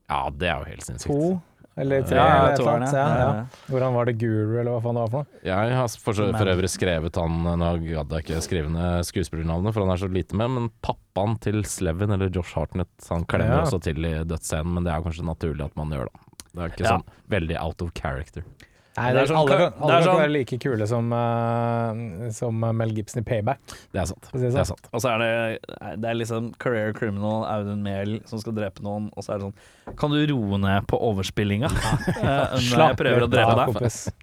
Ja, 0.08 0.22
det 0.32 0.48
er 0.48 0.58
jo 0.64 0.70
helt 0.72 0.80
2 0.80 0.88
sinnssykt. 0.88 1.40
Eller 1.76 2.02
tre, 2.02 2.16
Ja, 2.16 2.24
eller 2.26 2.52
et 2.52 2.58
eller 2.58 2.64
toeren, 2.64 2.82
annet. 2.82 2.92
ja. 2.92 3.06
Ja, 3.06 3.14
Ja, 3.16 3.26
ja. 3.32 3.34
ja. 3.36 3.62
Hvor 3.72 3.80
han 3.86 3.94
var 3.94 4.04
det 4.06 4.14
guru, 4.18 4.58
eller 4.60 4.70
hva 4.72 4.80
faen 4.84 4.94
det 4.98 5.02
var 5.04 5.10
for 5.12 5.22
noe. 5.22 5.40
Jeg 5.48 5.76
har 5.78 5.88
for, 5.88 6.12
for 6.14 6.50
øvrig 6.52 6.70
skrevet 6.70 7.16
han 7.16 7.38
Nå 7.62 7.70
gadd 7.86 8.10
jeg 8.12 8.24
ikke 8.26 8.42
skrive 8.42 8.70
ned 8.70 9.04
skuespillernavnet, 9.08 9.72
for 9.72 9.80
han 9.86 9.90
er 9.94 10.02
så 10.02 10.10
lite 10.12 10.34
med, 10.36 10.50
men 10.50 10.70
pappaen 10.82 11.38
til 11.40 11.62
Slevin, 11.64 12.12
eller 12.12 12.28
Josh 12.34 12.54
Hartnett, 12.58 12.92
han 13.08 13.24
klemmer 13.24 13.62
Ja. 13.62 13.62
også 13.64 13.80
til 13.82 14.04
i 14.04 14.12
dødsscenen, 14.24 14.74
men 14.74 14.84
det 14.84 14.92
er 14.92 15.00
kanskje 15.06 15.24
naturlig 15.24 15.64
at 15.64 15.76
man 15.76 15.90
gjør 15.90 16.08
det. 16.10 16.20
Det 16.52 16.60
er 16.60 16.68
ikke 16.68 16.84
Ja. 16.84 16.98
sånn 16.98 17.04
veldig 17.30 17.56
out 17.62 17.80
of 17.82 17.92
character. 17.94 18.42
Nei, 18.94 19.12
Det 19.12 19.18
er 19.18 19.22
er 19.22 19.26
sånn- 19.30 19.38
alle 19.40 19.48
kan, 19.56 19.60
er 19.60 19.72
alle 19.80 19.92
kan 19.92 20.02
sånn- 20.02 20.12
ikke 20.12 20.22
være 20.22 20.32
like 20.32 20.58
kule 20.60 20.86
som, 20.86 21.12
uh, 21.16 22.30
som 22.30 22.58
Mel 22.76 22.90
Gibson 22.92 23.22
i 23.22 23.24
Payback. 23.24 23.58
Det 23.92 24.02
er 24.02 24.04
sant. 24.10 24.28
Det 24.32 24.42
er 24.44 24.50
sånn. 24.52 24.66
sant. 24.66 24.88
Og 24.92 25.00
så 25.00 25.14
er 25.14 25.18
det 25.22 26.00
Det 26.00 26.10
er 26.10 26.14
liksom 26.14 26.52
career 26.58 26.92
criminal 26.92 27.44
Audun 27.48 27.82
Mehl 27.82 28.20
som 28.26 28.38
skal 28.38 28.52
drepe 28.52 28.82
noen, 28.84 29.10
og 29.16 29.24
så 29.24 29.32
er 29.34 29.38
det 29.38 29.46
sånn 29.52 29.96
Kan 29.96 30.10
du 30.10 30.26
roe 30.34 30.58
ned 30.58 30.86
på 30.86 31.00
overspillinga? 31.00 31.68
Når 32.22 32.60
jeg 32.60 32.96
prøver 33.02 33.22
å 33.24 33.30
drepe 33.32 33.80
deg. 33.80 34.12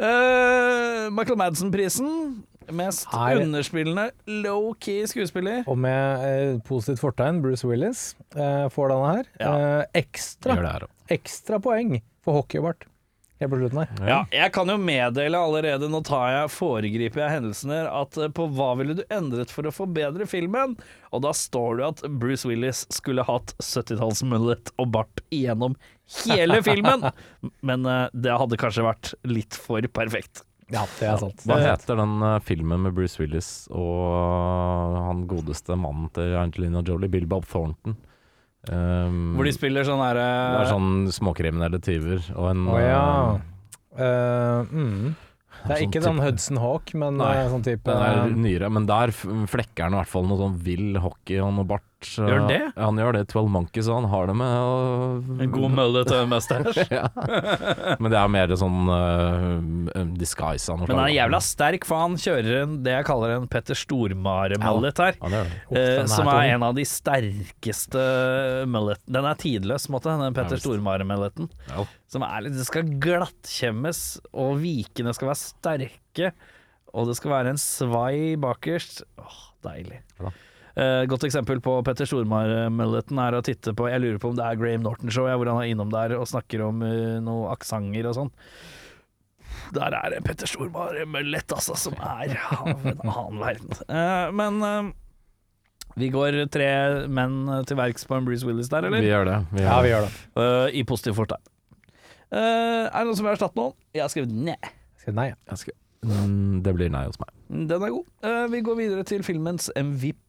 Eh, 0.00 1.10
Michael 1.12 1.36
Madsen-prisen. 1.36 2.44
Mest 2.72 3.08
Her- 3.12 3.40
underspillende 3.42 4.12
low-key 4.28 5.02
skuespiller. 5.10 5.64
Og 5.68 5.76
med 5.76 6.22
eh, 6.24 6.58
positivt 6.64 7.00
fortegn, 7.02 7.40
Bruce 7.42 7.64
Willis 7.66 8.14
eh, 8.36 8.68
får 8.70 8.92
denne 8.94 9.10
her. 9.16 9.24
Ja. 9.40 9.50
Eh, 9.80 9.84
ekstra, 10.04 10.56
ekstra 11.10 11.58
poeng 11.60 11.98
for 12.24 12.38
hockey 12.38 12.60
og 12.62 12.68
bart. 12.70 12.86
Helt 13.40 13.52
på 13.54 13.56
slutten 13.56 13.78
her. 13.80 13.92
Ja, 14.04 14.18
jeg 14.36 14.52
kan 14.52 14.68
jo 14.68 14.76
meddele 14.76 15.38
allerede, 15.40 15.88
nå 15.88 16.02
tar 16.04 16.26
jeg, 16.34 16.50
foregriper 16.52 17.22
jeg 17.22 17.34
hendelsene, 17.38 17.78
at 17.88 18.18
eh, 18.20 18.28
på 18.36 18.44
hva 18.52 18.74
ville 18.76 18.98
du 18.98 19.00
endret 19.08 19.52
for 19.54 19.64
å 19.64 19.72
forbedre 19.72 20.26
filmen? 20.28 20.74
Og 21.08 21.22
da 21.24 21.32
står 21.36 21.80
det 21.80 21.86
at 21.86 22.02
Bruce 22.20 22.44
Willis 22.48 22.84
skulle 22.92 23.24
hatt 23.24 23.54
70-talls-mullet 23.64 24.74
og 24.76 24.92
bart 24.92 25.24
igjennom 25.32 25.78
hele 26.26 26.60
filmen. 26.68 27.08
Men 27.64 27.88
eh, 27.88 28.06
det 28.12 28.36
hadde 28.42 28.60
kanskje 28.60 28.84
vært 28.84 29.14
litt 29.24 29.56
for 29.56 29.88
perfekt. 29.88 30.44
Ja, 30.70 30.84
det 31.00 31.08
er 31.08 31.16
sant. 31.24 31.40
Hva 31.48 31.56
heter 31.64 31.96
den 31.98 32.20
eh, 32.20 32.36
filmen 32.44 32.84
med 32.84 32.94
Bruce 32.98 33.18
Willis 33.22 33.50
og 33.72 35.00
han 35.08 35.24
godeste 35.32 35.80
mannen 35.80 36.12
til 36.14 36.36
Angelina 36.38 36.84
Jolie, 36.84 37.08
Bill 37.08 37.24
Bob 37.30 37.48
Thornton? 37.48 37.96
Um, 38.68 39.38
Hvor 39.38 39.48
de 39.48 39.54
spiller 39.56 39.86
sånn 39.88 40.02
herre 40.04 40.24
Det 40.52 40.58
er 40.66 40.68
sånn 40.68 40.90
småkriminelle 41.16 41.78
tyver 41.80 42.20
og 42.34 42.50
en 42.50 42.66
Å 42.68 42.74
ja. 42.82 43.04
Uh, 43.32 43.46
Eh, 44.00 44.60
mm. 44.70 45.16
Det 45.60 45.74
er 45.74 45.80
sånn 45.82 45.86
ikke 45.90 46.02
sånn 46.04 46.22
Hudson 46.22 46.60
Hawk, 46.62 46.92
men 46.96 47.18
Nei, 47.20 47.34
eh, 47.36 47.50
sånn 47.52 47.64
type 47.66 47.84
Den 47.90 48.00
er 48.00 48.30
nyere, 48.32 48.70
men 48.72 48.86
der 48.88 49.12
flekker 49.12 49.84
han 49.84 49.96
i 49.96 50.00
hvert 50.00 50.12
fall 50.12 50.28
noe 50.28 50.40
sånn 50.40 50.56
vill 50.64 50.94
hockey 51.02 51.40
og 51.42 51.52
noe 51.58 51.68
bart. 51.68 51.84
Så- 52.02 52.24
Gjør 52.24 52.38
han 52.40 52.48
det? 52.48 52.60
Ja, 52.76 52.84
han 52.86 52.96
gjør 52.96 53.12
det. 53.12 53.28
Twelve 53.28 53.50
Monkeys, 53.52 53.88
og 53.88 54.00
han 54.00 54.08
har 54.10 54.26
det 54.26 54.36
med 54.36 54.56
og, 54.56 55.42
En 55.44 55.52
god 55.52 55.70
mølle 55.70 56.04
til 56.08 56.26
mustache. 56.30 56.86
ja. 56.98 57.04
Men 58.00 58.10
det 58.10 58.18
er 58.20 58.32
mer 58.32 58.54
sånn 58.56 58.88
uh, 58.88 60.06
disguise 60.16 60.72
av 60.72 60.80
noe 60.80 60.88
Men 60.88 60.96
han 60.96 61.10
er 61.10 61.16
jævla 61.18 61.40
sterk, 61.44 61.84
for 61.88 62.00
han 62.04 62.16
kjører 62.20 62.62
en, 62.62 62.78
det 62.86 62.96
jeg 62.96 63.08
kaller 63.10 63.36
en 63.36 63.46
Petter 63.52 63.78
Stormare-mullet 63.78 65.04
her. 65.04 65.20
Ja, 65.20 65.44
er 65.44 65.54
Eh, 65.70 66.00
er 66.00 66.10
som 66.10 66.28
er 66.32 66.54
en 66.54 66.64
av 66.66 66.74
de 66.74 66.84
sterkeste 66.88 68.02
mulletene. 68.70 69.14
Den 69.20 69.28
er 69.28 69.40
tidløs, 69.40 69.88
måte, 69.92 70.16
den 70.24 70.36
Petter. 70.36 70.60
Stormare-mulleten. 70.60 71.50
Ja. 71.68 71.84
Som 72.10 72.24
er 72.26 72.46
litt 72.46 72.56
Det 72.58 72.66
skal 72.66 72.90
glattkjemmes, 73.00 74.04
og 74.32 74.58
vikene 74.64 75.14
skal 75.14 75.30
være 75.30 75.42
sterke. 75.44 76.32
Og 76.90 77.06
det 77.06 77.20
skal 77.20 77.36
være 77.36 77.52
en 77.54 77.60
svai 77.60 78.36
bakerst. 78.40 79.04
Åh, 79.20 79.42
deilig. 79.68 80.00
Ja 80.18 80.32
Eh, 80.78 81.04
godt 81.10 81.24
eksempel 81.26 81.62
på 81.64 81.78
Petter 81.86 82.06
Stormar-mulleten 82.06 83.18
er 83.18 83.34
å 83.34 83.42
titte 83.42 83.74
på 83.74 83.88
Jeg 83.90 84.02
lurer 84.04 84.20
på 84.22 84.30
om 84.30 84.36
det 84.38 84.46
er 84.46 84.60
Graham 84.60 84.84
Norton-show, 84.86 85.26
hvor 85.26 85.50
han 85.50 85.62
er 85.64 85.72
innom 85.72 85.90
der 85.90 86.14
og 86.18 86.28
snakker 86.30 86.62
om 86.68 86.84
uh, 86.84 87.18
noen 87.24 87.50
aksenter 87.50 88.06
og 88.10 88.16
sånn. 88.20 88.32
Der 89.74 89.94
er 89.98 90.14
det 90.14 90.22
Petter 90.26 90.50
Stormar-mullet, 90.50 91.56
altså, 91.56 91.76
som 91.78 91.98
er 91.98 92.36
av 92.54 92.70
en 92.70 93.02
annen 93.02 93.42
verden. 93.42 93.74
Uh, 93.90 94.30
men 94.34 94.62
eh, 94.66 94.90
vi 95.98 96.08
går 96.12 96.38
tre 96.54 96.70
menn 97.10 97.42
til 97.68 97.78
verks 97.78 98.06
på 98.06 98.16
en 98.16 98.26
Bruce 98.26 98.46
Willis 98.46 98.70
der, 98.70 98.86
eller? 98.86 99.02
Vi 99.02 99.10
gjør 99.10 99.26
det. 99.26 99.38
Vi 99.50 99.62
gjør 99.62 99.70
Ja, 99.70 99.80
vi 99.82 99.92
gjør 99.92 100.06
det. 100.06 100.12
Eh, 100.42 100.78
I 100.80 100.84
positiv 100.86 101.18
fortegn. 101.18 101.42
Eh, 102.30 102.86
er 102.86 102.94
det 102.94 103.06
noen 103.08 103.18
som 103.18 103.26
vil 103.26 103.34
erstatte 103.34 103.58
noen? 103.58 103.74
Jeg 103.96 104.04
har 104.04 104.12
skrevet 104.12 104.34
nei. 104.48 104.58
Skrevet 105.02 105.18
Nei, 105.18 105.28
ja. 105.32 105.38
Jeg 105.50 105.62
skal, 105.64 105.76
mm, 106.06 106.62
det 106.64 106.74
blir 106.78 106.92
nei 106.94 107.04
hos 107.08 107.18
meg. 107.22 107.32
Den 107.50 107.86
er 107.86 107.94
god. 107.96 108.10
Eh, 108.22 108.44
vi 108.54 108.62
går 108.66 108.78
videre 108.78 109.06
til 109.08 109.26
filmens 109.26 109.70
MVP. 109.74 110.20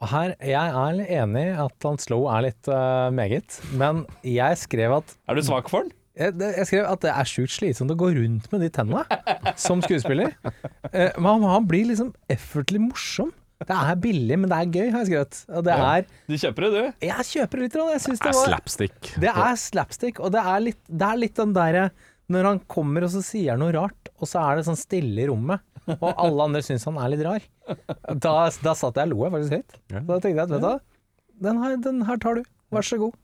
Og 0.00 0.08
her, 0.08 0.32
jeg 0.40 0.56
er 0.80 1.00
enig 1.20 1.42
i 1.50 1.56
at 1.60 1.84
han 1.84 1.98
Slow 2.00 2.24
er 2.32 2.46
litt 2.46 2.68
uh, 2.72 3.10
meget, 3.12 3.58
men 3.76 4.06
jeg 4.24 4.56
skrev 4.62 4.94
at 5.02 5.16
Er 5.28 5.36
du 5.36 5.42
svak 5.44 5.68
for 5.72 5.84
den? 5.84 5.92
jeg, 6.20 6.34
jeg 6.40 6.66
skrev 6.68 6.86
at 6.88 7.02
det 7.04 7.10
er 7.12 7.28
sjukt 7.28 7.52
slitsomt 7.54 7.92
å 7.92 7.96
gå 8.00 8.08
rundt 8.16 8.48
med 8.52 8.64
de 8.64 8.70
tennene 8.72 9.04
som 9.60 9.80
skuespiller. 9.84 10.32
Uh, 10.88 11.12
men 11.20 11.28
han, 11.28 11.44
han 11.52 11.68
blir 11.68 11.86
liksom 11.92 12.14
effortlig 12.32 12.80
morsom. 12.86 13.30
Det 13.60 13.76
er 13.76 13.96
billig, 14.00 14.38
men 14.40 14.48
det 14.48 14.56
er 14.56 14.70
gøy, 14.72 14.86
har 14.88 15.02
jeg 15.04 15.10
skrevet. 15.10 15.38
Og 15.52 15.64
det 15.66 15.74
er 15.76 16.06
Du 16.32 16.36
kjøper 16.40 16.64
det, 16.64 16.70
du? 16.72 17.04
Jeg 17.10 17.26
kjøper 17.28 17.60
det 17.60 17.66
litt. 17.66 17.74
Jeg 17.92 18.02
synes 18.06 18.22
Det 18.22 18.24
det 18.24 18.30
er 18.32 18.38
var 18.38 18.48
slapstick. 18.48 19.10
Det 19.20 19.32
er 19.34 19.58
slapstick, 19.60 20.20
og 20.24 20.32
det 20.32 20.44
er 20.54 20.62
litt, 20.64 20.80
det 20.88 21.10
er 21.10 21.20
litt 21.20 21.36
den 21.36 21.52
derre 21.56 21.90
når 22.30 22.46
han 22.46 22.60
kommer 22.70 23.04
og 23.04 23.10
så 23.12 23.20
sier 23.26 23.58
noe 23.60 23.74
rart, 23.74 24.08
og 24.16 24.28
så 24.30 24.38
er 24.46 24.60
det 24.60 24.66
sånn 24.68 24.78
stille 24.78 25.24
i 25.24 25.26
rommet, 25.28 25.60
og 25.96 26.12
alle 26.12 26.46
andre 26.48 26.62
syns 26.64 26.86
han 26.88 26.98
er 27.00 27.12
litt 27.14 27.24
rar. 27.26 27.48
Da, 28.10 28.34
da 28.62 28.76
satt 28.78 28.98
jeg 28.98 29.10
og 29.10 29.12
lo 29.12 29.24
jeg 29.26 29.34
faktisk 29.36 29.56
høyt. 29.58 29.76
Ja. 29.92 30.04
Da 30.06 30.18
tenkte 30.18 30.36
jeg 30.36 30.44
at 30.44 30.54
vet 30.54 30.62
du 30.62 30.68
hva, 30.68 30.78
den 31.40 31.60
her, 31.62 31.76
den 31.80 32.00
her 32.08 32.20
tar 32.20 32.40
du. 32.40 32.44
Vær 32.70 32.86
så 32.86 32.98
god. 33.00 33.16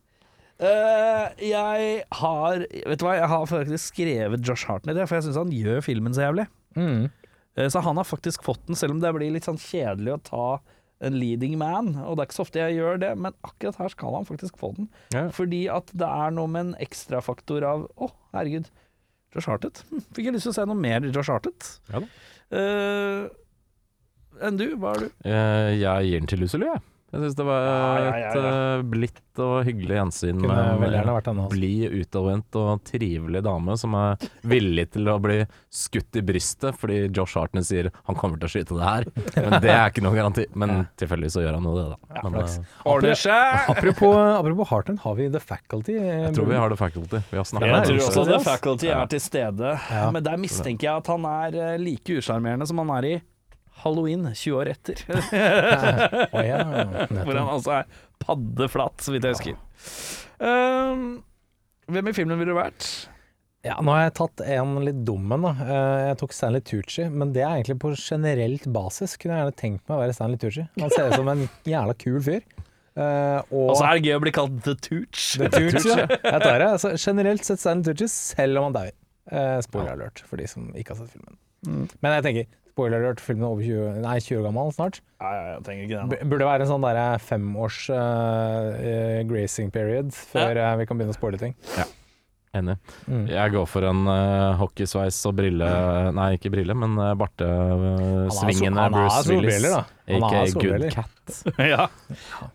Uh, 0.56 1.26
jeg 1.44 2.04
har 2.16 2.62
Vet 2.64 3.00
du 3.00 3.04
hva, 3.04 3.18
jeg 3.18 3.28
har 3.28 3.42
faktisk 3.50 3.90
skrevet 3.90 4.46
Josh 4.46 4.64
Hartner, 4.70 4.96
for 5.04 5.18
jeg 5.18 5.26
syns 5.26 5.40
han 5.40 5.52
gjør 5.52 5.82
filmen 5.84 6.16
så 6.16 6.24
jævlig. 6.24 6.46
Mm. 6.78 7.10
Uh, 7.58 7.66
så 7.72 7.82
han 7.84 8.00
har 8.00 8.08
faktisk 8.08 8.46
fått 8.46 8.64
den, 8.68 8.78
selv 8.78 8.96
om 8.96 9.02
det 9.04 9.12
blir 9.16 9.34
litt 9.34 9.48
sånn 9.48 9.60
kjedelig 9.60 10.16
å 10.16 10.22
ta 10.30 10.46
en 11.04 11.18
leading 11.20 11.58
man. 11.60 11.92
Og 12.06 12.16
det 12.16 12.24
er 12.24 12.30
ikke 12.30 12.38
så 12.38 12.46
ofte 12.46 12.62
jeg 12.62 12.78
gjør 12.78 13.02
det, 13.02 13.12
men 13.20 13.36
akkurat 13.44 13.82
her 13.82 13.92
skal 13.92 14.16
han 14.16 14.28
faktisk 14.28 14.56
få 14.60 14.72
den. 14.78 14.88
Ja. 15.12 15.26
Fordi 15.34 15.66
at 15.72 15.92
det 15.92 16.08
er 16.08 16.32
noe 16.38 16.48
med 16.48 16.70
en 16.70 16.74
ekstrafaktor 16.86 17.66
av 17.68 17.84
Å, 18.00 18.08
herregud, 18.36 18.70
Josh 19.36 19.50
Hartet. 19.52 19.82
Hm, 19.90 20.06
fikk 20.16 20.30
jeg 20.30 20.38
lyst 20.38 20.48
til 20.48 20.54
å 20.54 20.56
se 20.56 20.66
noe 20.70 20.80
mer 20.80 21.04
Josh 21.10 21.28
Hartet. 21.32 21.76
Ja 21.92 22.00
da. 22.00 22.10
Eh, 22.52 23.26
enn 24.46 24.58
du, 24.60 24.66
hva 24.78 24.92
er 24.94 25.00
du? 25.06 25.08
Eh, 25.26 25.70
Jeg 25.80 26.06
gir 26.10 26.20
den 26.20 26.28
til 26.30 26.38
Lucy 26.44 26.56
Lou, 26.60 26.68
jeg. 26.72 26.82
Jeg 27.12 27.22
syns 27.22 27.36
det 27.38 27.44
var 27.46 27.60
Ja, 27.62 27.74
ja, 28.02 28.16
ja, 28.18 28.30
et 28.32 28.36
eh, 28.40 28.82
blidt 28.90 29.40
og 29.44 29.66
hyggelig 29.68 29.94
gjensyn 29.98 30.40
med 30.40 31.28
en 31.28 31.42
blid, 31.52 31.92
utadvendt 31.92 32.56
og 32.58 32.80
trivelig 32.88 33.42
dame 33.44 33.76
som 33.78 33.94
er 33.98 34.24
villig 34.48 34.86
til 34.94 35.10
å 35.12 35.18
bli 35.22 35.36
skutt 35.70 36.18
i 36.18 36.22
brystet 36.26 36.74
fordi 36.80 37.02
Josh 37.14 37.36
Hartner 37.38 37.62
sier 37.66 37.90
han 38.08 38.18
kommer 38.18 38.40
til 38.40 38.48
å 38.48 38.52
skyte 38.52 38.78
det 38.78 38.88
her. 38.88 39.06
Men 39.36 39.58
det 39.62 39.70
er 39.74 39.92
ikke 39.92 40.02
noen 40.06 40.18
garanti. 40.18 40.46
Men 40.56 40.74
tilfeldigvis 40.98 41.36
så 41.36 41.44
gjør 41.44 41.58
han 41.60 41.68
jo 41.68 41.76
det, 41.76 41.86
da. 41.92 42.24
Men, 42.24 42.40
eh, 42.42 42.56
Ordner 42.88 43.20
seg! 43.20 43.70
Apropos, 43.76 44.16
apropos 44.40 44.72
Hartner, 44.72 44.98
har 45.04 45.20
vi 45.20 45.28
The 45.36 45.44
Faculty? 45.44 45.98
jeg 46.00 46.34
tror 46.34 46.50
vi 46.50 46.58
har 46.58 46.74
The 46.74 46.80
faculty. 46.80 47.22
Vi 47.30 47.38
har 47.38 47.46
snakket 47.46 47.72
Jeg 47.74 47.88
tror 47.92 48.04
også 48.08 48.26
The. 48.32 48.42
Faculty 48.46 48.90
er 48.90 49.06
til 49.12 49.22
stede. 49.22 49.76
Ja. 49.92 50.10
Men 50.10 50.26
der 50.26 50.40
mistenker 50.40 50.90
jeg 50.90 51.04
at 51.04 51.12
han 51.12 51.30
er 51.30 51.60
eh, 51.60 51.78
like 51.80 52.18
usjarmerende 52.18 52.66
som 52.68 52.82
han 52.82 52.92
er 52.98 53.10
i 53.14 53.16
Halloween 53.82 54.24
20 54.32 54.56
år 54.60 54.70
etter. 54.72 55.02
oh, 56.32 56.42
ja, 56.44 56.62
Hvor 57.10 57.36
han 57.36 57.50
altså 57.52 57.74
er 57.80 57.90
paddeflat, 58.22 59.02
så 59.04 59.14
vidt 59.14 59.26
jeg 59.28 59.36
husker. 59.36 59.58
Um, 60.40 61.04
hvem 61.92 62.10
i 62.10 62.14
filmen 62.16 62.40
ville 62.40 62.54
du 62.54 62.58
vært? 62.58 62.88
Ja, 63.66 63.80
nå 63.82 63.90
har 63.96 64.04
jeg 64.04 64.14
tatt 64.18 64.42
en 64.46 64.76
litt 64.84 64.98
dum 65.06 65.32
en. 65.34 65.46
Eh, 65.50 66.02
Jeg 66.12 66.18
tok 66.20 66.34
Stanley 66.36 66.62
Tucci, 66.62 67.08
men 67.10 67.32
det 67.34 67.42
er 67.42 67.56
egentlig 67.56 67.78
på 67.82 67.90
generelt 67.98 68.66
basis. 68.70 69.16
Kunne 69.18 69.34
jeg 69.34 69.42
gjerne 69.42 69.56
tenkt 69.58 69.88
meg 69.88 69.96
å 69.96 70.02
være 70.04 70.14
Stanley 70.14 70.38
Tucci. 70.42 70.66
Han 70.78 70.92
ser 70.92 71.08
ut 71.10 71.16
som 71.18 71.30
en 71.32 71.42
jævla 71.66 71.96
kul 71.98 72.20
fyr. 72.22 72.44
Uh, 72.96 73.42
og 73.52 73.74
så 73.76 73.88
er 73.90 73.98
det 73.98 74.08
gøy 74.08 74.14
å 74.16 74.20
bli 74.22 74.32
kalt 74.32 74.60
The 74.64 74.76
Tooch. 74.86 75.24
The 75.42 75.50
Tooch, 75.52 75.82
ja. 75.90 76.06
Jeg 76.06 76.38
tar 76.44 76.62
det. 76.62 76.68
Altså, 76.68 76.92
generelt 76.96 77.48
sett 77.48 77.60
Stanley 77.60 77.90
Tucci, 77.90 78.08
selv 78.12 78.60
om 78.62 78.68
han 78.68 78.76
dauer. 78.78 78.94
Uh, 79.26 79.58
spoiler 79.66 79.96
alert 79.96 80.22
for 80.28 80.38
de 80.40 80.46
som 80.48 80.70
ikke 80.78 80.94
har 80.94 81.02
sett 81.02 81.16
filmen. 81.16 81.40
Men 81.66 82.14
jeg 82.20 82.26
tenker, 82.28 82.48
spoiler 82.76 83.00
alert, 83.00 83.22
filmen 83.24 83.46
er 83.46 83.52
over 83.54 83.64
20, 83.64 84.00
nei, 84.04 84.16
20 84.20 84.40
år 84.42 84.48
gammel 84.50 84.72
snart. 84.76 84.98
Ja, 85.16 85.28
ja, 85.32 85.44
jeg 85.54 85.62
trenger 85.64 85.84
ikke 85.86 86.08
B 86.10 86.16
burde 86.28 86.48
være 86.48 86.66
en 86.66 86.68
sånn 86.74 86.84
der 86.84 87.22
femårs 87.24 87.86
uh, 87.88 88.74
eh, 88.76 89.20
gracing 89.28 89.72
period 89.72 90.12
før 90.12 90.60
ja. 90.60 90.74
vi 90.76 90.88
kan 90.88 90.98
begynne 90.98 91.16
å 91.16 91.16
spoile 91.16 91.40
ting. 91.40 91.56
Ja. 91.78 91.86
Enig. 92.56 92.76
Mm. 93.04 93.24
Jeg 93.28 93.52
går 93.52 93.66
for 93.68 93.84
en 93.84 94.06
uh, 94.08 94.56
hockeysveis 94.60 95.18
og 95.28 95.34
brille 95.36 95.66
Nei, 96.16 96.28
ikke 96.38 96.52
brille, 96.54 96.76
men 96.78 96.94
uh, 97.00 97.10
bartesvingende 97.18 98.80
har 98.80 98.94
Bruce 98.94 99.24
Willis. 99.28 99.58
solbriller, 99.58 99.74
da. 99.74 100.12
Han 100.12 100.24
har 100.24 100.38
Aka 100.40 100.62
Good. 100.62 100.86
Cat. 100.94 101.40
ja. 101.72 101.88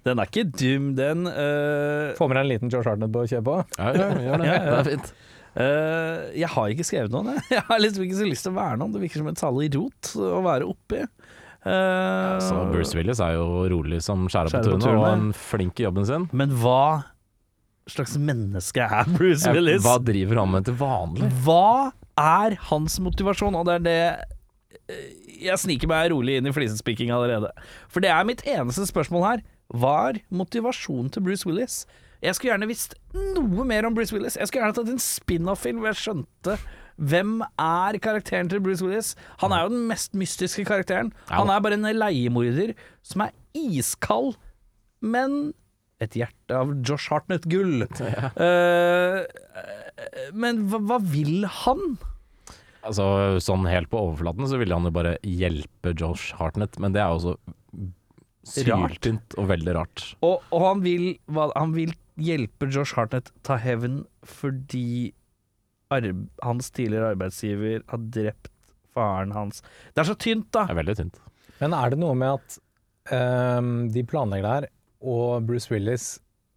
Den 0.08 0.22
er 0.22 0.32
ikke 0.32 0.46
dum, 0.54 0.94
den. 0.98 1.28
Uh... 1.30 2.14
Få 2.18 2.30
med 2.30 2.40
deg 2.40 2.46
en 2.46 2.54
liten 2.54 2.74
George 2.74 2.94
Hartnett 2.94 3.14
på 3.14 3.26
å 3.26 3.30
kjøre 3.30 3.46
på. 3.50 3.60
Ja, 3.78 3.92
ja, 3.92 4.08
ja, 4.30 4.40
det. 4.42 4.50
Ja, 4.50 4.56
ja. 4.56 4.64
Det 4.70 4.80
er 4.80 4.90
fint. 4.94 5.14
Eh, 5.56 6.32
jeg 6.40 6.50
har 6.54 6.72
ikke 6.74 6.86
skrevet 6.88 7.12
noen, 7.14 7.34
jeg. 7.36 7.44
Jeg 7.58 7.66
har 7.68 7.80
liksom 7.84 8.06
ikke 8.08 8.20
så 8.22 8.28
lyst 8.30 8.46
til 8.48 8.54
å 8.54 8.60
være 8.60 8.80
noen. 8.82 8.94
Det 8.96 9.02
virker 9.04 9.22
som 9.24 9.32
et 9.32 9.42
salig 9.42 9.70
rot 9.76 10.12
å 10.16 10.42
være 10.46 10.68
oppi. 10.70 11.02
Eh, 11.62 12.36
Så 12.42 12.58
Bruce 12.72 12.98
Willis 12.98 13.20
er 13.22 13.36
jo 13.38 13.48
rolig 13.70 14.00
som 14.06 14.24
skjæra 14.32 14.50
på 14.54 14.64
tunet, 14.66 14.88
og 14.98 15.08
en 15.12 15.32
flink 15.38 15.80
i 15.82 15.86
jobben 15.86 16.08
sin. 16.10 16.28
Men 16.34 16.54
hva 16.62 17.04
slags 17.92 18.16
menneske 18.22 18.82
er 18.86 19.10
Bruce 19.18 19.46
Ja, 19.50 19.54
Willis? 19.58 19.84
Hva 19.86 19.98
driver 20.02 20.42
han 20.44 20.54
med 20.56 20.66
til 20.70 20.78
vanlig? 20.80 21.30
Hva 21.46 21.92
er 22.22 22.56
hans 22.70 23.00
motivasjon? 23.04 23.56
Og 23.60 23.68
det 23.70 23.80
er 23.80 23.86
det 23.88 24.00
eh, 24.90 25.08
Jeg 25.48 25.58
sniker 25.62 25.90
meg 25.92 26.12
rolig 26.14 26.40
inn 26.40 26.50
i 26.50 26.54
flisespikking 26.56 27.12
allerede. 27.14 27.50
For 27.92 28.04
det 28.04 28.12
er 28.14 28.28
mitt 28.30 28.44
eneste 28.48 28.86
spørsmål 28.90 29.28
her. 29.28 29.44
Hva 29.72 29.96
er 30.12 30.20
motivasjonen 30.36 31.12
til 31.14 31.24
Bruce 31.26 31.48
Willis? 31.48 31.84
Jeg 32.22 32.38
skulle 32.38 32.54
gjerne 32.54 32.70
visst 32.70 32.94
noe 33.16 33.66
mer 33.66 33.88
om 33.88 33.96
Bruce 33.98 34.14
Willis. 34.14 34.38
Jeg 34.38 34.50
skulle 34.50 34.62
gjerne 34.66 34.78
tatt 34.78 34.92
en 34.94 35.02
spin-off-film 35.02 35.82
hvor 35.82 35.90
jeg 35.90 36.02
skjønte 36.04 36.58
hvem 37.02 37.40
er 37.58 37.98
karakteren 38.04 38.52
til 38.52 38.62
Bruce 38.62 38.86
Willis. 38.86 39.16
Han 39.42 39.56
er 39.56 39.66
jo 39.66 39.72
den 39.74 39.88
mest 39.90 40.14
mystiske 40.18 40.66
karakteren. 40.70 41.10
Han 41.32 41.50
er 41.50 41.64
bare 41.66 41.80
en 41.80 41.90
leiemorder 41.98 42.76
som 43.06 43.26
er 43.26 43.34
iskald, 43.58 44.36
men 45.02 45.56
et 46.02 46.18
hjerte 46.18 46.58
av 46.58 46.76
Josh 46.86 47.12
Hartnett-gull. 47.14 47.88
Eh, 50.02 50.30
men 50.34 50.64
hva, 50.72 50.80
hva 50.90 50.98
vil 51.04 51.44
han? 51.62 51.82
Altså, 52.82 53.04
sånn 53.44 53.68
helt 53.70 53.92
på 53.92 54.00
overflaten 54.00 54.48
så 54.50 54.58
ville 54.58 54.74
han 54.74 54.88
jo 54.88 54.94
bare 54.96 55.18
hjelpe 55.28 55.94
Josh 55.94 56.34
Hartnett, 56.40 56.80
men 56.82 56.96
det 56.96 57.04
er 57.04 57.12
jo 57.12 57.20
også 57.20 57.36
syltynt 58.48 59.36
og 59.38 59.52
veldig 59.52 59.76
rart. 59.78 60.06
Og, 60.26 60.42
og 60.50 60.66
han, 60.66 60.82
vil, 60.86 61.06
han 61.38 61.76
vil 61.76 61.94
hjelpe 62.20 62.68
Josh 62.72 62.96
Hartnett 62.98 63.32
ta 63.48 63.56
hevn 63.62 64.02
fordi 64.28 65.14
arb 65.92 66.28
hans 66.44 66.72
tidligere 66.72 67.14
arbeidsgiver 67.16 67.82
har 67.92 68.04
drept 68.16 68.50
faren 68.96 69.32
hans. 69.36 69.62
Det 69.96 70.04
er 70.04 70.10
så 70.12 70.16
tynt, 70.20 70.48
da. 70.56 70.66
Det 70.68 70.76
er 70.76 70.82
veldig 70.82 70.98
tynt. 71.00 71.18
Men 71.62 71.74
er 71.78 71.92
det 71.94 72.00
noe 72.02 72.16
med 72.18 72.40
at 72.40 72.56
um, 73.14 73.72
de 73.94 74.04
planlegger 74.08 74.46
det 74.48 74.54
her, 74.56 74.70
og 75.02 75.46
Bruce 75.48 75.72
Willis, 75.72 76.06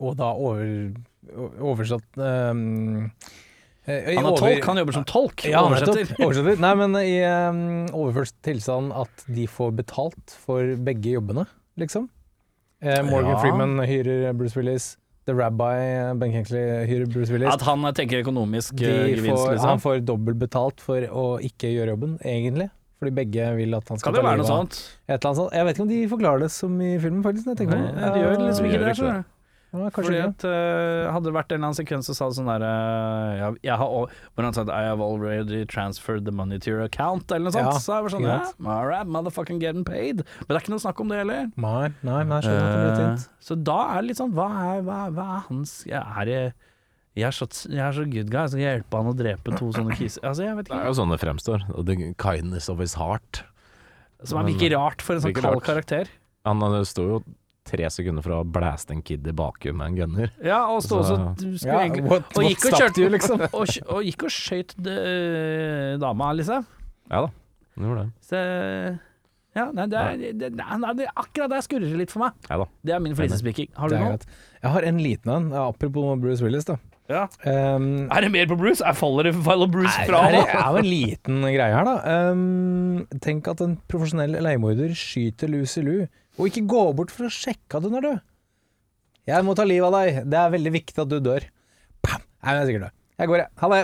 og 0.03 0.17
da 0.19 0.31
over, 0.35 0.95
oversatt 1.63 2.19
ehm, 2.19 3.11
eh, 3.87 4.11
Han 4.17 4.25
er 4.27 4.31
over- 4.33 4.41
tolk, 4.43 4.65
han 4.67 4.81
jobber 4.83 4.97
som 4.99 5.05
tolk. 5.09 5.45
Ja, 5.49 5.63
oversetter. 5.67 6.11
Oversetter. 6.25 6.59
Nei, 6.63 6.73
men 6.83 6.99
i 7.01 7.15
um, 7.25 7.63
overført 7.95 8.35
tilstand 8.45 8.93
at 8.97 9.25
de 9.31 9.47
får 9.51 9.73
betalt 9.79 10.35
for 10.45 10.75
begge 10.85 11.15
jobbene, 11.17 11.47
liksom. 11.81 12.09
Eh, 12.85 13.01
Morgan 13.07 13.37
Ja. 13.37 13.41
Freeman 13.41 13.79
hyrer 13.89 14.35
Bruce 14.37 14.59
Willis. 14.59 14.93
The 15.25 15.35
Rabbi, 15.35 15.75
eh, 15.81 16.13
Ben 16.21 16.33
Kingsley, 16.35 16.63
hyrer 16.89 17.09
Bruce 17.11 17.33
Willis. 17.33 17.49
At 17.49 17.63
han 17.65 17.85
tenker 17.97 18.21
økonomisk 18.21 18.77
De 18.77 18.89
eh, 18.91 19.13
gevinst, 19.15 19.41
får, 19.41 19.53
liksom. 19.55 19.69
Han 19.73 19.81
får 19.81 20.01
dobbelt 20.05 20.41
betalt 20.43 20.81
for 20.85 21.07
å 21.09 21.27
ikke 21.41 21.71
gjøre 21.73 21.95
jobben, 21.97 22.19
egentlig. 22.21 22.69
Fordi 23.01 23.13
begge 23.17 23.47
vil 23.59 23.75
at 23.77 23.89
han 23.91 23.99
skal 24.01 24.13
Kan 24.13 24.19
det 24.21 24.25
være 24.25 24.41
noe 24.41 24.49
sånt? 24.49 24.77
et 25.09 25.17
eller 25.17 25.29
annet 25.31 25.41
sånt. 25.43 25.55
Jeg 25.57 25.67
vet 25.67 25.77
ikke 25.77 25.85
om 25.85 25.93
de 25.93 26.03
forklarer 26.09 26.45
det 26.45 26.51
som 26.55 26.77
i 26.81 26.93
filmen, 27.03 27.23
faktisk. 27.25 27.49
Jeg 27.53 27.63
tenker 27.63 27.81
Nei, 27.81 28.11
de 28.15 28.21
gjør 28.23 28.37
liksom 28.45 28.69
ikke 28.69 28.83
det. 28.85 28.93
ikke 28.95 29.09
du. 29.11 29.34
Ja, 29.75 29.89
Fordi 29.91 30.19
at 30.23 30.45
uh, 30.47 31.11
Hadde 31.11 31.27
det 31.27 31.35
vært 31.35 31.51
en 31.51 31.57
eller 31.59 31.69
annen 31.73 31.79
sekvens 31.81 32.07
som 32.07 32.15
sa 32.15 32.29
sånn 32.37 32.47
derre 32.47 32.69
uh, 32.71 33.57
jeg 33.65 33.75
har 33.81 33.85
al- 33.85 34.13
Hvor 34.37 34.47
han 34.47 34.55
sa 34.55 34.63
at 34.63 34.71
I 34.71 34.85
have 34.87 35.03
already 35.03 35.65
transferred 35.67 36.25
the 36.29 36.35
money 36.35 36.61
to 36.63 36.71
your 36.71 36.85
account, 36.85 37.27
eller 37.35 37.49
noe 37.51 37.55
sånt. 37.57 37.73
Ja, 37.73 37.81
så 37.83 37.97
jeg 37.99 38.07
var 38.07 38.15
sånn 38.15 38.27
yeah. 38.29 38.53
All 38.65 38.87
right, 38.87 39.09
motherfucking 39.11 39.59
getting 39.63 39.83
paid. 39.89 40.23
Men 40.23 40.53
det 40.53 40.61
er 40.61 40.63
ikke 40.63 40.75
noe 40.77 40.85
snakk 40.85 41.03
om 41.03 41.11
det 41.11 41.19
heller. 41.25 41.49
Nei, 41.59 41.89
nei, 42.07 42.21
nei 42.31 42.41
tynt. 42.45 43.27
så 43.43 43.57
da 43.59 43.81
er 43.97 44.05
det 44.05 44.13
litt 44.13 44.21
sånn 44.23 44.35
Hva 44.37 44.47
er, 44.69 44.85
hva, 44.87 45.01
hva 45.15 45.27
er 45.41 45.45
hans 45.49 45.75
jeg 45.89 45.99
er, 46.01 46.31
det- 46.31 46.71
jeg, 47.15 47.29
er 47.29 47.35
så, 47.35 47.47
jeg 47.71 47.83
er 47.83 47.93
så 47.95 48.05
good 48.11 48.31
guy, 48.31 48.47
så 48.51 48.59
jeg 48.59 48.67
hjelpe 48.81 48.99
han 48.99 49.11
å 49.11 49.15
drepe 49.15 49.55
to 49.59 49.69
sånne 49.75 49.95
kiser 49.99 50.25
Altså, 50.27 50.49
Det 50.67 50.75
er 50.75 50.89
jo 50.89 50.95
sånn 50.99 51.13
det 51.15 51.21
fremstår. 51.23 51.67
The 51.87 52.13
kindness 52.19 52.69
of 52.73 52.79
his 52.83 52.95
heart. 52.99 53.45
Som 54.25 54.41
er 54.41 54.51
ikke 54.55 54.73
rart 54.75 55.03
for 55.05 55.19
en 55.19 55.23
sånn 55.27 55.37
kald 55.37 55.63
karakter. 55.67 56.11
Han 56.49 56.61
han 56.63 56.85
sto 56.89 57.05
jo 57.07 57.19
tre 57.65 57.89
sekunder 57.93 58.25
fra 58.25 58.43
å 58.43 58.45
blæste 58.45 58.93
en 58.93 59.01
kid 59.05 59.27
i 59.27 59.33
bakhjulet 59.37 59.79
med 59.79 59.87
en 59.93 59.97
gunner. 60.03 60.33
Ja, 60.45 60.61
og 60.69 60.83
så, 60.85 61.01
Så- 61.07 61.17
skulle 61.39 61.73
Ja, 61.73 61.81
egentlig 61.87 62.05
what, 62.11 62.29
og 62.37 62.45
gikk 62.45 62.67
og 62.69 62.79
kjørte 62.81 63.01
you, 63.05 63.09
liksom? 63.15 63.41
og, 63.59 63.75
og 63.89 64.05
gikk 64.05 64.27
og 64.29 64.35
skøyt 64.35 64.77
eh, 64.85 65.97
dama, 66.03 66.33
liksom. 66.37 66.67
Ja 67.11 67.25
da, 67.27 67.33
hun 67.77 67.89
gjorde 67.89 68.05
det. 68.05 68.13
Så 68.29 68.45
ja, 69.55 69.69
nei, 69.71 69.85
det 69.87 69.99
er, 70.01 70.23
det, 70.35 70.49
nei, 70.59 70.93
det, 70.99 71.07
akkurat 71.15 71.53
der 71.53 71.63
skurrer 71.63 71.87
det 71.87 71.99
litt 72.01 72.11
for 72.13 72.25
meg. 72.25 72.35
Ja 72.51 72.57
da. 72.65 72.67
Det 72.83 72.95
er 72.97 73.03
min 73.05 73.15
flisespiking. 73.15 73.69
Har 73.79 73.93
du 73.93 73.95
er 73.95 74.03
noe? 74.03 74.35
Jeg 74.65 74.73
har 74.75 74.87
en 74.89 74.99
liten 74.99 75.31
en, 75.31 75.47
apropos 75.61 76.17
Bruce 76.19 76.43
Willis, 76.43 76.67
da. 76.67 76.77
Ja. 77.13 77.27
Um, 77.45 78.09
Er 78.09 78.25
det 78.25 78.31
mer 78.33 78.47
på 78.49 78.57
Bruce? 78.57 78.81
Jeg 78.81 78.97
faller 78.97 79.29
faller 79.45 79.69
Bruce 79.69 79.93
Nei, 79.93 80.07
fra 80.09 80.23
det 80.33 80.39
nå? 80.41 80.45
er 80.49 80.69
jo 80.73 80.81
en 80.81 80.89
liten 80.89 81.41
greie 81.45 81.71
her, 81.77 81.85
da. 81.87 81.97
Um, 82.33 83.05
tenk 83.23 83.47
at 83.53 83.61
en 83.63 83.77
profesjonell 83.93 84.39
leiemorder 84.43 84.95
skyter 84.97 85.53
Lucy 85.53 85.85
Lou, 85.85 86.07
og 86.35 86.49
ikke 86.49 86.65
gå 86.71 86.85
bort 86.99 87.13
for 87.15 87.29
å 87.29 87.33
sjekke 87.33 87.79
at 87.79 87.87
hun 87.87 87.99
er 87.99 88.07
død. 88.09 88.23
Jeg 89.31 89.47
må 89.47 89.55
ta 89.57 89.65
livet 89.65 89.89
av 89.89 89.95
deg. 89.97 90.23
Det 90.29 90.41
er 90.41 90.55
veldig 90.55 90.73
viktig 90.75 91.01
at 91.01 91.11
du 91.11 91.19
dør. 91.25 91.47
Bam! 92.05 92.25
Nei, 92.45 92.55
jeg 92.55 92.61
er 92.63 92.71
sikkert 92.71 92.87
død. 92.87 92.97
Jeg 93.15 93.31
går, 93.31 93.43
jeg. 93.45 93.53
Ha 93.63 93.71
det. 93.73 93.83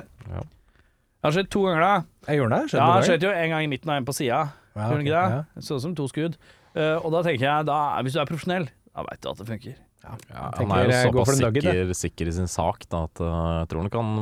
Det 1.20 1.28
har 1.28 1.36
skjedd 1.36 1.50
to 1.52 1.62
ganger, 1.66 1.84
da. 1.84 1.92
Jeg 2.26 2.40
gjorde 2.40 2.56
det. 2.58 2.72
Ja, 2.80 2.88
det 2.96 3.08
skjedde 3.08 3.28
jo 3.28 3.36
en 3.36 3.52
gang 3.54 3.66
i 3.66 3.70
midten 3.70 3.92
og 3.92 4.00
en 4.00 4.08
på 4.08 4.16
sida. 4.16 4.40
Ja, 4.72 4.86
okay. 4.86 5.04
ikke 5.04 5.14
det? 5.14 5.22
ja. 5.36 5.62
Sånn 5.66 5.82
som 5.84 5.94
to 5.96 6.06
skudd. 6.10 6.36
Uh, 6.72 6.96
og 7.02 7.10
da 7.14 7.22
tenker 7.26 7.44
jeg, 7.44 7.66
da, 7.68 7.78
hvis 8.06 8.16
du 8.16 8.20
er 8.22 8.28
profesjonell, 8.28 8.68
da 8.94 9.04
veit 9.06 9.22
du 9.22 9.30
at 9.30 9.40
det 9.42 9.46
funker. 9.48 9.78
Ja, 10.00 10.14
han 10.56 10.70
er 10.72 10.88
eh, 10.88 11.02
jo 11.04 11.10
såpass 11.10 11.36
sikker, 11.36 11.90
sikker 11.92 12.28
i 12.30 12.32
sin 12.32 12.48
sak 12.48 12.86
da, 12.88 13.02
at 13.04 13.20
uh, 13.20 13.32
jeg 13.58 13.68
tror 13.68 13.84
nok 13.84 13.98
han 13.98 14.14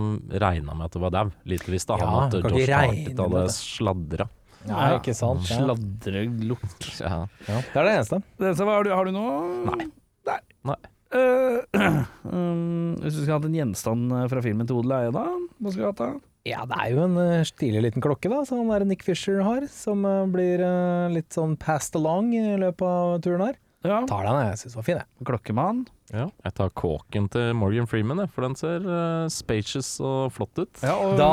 regna 0.42 0.74
med 0.74 0.88
at 0.88 0.96
det 0.96 1.02
var 1.04 1.14
dau. 1.14 1.28
Litt 1.48 1.68
visste 1.70 1.98
Ja, 2.00 2.08
han 2.08 2.26
at 2.26 2.34
kan 2.34 2.50
ikke 2.50 2.64
Josh 2.64 2.72
regne 2.72 3.14
hadde 3.14 3.44
det. 3.44 3.54
sladra. 3.54 4.26
Ja, 4.66 4.99
ikke 4.99 5.14
sant. 5.16 5.47
Ja. 5.47 5.61
Sladrelort. 5.62 6.88
Ja. 6.99 7.25
Ja, 7.47 7.59
det 7.62 7.79
er 7.79 7.87
det 7.87 7.97
eneste. 8.01 8.23
Det 8.38 8.51
eneste, 8.51 8.66
hva 8.66 8.79
har, 8.79 8.88
du, 8.88 8.94
har 8.97 9.09
du 9.09 9.14
noe? 9.14 9.35
Nei. 9.71 9.90
Nei. 10.29 10.40
Nei. 10.73 10.79
Eh, 11.09 11.79
um, 12.35 12.97
hvis 13.01 13.14
du 13.14 13.23
skulle 13.23 13.38
hatt 13.38 13.47
en 13.49 13.57
gjenstand 13.57 14.12
eh, 14.12 14.27
fra 14.33 14.42
filmen 14.44 14.68
til 14.68 14.81
odel 14.81 14.92
og 14.92 14.99
eie, 14.99 15.14
da? 15.14 15.25
Hva 15.62 15.73
skulle 15.73 15.87
du 15.87 15.92
hatt 15.92 16.03
da? 16.03 16.11
Ja, 16.49 16.64
det 16.68 16.77
er 16.81 16.92
jo 16.94 17.05
en 17.05 17.16
eh, 17.21 17.47
stilig 17.49 17.83
liten 17.85 18.05
klokke, 18.05 18.31
da, 18.33 18.42
som 18.49 18.68
der 18.73 18.85
Nick 18.88 19.05
Fisher 19.07 19.42
har, 19.44 19.66
som 19.73 20.05
eh, 20.09 20.25
blir 20.33 20.62
eh, 20.64 21.09
litt 21.12 21.35
sånn 21.35 21.57
passed 21.61 21.99
along 21.99 22.31
i 22.37 22.42
løpet 22.61 22.85
av 22.88 23.18
turen 23.25 23.47
her. 23.49 23.59
Ja. 23.87 24.03
Tar 24.11 24.27
den, 24.27 24.40
jeg 24.49 24.61
syns 24.62 24.75
den 24.75 24.81
var 24.81 24.87
fin, 24.88 25.01
jeg. 25.03 25.27
Klokkemann. 25.29 25.83
Ja, 26.09 26.25
jeg 26.44 26.55
tar 26.57 26.71
kåken 26.73 27.27
til 27.29 27.51
Morgan 27.59 27.85
Freeman, 27.88 28.23
for 28.33 28.47
den 28.47 28.55
ser 28.57 28.85
uh, 28.87 29.27
spacious 29.33 29.90
og 30.01 30.31
flott 30.33 30.57
ut. 30.57 30.81
Ja, 30.81 30.94
og 30.97 31.18
Da 31.21 31.29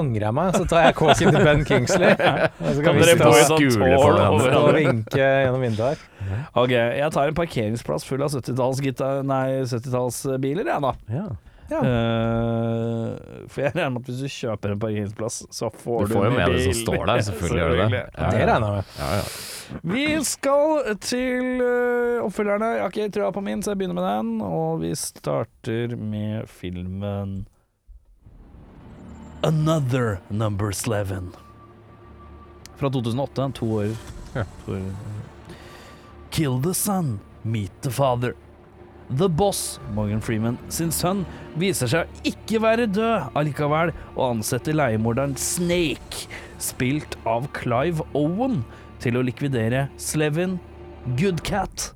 angrer 0.00 0.30
jeg 0.30 0.36
meg, 0.38 0.54
så 0.56 0.64
tar 0.70 0.86
jeg 0.86 0.96
kåken 0.96 1.34
til 1.34 1.44
Ben 1.44 1.64
Kingsley. 1.68 2.14
Så 2.74 2.80
Kan 2.80 2.96
kan 2.96 3.00
dere 3.02 3.18
få 3.20 3.32
et 3.34 3.50
i 3.52 3.68
og 3.68 3.74
skule 3.74 3.90
tårn 4.00 4.20
over 4.24 4.56
og 4.62 4.70
vinke 4.78 5.18
gjennom 5.20 5.60
vinduet 5.66 6.00
her. 6.00 6.44
Ok, 6.56 6.72
jeg 6.72 7.10
tar 7.12 7.28
en 7.28 7.36
parkeringsplass 7.36 8.06
full 8.08 8.24
av 8.24 8.32
70-tallsbiler, 8.32 9.20
nei, 9.28 9.44
70-tallsbiler, 9.68 10.70
jeg, 10.72 10.86
da. 10.88 10.94
Ja. 11.12 11.26
Ja. 11.70 11.78
Eh, 11.80 13.46
for 13.48 13.62
jeg 13.64 13.72
regner 13.74 13.90
med 13.94 14.02
at 14.02 14.10
hvis 14.10 14.20
du 14.20 14.28
kjøper 14.28 14.74
en 14.74 14.80
parkeringsplass, 14.82 15.38
så 15.54 15.70
får 15.72 16.04
Du 16.04 16.12
du, 16.12 16.14
får 16.18 16.26
jo 16.28 16.32
med 16.36 16.52
det 16.52 16.64
som 16.64 16.76
står 16.82 17.06
der, 17.08 17.22
selvfølgelig 17.28 17.62
gjør 17.62 17.72
du 17.72 17.78
det. 17.96 18.02
Ja, 18.18 18.30
Det 18.30 18.42
regner 18.50 18.52
jeg 18.52 18.60
med. 18.76 18.94
Ja, 18.98 19.10
ja. 19.16 19.24
Vi 19.94 20.04
skal 20.28 20.96
til 21.00 21.62
uh, 21.64 22.24
oppfølgerne. 22.26 22.68
Jeg 22.74 22.82
har 22.84 22.92
ikke 22.92 23.14
trua 23.16 23.30
på 23.32 23.42
min, 23.46 23.62
så 23.64 23.72
jeg 23.72 23.80
begynner 23.80 23.96
med 23.96 24.08
den. 24.10 24.34
Og 24.44 24.82
vi 24.84 24.92
starter 24.98 25.96
med 25.96 26.48
filmen 26.52 27.46
Another 29.44 30.18
Number 30.28 30.70
Eleven. 30.72 31.32
Fra 32.76 32.90
2008. 32.90 33.50
To 33.60 33.72
år. 33.80 33.96
Ja. 34.34 34.44
To 34.66 34.76
år. 34.76 34.92
Kill 36.30 36.60
the 36.62 36.74
son, 36.74 37.20
meet 37.42 37.72
the 37.82 37.90
father. 37.90 38.34
The 39.10 39.28
Boss, 39.28 39.80
Morgan 39.92 40.22
Freeman 40.24 40.56
sin 40.72 40.92
sønn, 40.94 41.24
viser 41.60 41.90
seg 41.90 42.06
å 42.06 42.24
ikke 42.30 42.60
være 42.64 42.88
død 42.88 43.36
allikevel, 43.36 43.92
og 44.16 44.24
ansetter 44.30 44.76
leiemorderen 44.76 45.36
Snake, 45.40 46.26
spilt 46.62 47.18
av 47.28 47.50
Clive 47.56 48.06
Owen, 48.16 48.62
til 49.04 49.18
å 49.20 49.24
likvidere 49.26 49.88
Slevin, 50.00 50.56
Goodcat 51.18 51.90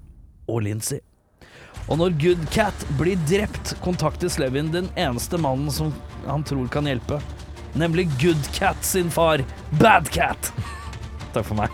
og 0.48 0.66
Lindsay. 0.66 1.00
Og 1.88 1.96
når 2.02 2.16
Good 2.20 2.42
Cat 2.52 2.84
blir 2.98 3.16
drept, 3.28 3.72
kontakter 3.80 4.28
Slevin 4.28 4.68
den 4.74 4.90
eneste 5.00 5.40
mannen 5.40 5.72
som 5.72 5.94
han 6.26 6.44
tror 6.44 6.68
kan 6.72 6.88
hjelpe. 6.88 7.16
Nemlig 7.78 8.11
Good 8.20 8.50
Cat 8.52 8.84
sin 8.84 9.09
far, 9.12 9.40
Bad 9.80 10.11
Cat. 10.12 10.52
Takk 11.32 11.46
for 11.48 11.56
meg. 11.56 11.72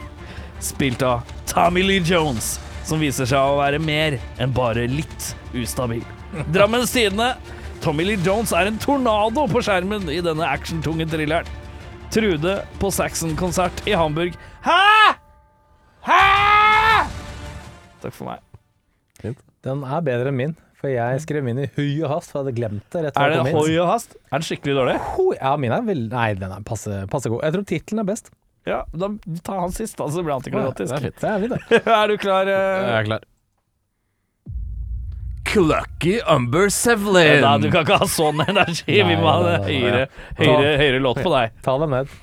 Spilt 0.63 1.03
av 1.03 1.27
Tommy 1.51 1.83
Lee 1.83 2.05
Jones, 2.07 2.61
som 2.85 3.01
viser 3.03 3.29
seg 3.29 3.41
å 3.41 3.59
være 3.61 3.81
mer 3.83 4.19
enn 4.43 4.53
bare 4.55 4.87
litt 4.91 5.31
ustabil. 5.57 6.05
Drammens 6.55 6.93
Tidende. 6.95 7.35
Tommy 7.85 8.05
Lee 8.07 8.21
Jones 8.25 8.53
er 8.57 8.71
en 8.71 8.79
tornado 8.81 9.45
på 9.51 9.61
skjermen 9.65 10.07
i 10.13 10.21
denne 10.25 10.47
actiontunge 10.49 11.05
thrilleren. 11.11 11.49
Trude 12.15 12.59
på 12.81 12.89
Saxon-konsert 12.95 13.83
i 13.91 13.97
Hamburg. 13.99 14.37
Hæ?! 14.65 14.79
Hæ?! 16.07 16.21
Takk 18.05 18.15
for 18.15 18.29
meg. 18.31 18.41
Den 19.65 19.81
er 19.89 20.03
bedre 20.05 20.29
enn 20.29 20.37
min, 20.37 20.51
for 20.77 20.93
jeg 20.93 21.21
skrev 21.25 21.45
min 21.47 21.63
i 21.63 21.69
høy 21.77 22.03
og 22.05 22.11
hast, 22.13 22.29
for 22.33 22.43
jeg 22.43 22.45
hadde 22.45 22.57
glemt 22.59 22.85
det 22.93 23.05
rett 23.07 23.17
Er 23.21 23.33
det 23.33 23.39
inn. 23.41 23.79
og 23.81 23.89
hast? 23.89 24.17
Er 24.29 24.37
den 24.43 24.45
skikkelig 24.45 24.75
dårlig? 24.77 24.97
Ho, 25.15 25.31
Ja, 25.39 25.55
min 25.61 25.73
er 25.73 25.87
veldig 25.87 26.11
Nei, 26.13 26.27
den 26.37 26.53
er 26.53 26.65
passe, 26.69 26.99
passe 27.09 27.33
god. 27.33 27.41
Jeg 27.47 27.55
tror 27.57 27.65
tittelen 27.71 28.03
er 28.05 28.09
best. 28.11 28.29
Ja, 28.67 28.83
da 28.97 29.11
ta 29.45 29.59
han 29.61 29.73
sist, 29.77 29.97
da, 29.99 30.07
så 30.09 30.23
blir 30.23 30.33
Det 30.33 30.37
antiklimatisk. 30.41 30.93
er 30.97 31.01
fint. 31.09 31.21
Det 31.21 31.31
er 31.31 31.39
vi, 31.43 31.49
det. 31.53 31.81
er 32.01 32.09
du 32.09 32.17
klar? 32.23 32.49
Uh... 32.49 32.53
Jeg 32.89 32.99
er 32.99 33.09
klar. 33.11 33.25
Clucky 35.45 36.15
Umber 36.27 36.69
Sevlin. 36.73 37.43
Nei, 37.45 37.59
du 37.63 37.69
kan 37.71 37.85
ikke 37.85 37.99
ha 38.01 38.07
sånn 38.11 38.41
energi. 38.43 38.97
Vi 38.97 39.17
må 39.21 39.29
ha 39.29 39.43
Nei, 39.45 39.45
det 39.45 39.59
nei, 39.59 39.59
nei, 39.59 39.67
høyere, 39.69 40.07
nei. 40.09 40.39
høyere, 40.41 40.71
høyere 40.81 41.03
låt 41.05 41.21
på 41.23 41.35
deg. 41.35 41.53
Ta 41.67 41.77
dem 41.83 41.93
ned. 41.95 42.15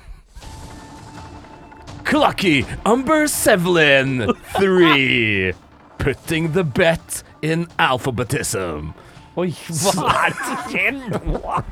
Clucky 2.04 2.56
Umber 2.84 3.26
Sevlin 3.30 4.26
3. 4.58 5.52
Putting 6.02 6.50
the 6.52 6.64
bet 6.64 7.22
in 7.46 7.68
alphabetism. 7.78 8.90
Oi, 9.38 9.48
hva 9.70 10.10
er 10.26 10.34
det 10.34 10.48
som 10.50 10.58
skjer 10.66 10.98
nå? 10.98 11.62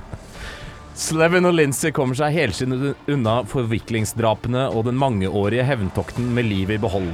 Slevin 0.98 1.46
og 1.48 1.54
Lincy 1.54 1.92
kommer 1.94 2.18
seg 2.18 2.34
helskinnet 2.34 3.10
unna 3.10 3.40
forviklingsdrapene 3.48 4.66
og 4.74 4.88
den 4.88 4.98
mangeårige 5.00 5.64
hevntokten 5.68 6.32
med 6.34 6.48
livet 6.50 6.78
i 6.78 6.82
behold. 6.82 7.12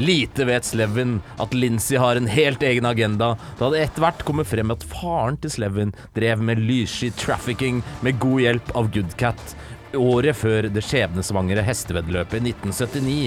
Lite 0.00 0.46
vet 0.48 0.64
Slevin 0.64 1.18
at 1.42 1.54
Lincy 1.54 1.98
har 2.00 2.16
en 2.16 2.26
helt 2.30 2.62
egen 2.64 2.88
agenda, 2.88 3.34
da 3.58 3.68
det 3.72 3.82
etter 3.84 4.06
hvert 4.06 4.24
kommer 4.26 4.48
frem 4.48 4.72
at 4.72 4.86
faren 4.88 5.36
til 5.40 5.52
Slevin 5.52 5.92
drev 6.16 6.42
med 6.42 6.62
lyssky 6.64 7.12
trafficking 7.12 7.82
med 8.00 8.18
god 8.22 8.40
hjelp 8.46 8.72
av 8.78 8.88
Goodcat 8.94 9.56
året 9.98 10.36
før 10.36 10.68
det 10.72 10.84
skjebnesvangre 10.86 11.64
hesteveddeløpet 11.66 12.40
i 12.40 12.54
1979. 12.54 13.26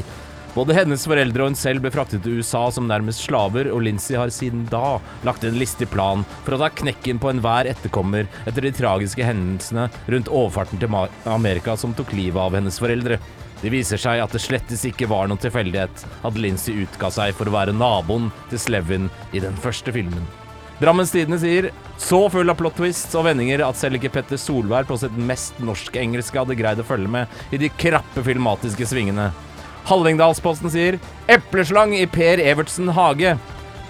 Både 0.56 0.72
hennes 0.72 1.04
foreldre 1.04 1.44
og 1.44 1.50
hun 1.52 1.58
selv 1.60 1.84
ble 1.84 1.90
fraktet 1.92 2.22
til 2.24 2.40
USA 2.40 2.62
som 2.72 2.86
nærmest 2.88 3.26
slaver, 3.26 3.68
og 3.76 3.82
Lindsay 3.84 4.16
har 4.16 4.32
siden 4.32 4.62
da 4.72 5.02
lagt 5.28 5.44
en 5.44 5.58
listig 5.60 5.90
plan 5.92 6.24
for 6.46 6.56
å 6.56 6.60
ta 6.62 6.70
knekken 6.72 7.20
på 7.20 7.28
enhver 7.34 7.68
etterkommer 7.68 8.30
etter 8.48 8.64
de 8.64 8.72
tragiske 8.78 9.26
hendelsene 9.28 9.90
rundt 10.08 10.32
overfarten 10.32 10.80
til 10.80 10.96
Amerika 11.28 11.76
som 11.76 11.92
tok 11.98 12.14
livet 12.16 12.40
av 12.40 12.56
hennes 12.56 12.80
foreldre. 12.80 13.20
Det 13.60 13.72
viser 13.74 14.00
seg 14.00 14.22
at 14.24 14.32
det 14.32 14.40
slettes 14.46 14.86
ikke 14.88 15.10
var 15.12 15.28
noen 15.28 15.42
tilfeldighet 15.44 16.06
at 16.24 16.40
Lindsay 16.40 16.86
utga 16.86 17.10
seg 17.12 17.36
for 17.36 17.52
å 17.52 17.56
være 17.58 17.76
naboen 17.76 18.30
til 18.48 18.62
Slevin 18.64 19.10
i 19.36 19.44
den 19.44 19.60
første 19.60 19.92
filmen. 19.96 20.24
Drammens 20.80 21.12
Tidende 21.12 21.40
sier 21.40 21.68
så 22.00 22.22
full 22.32 22.52
av 22.52 22.56
plot 22.60 22.78
twists 22.80 23.16
og 23.16 23.28
vendinger 23.28 23.64
at 23.68 23.80
selv 23.80 24.00
ikke 24.00 24.14
Petter 24.16 24.40
Solberg 24.40 24.88
på 24.88 25.00
sitt 25.04 25.20
mest 25.20 25.60
norsk-engelske 25.64 26.40
hadde 26.40 26.58
greid 26.60 26.80
å 26.80 26.88
følge 26.88 27.12
med 27.12 27.56
i 27.56 27.60
de 27.60 27.72
krappe 27.76 28.24
filmatiske 28.24 28.88
svingene. 28.92 29.34
Hallingdalsposten 29.86 30.72
sier 30.74 30.98
epleslang 31.30 31.94
i 31.98 32.06
Per 32.10 32.40
Evertsen 32.42 32.90
hage. 32.96 33.36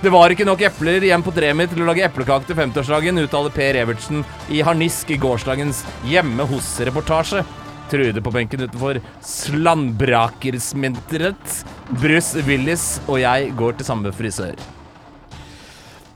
Det 0.02 0.10
var 0.12 0.30
ikke 0.30 0.46
nok 0.46 0.62
epler 0.68 1.04
igjen 1.08 1.24
på 1.24 1.32
treet 1.34 1.56
mitt 1.58 1.70
til 1.72 1.82
å 1.82 1.86
lage 1.88 2.04
eplekake 2.06 2.46
til 2.50 2.58
50-årsdagen, 2.60 3.22
uttaler 3.24 3.52
Per 3.56 3.76
Evertsen 3.80 4.26
i 4.52 4.62
harnisk 4.66 5.10
i 5.16 5.22
gårsdagens 5.22 5.78
Hjemme 6.06 6.44
hos-reportasje. 6.52 7.42
Trude 7.90 8.22
på 8.22 8.32
benken 8.34 8.62
utenfor 8.66 9.00
Slandbrakersminteret. 9.24 11.66
Bruce 12.02 12.42
Willis 12.48 13.02
og 13.06 13.20
jeg 13.24 13.52
går 13.56 13.72
til 13.80 13.86
samme 13.88 14.12
frisør. 14.16 14.56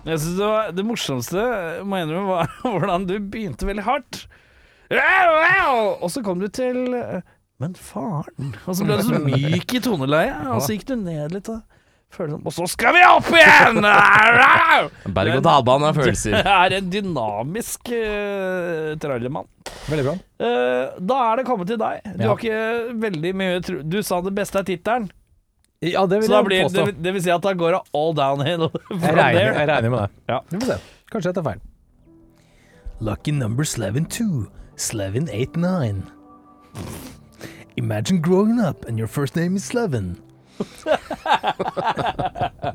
Jeg 0.09 0.19
synes 0.19 0.37
det, 0.39 0.47
var, 0.47 0.71
det 0.73 0.85
morsomste 0.87 1.41
må 1.85 1.95
jeg 1.97 2.03
innrømme 2.07 2.33
var 2.33 2.47
hvordan 2.73 3.05
du 3.07 3.15
begynte 3.19 3.67
veldig 3.69 3.85
hardt. 3.87 4.13
Og 6.01 6.11
så 6.11 6.21
kom 6.25 6.39
du 6.41 6.47
til 6.49 6.93
eh, 6.97 7.21
Men 7.59 7.73
faren 7.75 8.53
Og 8.65 8.75
så 8.77 8.85
ble 8.87 8.95
du 9.01 9.03
så 9.03 9.19
myk 9.19 9.73
i 9.75 9.81
toneleiet, 9.83 10.47
og 10.53 10.61
så 10.63 10.75
gikk 10.77 10.85
du 10.87 10.95
ned 11.01 11.33
litt. 11.35 11.49
Og, 11.51 11.59
følte 12.09 12.31
sånn, 12.37 12.45
og 12.47 12.53
så 12.55 12.65
skal 12.71 12.95
vi 12.95 13.01
opp 13.05 13.27
igjen! 13.35 13.83
Berg-og-dal-bane 15.17 15.89
av 15.91 15.99
følelser. 15.99 16.37
Det 16.39 16.53
er 16.55 16.75
en 16.79 16.87
dynamisk 16.93 17.91
uh, 17.91 18.95
trailermann. 19.03 19.45
Veldig 19.91 20.05
bra. 20.07 20.15
Uh, 20.41 20.97
da 21.11 21.17
er 21.27 21.41
det 21.41 21.45
kommet 21.51 21.69
til 21.69 21.79
deg. 21.81 21.99
Du 22.15 22.23
Ja. 22.23 22.31
har 22.31 22.39
ikke 22.39 22.61
veldig 23.03 23.33
mye 23.43 23.59
tro... 23.67 23.81
Du 23.83 23.99
sa 24.07 24.21
det 24.25 24.33
beste 24.39 24.63
er 24.63 24.67
tittelen, 24.71 25.09
Ja, 25.85 26.05
det 26.09 26.21
vil 26.23 26.27
så 26.31 26.33
da 26.33 26.39
jeg 26.41 26.47
blir 26.49 26.63
påstå. 26.65 26.85
det, 26.89 26.95
det 27.03 27.13
vil 27.15 27.23
si 27.27 27.31
at 27.35 27.43
da 27.45 27.53
går 27.55 27.75
det 27.77 27.81
all 27.95 28.15
downhill 28.17 28.65
Jeg 28.89 29.13
regner, 29.19 29.51
jeg 29.59 29.67
regner 29.69 29.89
med 29.93 29.99
det. 29.99 30.09
Ja. 30.31 30.39
Vi 30.49 30.63
får 30.63 30.71
se. 30.73 30.79
Kanskje 31.11 31.29
jeg 31.29 31.37
tar 31.41 31.47
feil. 31.51 31.61
Lucky 32.99 33.31
number 33.31 33.63
Slevin 33.67 34.05
2. 34.07 34.47
Slevin 37.79 37.85
89. 37.85 37.85
Imagine 37.85 38.21
growing 38.21 38.59
up 38.59 38.85
and 38.87 38.97
your 38.97 39.07
first 39.07 39.35
name 39.35 39.55
is 39.55 39.65
Slevin. 39.65 40.17
Ja, 42.59 42.73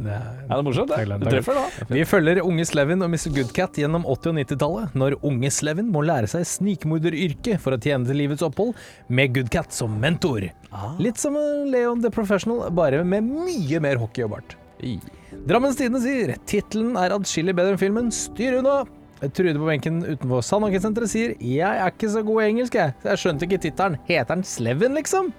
det 0.48 0.56
er 0.56 0.62
morsomt, 0.64 0.90
det. 0.90 1.18
Du 1.20 1.26
treffer 1.28 1.54
da. 1.56 1.64
Vi 1.90 2.04
følger 2.08 2.40
unge 2.44 2.64
Slevin 2.66 3.02
og 3.04 3.10
Mr. 3.12 3.28
Goodcat 3.34 3.76
gjennom 3.78 4.04
80- 4.08 4.30
og 4.30 4.38
90-tallet, 4.40 4.96
når 4.96 5.16
unge 5.24 5.50
Slevin 5.52 5.90
må 5.92 6.02
lære 6.04 6.28
seg 6.30 6.46
snikmorderyrket 6.48 7.60
for 7.62 7.76
å 7.76 7.80
tjene 7.80 8.08
til 8.08 8.18
livets 8.18 8.44
opphold, 8.44 8.72
med 9.08 9.34
Goodcat 9.36 9.72
som 9.76 9.94
mentor. 10.00 10.48
Litt 11.02 11.20
som 11.20 11.36
Leon 11.70 12.02
the 12.04 12.10
Professional, 12.14 12.64
bare 12.74 13.04
med 13.04 13.28
mye 13.28 13.80
mer 13.84 14.00
hockey 14.00 14.24
og 14.26 14.34
bart. 14.34 14.56
Drammens 15.44 15.78
Tidende 15.78 16.02
sier 16.04 16.34
tittelen 16.48 16.96
er 17.00 17.14
atskillig 17.14 17.54
bedre 17.56 17.76
enn 17.76 17.82
filmen. 17.84 18.12
Styr 18.14 18.58
unna! 18.62 18.82
Trude 19.34 19.56
på 19.60 19.68
benken 19.70 20.02
utenfor 20.04 20.42
Sandhagen-senteret 20.44 21.08
sier 21.08 21.36
jeg 21.40 21.62
er 21.80 21.94
ikke 21.94 22.10
så 22.12 22.24
god 22.26 22.42
i 22.42 22.50
engelsk, 22.50 22.74
jeg. 22.80 22.92
Så 23.02 23.12
jeg 23.14 23.22
skjønte 23.22 23.46
ikke 23.48 23.62
tittelen. 23.62 23.96
Heter 24.10 24.34
den 24.34 24.44
Sleven, 24.44 24.98
liksom? 24.98 25.32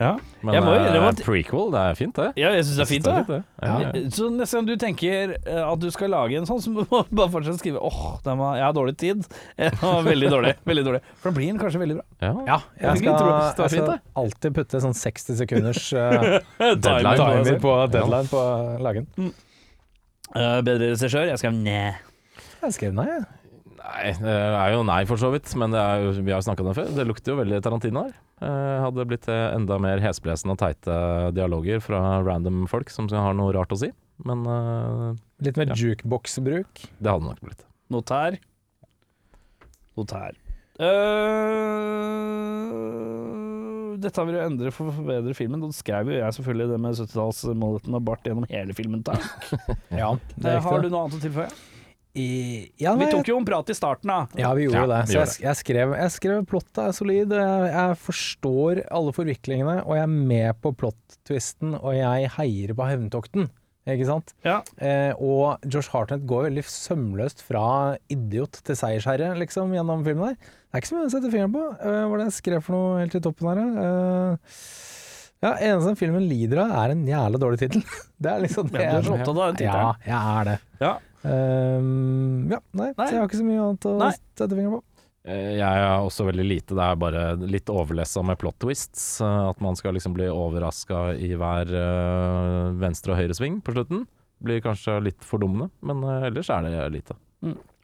Ja. 0.00 0.14
Men 0.40 0.54
Jeg 0.54 0.62
må 0.64 0.70
eh, 0.72 0.86
innrømme 0.88 1.08
at- 1.12 1.20
prequel, 1.26 1.66
det 1.74 1.80
er 1.80 1.94
fint, 1.98 2.14
det. 2.16 2.28
Ja, 2.40 2.52
jeg 2.56 2.64
syns 2.64 2.78
det 2.78 2.84
er 2.86 2.88
fint, 2.88 3.04
det. 3.04 3.26
det. 3.28 3.38
Ja. 3.60 3.74
Ja. 3.84 4.10
Så 4.16 4.30
neste 4.32 4.56
gang 4.56 4.66
du 4.70 4.72
tenker 4.80 5.34
eh, 5.36 5.60
at 5.60 5.78
du 5.82 5.90
skal 5.92 6.10
lage 6.14 6.38
en 6.40 6.48
sånn, 6.48 6.62
så 6.64 6.72
må 6.72 6.86
du 6.88 6.94
bare 7.20 7.28
fortsette 7.34 7.58
å 7.58 7.60
skrive 7.60 7.82
åh, 7.84 7.98
oh, 8.16 8.56
jeg 8.56 8.64
har 8.64 8.72
dårlig 8.76 8.96
tid. 9.00 9.26
Eh, 9.60 9.84
veldig 10.08 10.30
dårlig. 10.32 10.54
Veldig 10.64 10.84
dårlig. 10.86 11.00
For 11.20 11.30
da 11.30 11.36
blir 11.36 11.50
den 11.52 11.60
kanskje 11.60 11.82
veldig 11.82 11.98
bra. 12.00 12.06
Ja. 12.24 12.32
Ja, 12.48 12.58
Jeg 12.80 12.86
jeg 12.88 13.02
skal, 13.02 13.18
tro. 13.20 13.28
Det 13.28 13.36
var 13.36 13.68
jeg 13.68 13.74
fint, 13.76 13.90
skal 13.90 14.22
alltid 14.24 14.56
putte 14.56 14.80
sånn 14.88 14.96
60 14.96 15.40
sekunders 15.42 15.82
uh, 16.00 16.40
Deadline 16.58 17.12
på 17.12 17.16
timer 17.20 17.44
det. 17.50 17.58
på 17.60 17.74
deadline 17.92 18.30
på 18.32 18.44
lagen. 18.88 19.10
Uh, 20.32 20.60
bedre 20.64 20.94
regissør? 20.94 21.28
Jeg 21.28 21.42
skrev 21.42 21.60
ned. 21.60 22.09
Jeg 22.60 22.74
skrev 22.76 22.92
nei, 22.96 23.06
jeg. 23.08 23.22
Nei, 23.80 24.10
det 24.20 24.32
er 24.60 24.74
jo 24.74 24.82
nei 24.84 24.98
for 25.08 25.16
så 25.20 25.30
vidt, 25.32 25.48
men 25.58 25.72
det 25.72 25.80
er 25.80 26.02
jo, 26.04 26.10
vi 26.20 26.32
har 26.34 26.42
jo 26.42 26.46
snakka 26.50 26.60
om 26.64 26.68
det 26.70 26.76
før. 26.76 26.90
Det 26.98 27.06
lukter 27.08 27.32
jo 27.32 27.38
veldig 27.40 27.60
Tarantino 27.64 28.02
her. 28.06 28.12
Eh, 28.44 28.76
hadde 28.84 29.06
blitt 29.08 29.26
eh, 29.32 29.46
enda 29.56 29.78
mer 29.80 30.00
hesblesende 30.04 30.52
og 30.56 30.60
teite 30.60 30.94
dialoger 31.36 31.80
fra 31.84 32.00
random 32.24 32.66
folk 32.70 32.92
som 32.92 33.08
har 33.12 33.34
noe 33.36 33.54
rart 33.56 33.72
å 33.72 33.78
si. 33.80 33.88
Men 34.28 34.44
eh, 34.44 35.16
Litt 35.48 35.56
mer 35.60 35.72
Ja. 35.72 35.78
jukebox-bruk. 35.80 36.84
det 37.00 37.08
hadde 37.10 37.24
nok 37.24 37.40
blitt. 37.40 37.64
Notær. 37.90 38.36
Notær. 39.96 40.36
Uh, 42.60 43.96
dette 44.00 44.22
vil 44.24 44.36
jo 44.38 44.44
endre 44.46 44.70
for 44.72 44.88
å 44.90 44.94
forbedre 44.96 45.34
filmen. 45.36 45.60
Da 45.64 45.68
skrev 45.76 46.08
jo 46.12 46.18
jeg 46.20 46.36
selvfølgelig 46.38 46.68
det 46.72 46.78
med 46.84 46.96
70-tallsmåleten 47.00 47.96
og 47.98 48.04
bart 48.06 48.24
gjennom 48.28 48.46
hele 48.52 48.76
filmen. 48.76 49.02
Takk. 49.06 49.24
Ja, 50.00 50.12
det 50.36 50.54
Eh, 50.56 50.62
Har 50.64 50.80
du 50.84 50.88
noe 50.92 51.02
annet 51.06 51.18
å 51.18 51.22
tilføye? 51.24 51.50
I, 52.18 52.72
ja, 52.82 52.96
Vi 52.98 53.06
tok 53.12 53.28
jo 53.30 53.36
en 53.38 53.46
prat 53.46 53.68
i 53.70 53.74
starten, 53.76 54.10
da. 54.10 54.24
Ja, 54.40 54.50
vi 54.58 54.64
gjorde 54.66 54.80
Ja, 54.82 54.86
det. 54.90 55.00
Så 55.06 55.14
gjorde 55.14 55.30
jeg, 55.30 55.44
jeg, 55.44 55.58
skrev, 55.60 55.94
jeg 56.00 56.14
skrev 56.16 56.42
plottet 56.50 56.80
er 56.82 56.96
solid. 56.96 57.34
Jeg, 57.38 57.70
jeg 57.70 57.98
forstår 58.02 58.82
alle 58.90 59.14
forviklingene, 59.14 59.76
og 59.84 59.94
jeg 59.94 60.08
er 60.08 60.14
med 60.34 60.60
på 60.64 60.72
plot-twisten, 60.80 61.76
og 61.78 61.94
jeg 61.94 62.32
heier 62.34 62.74
på 62.74 62.88
hevntokten. 62.90 63.46
Ikke 63.88 64.06
sant? 64.06 64.34
Ja. 64.44 64.58
Eh, 64.76 65.14
og 65.22 65.62
Josh 65.70 65.90
Hartnett 65.94 66.26
går 66.28 66.48
veldig 66.50 66.64
sømløst 66.68 67.40
fra 67.46 67.96
idiot 68.12 68.58
til 68.66 68.76
seiersherre, 68.78 69.32
liksom, 69.40 69.72
gjennom 69.74 70.02
filmen 70.06 70.32
der. 70.32 70.36
Det 70.40 70.76
er 70.76 70.82
ikke 70.82 70.90
så 70.90 70.98
mye 70.98 71.08
å 71.08 71.12
sette 71.14 71.30
fingeren 71.32 71.54
på. 71.54 71.64
Eh, 71.78 71.96
hva 72.02 72.08
var 72.10 72.20
det 72.20 72.28
jeg 72.28 72.38
skrev 72.42 72.64
for 72.66 72.76
noe 72.76 73.00
helt 73.00 73.16
i 73.16 73.22
toppen 73.24 73.50
her? 73.50 73.62
Eh, 73.86 74.58
ja, 75.40 75.54
eneste 75.70 75.94
filmen 75.96 76.26
lider 76.28 76.60
av, 76.66 76.74
er 76.82 76.92
en 76.92 77.06
jævla 77.08 77.40
dårlig 77.40 77.62
tittel. 77.62 77.86
Det 78.20 78.28
er 78.28 78.42
liksom 78.44 78.66
det 78.68 78.82
Ja, 78.82 78.98
du 78.98 78.98
er 78.98 79.06
så 79.06 79.14
opptatt 79.16 79.30
av 79.32 79.46
den 79.46 79.60
tittelen. 79.62 79.86
Ja, 79.86 80.10
jeg 80.10 80.34
er 80.40 80.50
det. 80.50 80.56
Ja. 80.82 80.90
Ehm, 81.24 82.48
ja, 82.50 82.60
nei, 82.72 82.90
Nei. 82.96 83.06
så 83.06 83.10
jeg 83.12 83.20
har 83.20 83.28
ikke 83.28 83.40
så 83.40 83.46
mye 83.48 83.64
annet 83.64 83.86
å 83.90 83.96
Nei. 84.00 84.10
sette 84.16 84.48
fingeren 84.56 84.78
på. 84.78 84.82
Eh, 85.28 85.50
Jeg 85.58 85.80
er 85.84 86.00
også 86.00 86.24
veldig 86.30 86.46
lite. 86.48 86.74
Det 86.78 86.84
er 86.86 86.96
bare 86.96 87.24
litt 87.44 87.68
overlessa 87.68 88.22
med 88.24 88.38
plot 88.40 88.56
twists. 88.58 89.20
eh, 89.20 89.48
At 89.50 89.60
man 89.60 89.76
skal 89.76 89.92
liksom 89.94 90.14
bli 90.16 90.24
overraska 90.32 91.14
i 91.20 91.34
hver 91.36 91.68
eh, 91.68 92.72
venstre 92.80 93.12
og 93.12 93.18
høyre 93.20 93.34
sving 93.36 93.60
på 93.62 93.72
slutten. 93.76 94.06
blir 94.42 94.62
kanskje 94.64 94.94
litt 95.04 95.20
fordummende, 95.20 95.68
men 95.84 96.00
ellers 96.24 96.48
er 96.48 96.62
det 96.64 96.92
lite. 96.94 97.12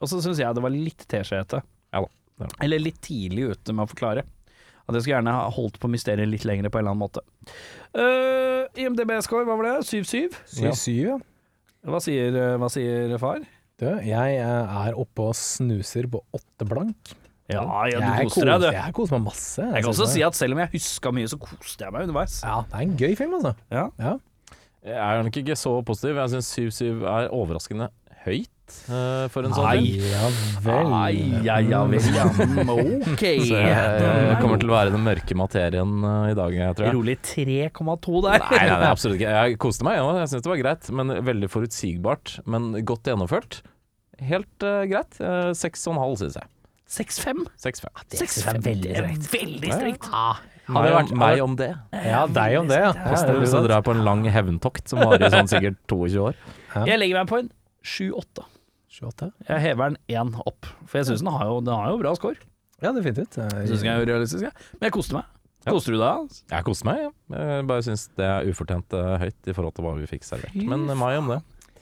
Og 0.01 0.09
så 0.09 0.22
syns 0.24 0.39
jeg 0.41 0.55
det 0.57 0.62
var 0.64 0.70
litt 0.72 1.05
teskjeete. 1.07 1.61
Ja 1.93 2.01
da, 2.01 2.47
er. 2.47 2.55
Eller 2.64 2.78
litt 2.80 3.03
tidlig 3.05 3.51
ute 3.53 3.74
med 3.76 3.84
å 3.84 3.91
forklare. 3.93 4.22
At 4.89 4.95
jeg 4.95 5.03
skulle 5.05 5.18
gjerne 5.18 5.34
ha 5.37 5.51
holdt 5.51 5.76
på 5.82 5.91
mysteriet 5.93 6.28
litt 6.30 6.45
lenger 6.49 6.70
på 6.70 6.78
en 6.78 6.87
eller 6.87 6.95
annen 6.95 7.05
måte. 7.05 7.20
Uh, 7.93 8.64
IMDb-score, 8.80 9.45
hva 9.45 9.57
var 9.59 9.68
det? 9.68 9.84
7-7? 9.84 10.32
7-7, 10.49 10.95
ja. 11.11 11.18
Hva 11.87 12.01
sier, 12.03 12.34
eh, 12.34 12.57
hva 12.59 12.68
sier 12.72 13.14
far? 13.22 13.45
Du, 13.78 13.87
jeg 14.03 14.39
eh, 14.41 14.76
er 14.89 14.99
oppe 14.99 15.28
og 15.30 15.37
snuser 15.39 16.09
på 16.11 16.22
åtte 16.34 16.66
blank. 16.66 17.12
Ja, 17.47 17.62
ja 17.87 18.01
du 18.01 18.07
jeg 18.09 18.30
koser 18.30 18.49
deg, 18.51 18.64
du. 18.64 18.68
Jeg 18.74 18.95
koser 18.97 19.18
meg 19.20 19.28
masse. 19.28 19.62
Jeg 19.62 19.84
kan 19.84 19.93
også 19.93 20.09
si 20.11 20.24
at 20.26 20.34
selv 20.34 20.57
om 20.57 20.62
jeg 20.64 20.72
huska 20.72 21.12
mye, 21.14 21.28
så 21.30 21.39
koste 21.39 21.87
jeg 21.87 21.95
meg 21.95 22.09
underveis. 22.09 22.41
Ja, 22.43 22.57
det 22.66 22.80
er 22.80 22.89
en 22.89 22.97
gøy 22.99 23.14
film, 23.20 23.37
altså. 23.39 23.55
Ja. 23.70 23.84
Ja. 24.03 24.16
Jeg 24.87 24.99
er 25.03 25.22
nok 25.26 25.39
ikke 25.43 25.59
så 25.59 25.76
positiv. 25.87 26.18
Jeg 26.18 26.34
syns 26.34 26.51
7-7 26.82 27.07
er 27.07 27.30
overraskende 27.34 27.91
høyt 28.24 28.51
for 29.33 29.47
en 29.47 29.55
sånn 29.55 29.67
Nei. 29.67 29.79
film. 29.85 30.07
Ja 30.11 30.31
vel. 30.67 30.93
Ai, 30.97 31.14
ja, 31.47 31.59
ja 31.62 31.83
vel, 31.89 32.09
ja. 32.14 32.27
Ok. 32.75 33.23
Så 33.23 33.61
jeg, 33.61 33.69
jeg 33.69 34.41
kommer 34.41 34.61
til 34.62 34.73
å 34.73 34.75
være 34.75 34.95
den 34.95 35.05
mørke 35.07 35.39
materien 35.39 35.95
eh, 36.01 36.33
i 36.33 36.37
dag, 36.39 36.57
jeg 36.57 36.79
tror 36.79 36.89
jeg. 36.89 36.97
Rolig 36.97 37.17
3,2 37.27 38.25
der. 38.27 38.43
Nei, 38.43 38.59
nei, 38.59 38.67
nei, 38.73 38.91
absolutt 38.91 39.21
ikke. 39.21 39.37
Jeg 39.37 39.61
koste 39.62 39.87
meg, 39.87 40.01
ja. 40.01 40.11
jeg 40.23 40.33
syns 40.33 40.47
det 40.47 40.53
var 40.53 40.61
greit. 40.62 40.91
Men 41.01 41.14
veldig 41.31 41.53
forutsigbart. 41.53 42.37
Men 42.51 42.69
godt 42.89 43.11
gjennomført. 43.11 43.62
Helt 44.27 44.67
uh, 44.67 44.83
greit. 44.89 45.19
Uh, 45.21 45.53
6,5 45.57 46.19
syns 46.25 46.41
jeg. 46.41 46.53
6,5. 46.97 47.47
6,5. 47.62 48.05
Det 48.11 48.21
synes 48.21 48.37
jeg 48.39 48.53
er 48.53 48.61
veldig 48.62 48.93
strengt. 48.95 49.33
Veldig 49.33 49.73
strengt. 49.75 50.11
Hadde 50.67 50.83
det 50.89 50.97
vært 50.97 51.14
meg 51.19 51.41
om 51.43 51.55
det. 51.59 51.71
Ja, 51.95 52.25
deg 52.27 52.57
om 52.59 52.71
det, 52.71 52.79
ja. 52.83 52.91
ja 52.91 53.19
det 53.29 53.37
hvis 53.39 53.55
jeg 53.55 53.67
drar 53.69 53.85
på 53.87 53.95
en 53.95 54.03
lang 54.07 54.25
hevntokt 54.31 54.91
som 54.91 55.03
varer 55.03 55.31
sånn 55.35 55.51
sikkert 55.51 55.79
22 55.91 56.25
år. 56.31 56.39
Jeg 56.91 56.99
legger 56.99 57.21
meg 57.21 57.31
på 57.31 57.41
en 57.43 57.51
7-8. 57.87 58.47
28. 59.03 59.30
Jeg 59.49 59.61
hever 59.66 59.90
den 59.94 59.99
én 60.16 60.34
opp, 60.47 60.66
for 60.86 60.99
jeg 61.01 61.07
syns 61.11 61.22
den, 61.24 61.32
har 61.34 61.44
jo- 61.51 61.61
den 61.64 61.74
har 61.74 61.90
jo 61.92 61.99
bra 62.03 62.14
score. 62.18 62.36
Ja, 62.82 62.92
definitivt. 62.92 63.36
Jeg 63.40 63.68
synes 63.68 63.80
den 63.82 63.88
er 63.92 64.01
jo 64.03 64.09
realistisk, 64.12 64.42
jeg. 64.44 64.53
Men 64.80 64.86
jeg 64.90 64.92
koste 64.92 65.14
meg. 65.16 65.24
Ja. 65.66 65.72
Koste 65.72 65.90
du 65.90 65.99
deg? 65.99 66.28
Jeg 66.53 66.64
koste 66.68 66.84
meg, 66.86 66.99
ja. 67.03 67.11
Jeg 67.40 67.66
bare 67.66 67.82
syns 67.82 68.05
det 68.16 68.26
er 68.28 68.47
ufortjent 68.53 68.92
eh, 68.94 69.16
høyt 69.24 69.49
i 69.51 69.55
forhold 69.57 69.74
til 69.74 69.84
hva 69.86 69.94
vi 69.99 70.07
fikk 70.07 70.22
servert. 70.28 70.55
Men 70.55 70.84
eh, 70.88 70.94
meg 71.01 71.18
om 71.18 71.32
det. 71.34 71.40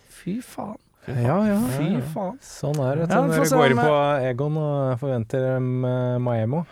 Fy 0.09 0.39
faen. 0.41 0.79
Ja, 1.05 1.35
ja. 1.45 1.59
Fy 1.75 1.91
faen. 2.15 2.39
Sånn 2.41 2.79
er 2.81 3.03
det. 3.03 3.11
Ja, 3.11 3.19
Når 3.27 3.35
få 3.37 3.43
du 3.45 3.51
se 3.51 3.59
går 3.61 3.75
om 3.75 3.83
på 3.85 3.99
Egon 4.31 4.57
og 4.57 4.95
forventer 5.03 5.49
um, 5.59 5.67
Maemo. 6.25 6.63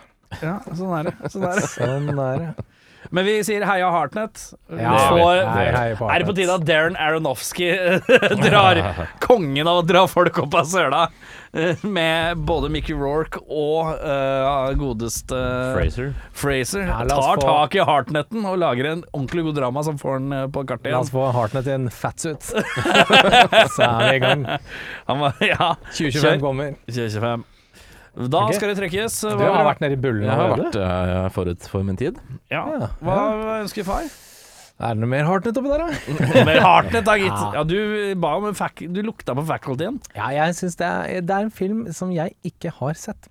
Ja, 0.41 0.55
sånn 0.73 0.95
er 0.97 1.11
det. 1.11 1.13
Sånn 1.29 1.45
er 1.45 1.59
det. 1.61 1.67
Sånn 1.75 2.09
er 2.23 2.39
det. 2.41 2.65
Men 3.11 3.25
vi 3.27 3.35
sier 3.43 3.65
heia 3.67 3.89
Hartnett. 3.91 4.39
Ja, 4.71 4.93
så 5.09 5.17
hei, 5.19 5.65
hei 5.75 5.87
på 5.99 6.07
er 6.09 6.23
det 6.23 6.27
på 6.29 6.35
tide 6.37 6.55
at 6.55 6.65
Darren 6.67 6.95
Aronofsky 6.95 7.69
drar 8.47 8.79
kongen 9.23 9.67
av 9.67 9.81
å 9.81 9.85
dra 9.87 10.05
folk 10.09 10.37
opp 10.45 10.55
av 10.61 10.69
søla 10.71 11.03
med 11.85 12.37
både 12.47 12.69
Mickey 12.73 12.95
Rourke 12.97 13.41
og 13.45 13.91
uh, 14.01 14.71
godeste 14.79 15.37
Fraser. 15.75 16.13
Fraser. 16.33 16.87
Ja, 16.89 17.03
tar 17.11 17.37
få- 17.37 17.45
tak 17.45 17.75
i 17.77 17.83
Hartnetten 17.85 18.45
og 18.49 18.57
lager 18.63 18.89
en 18.95 19.03
ordentlig 19.11 19.45
god 19.49 19.59
drama 19.61 19.83
som 19.85 19.99
får 20.01 20.17
den 20.19 20.33
eh, 20.39 20.47
på 20.53 20.63
kartet 20.69 20.91
La 20.95 21.03
oss 21.03 21.11
få 21.13 21.27
Hartnett 21.35 21.69
i 21.69 21.75
en 21.75 21.89
fatsuit. 21.93 22.41
Så 23.75 23.85
er 23.85 24.09
vi 24.09 24.15
i 24.17 24.21
gang. 24.23 24.47
Han 25.09 25.21
var, 25.21 25.37
ja, 25.45 25.73
2025 25.93 26.41
kommer. 26.41 26.73
2025. 26.89 27.43
Da 28.13 28.43
okay. 28.45 28.59
skal 28.59 28.69
det 28.69 28.77
trekkes. 28.77 29.15
Du 29.25 29.41
har 29.41 29.65
vært 29.65 29.81
nede 29.81 29.95
i 29.97 30.01
bullen 30.01 30.27
Jeg 30.27 30.37
har 30.37 30.51
vært 30.53 30.75
uh, 30.77 31.29
forut 31.33 31.65
for 31.71 31.85
min 31.87 31.97
tid. 31.97 32.19
ja. 32.53 32.61
Ja, 32.77 32.91
Hva 33.01 33.17
ønsker 33.63 33.87
far? 33.87 34.05
Er 34.83 34.95
det 34.97 35.03
noe 35.03 35.09
mer 35.09 35.27
Hartnett 35.27 35.57
oppi 35.59 35.69
der, 35.69 35.83
da? 35.85 36.43
Mer 36.49 36.59
Hartnett, 36.65 37.05
da, 37.05 37.13
gitt. 37.21 37.43
Ja, 37.55 37.61
du 37.65 37.77
ba 38.19 38.33
om 38.39 38.47
en 38.49 38.57
fac 38.57 38.81
Du 38.89 38.99
lukta 39.05 39.35
på 39.37 39.45
facultyen. 39.47 39.99
Ja, 40.17 40.31
jeg 40.33 40.57
syns 40.57 40.77
det, 40.79 40.89
er- 40.89 41.21
det 41.25 41.35
er 41.35 41.47
en 41.47 41.53
film 41.53 41.85
som 41.93 42.11
jeg 42.13 42.33
ikke 42.45 42.73
har 42.81 42.97
sett. 42.99 43.29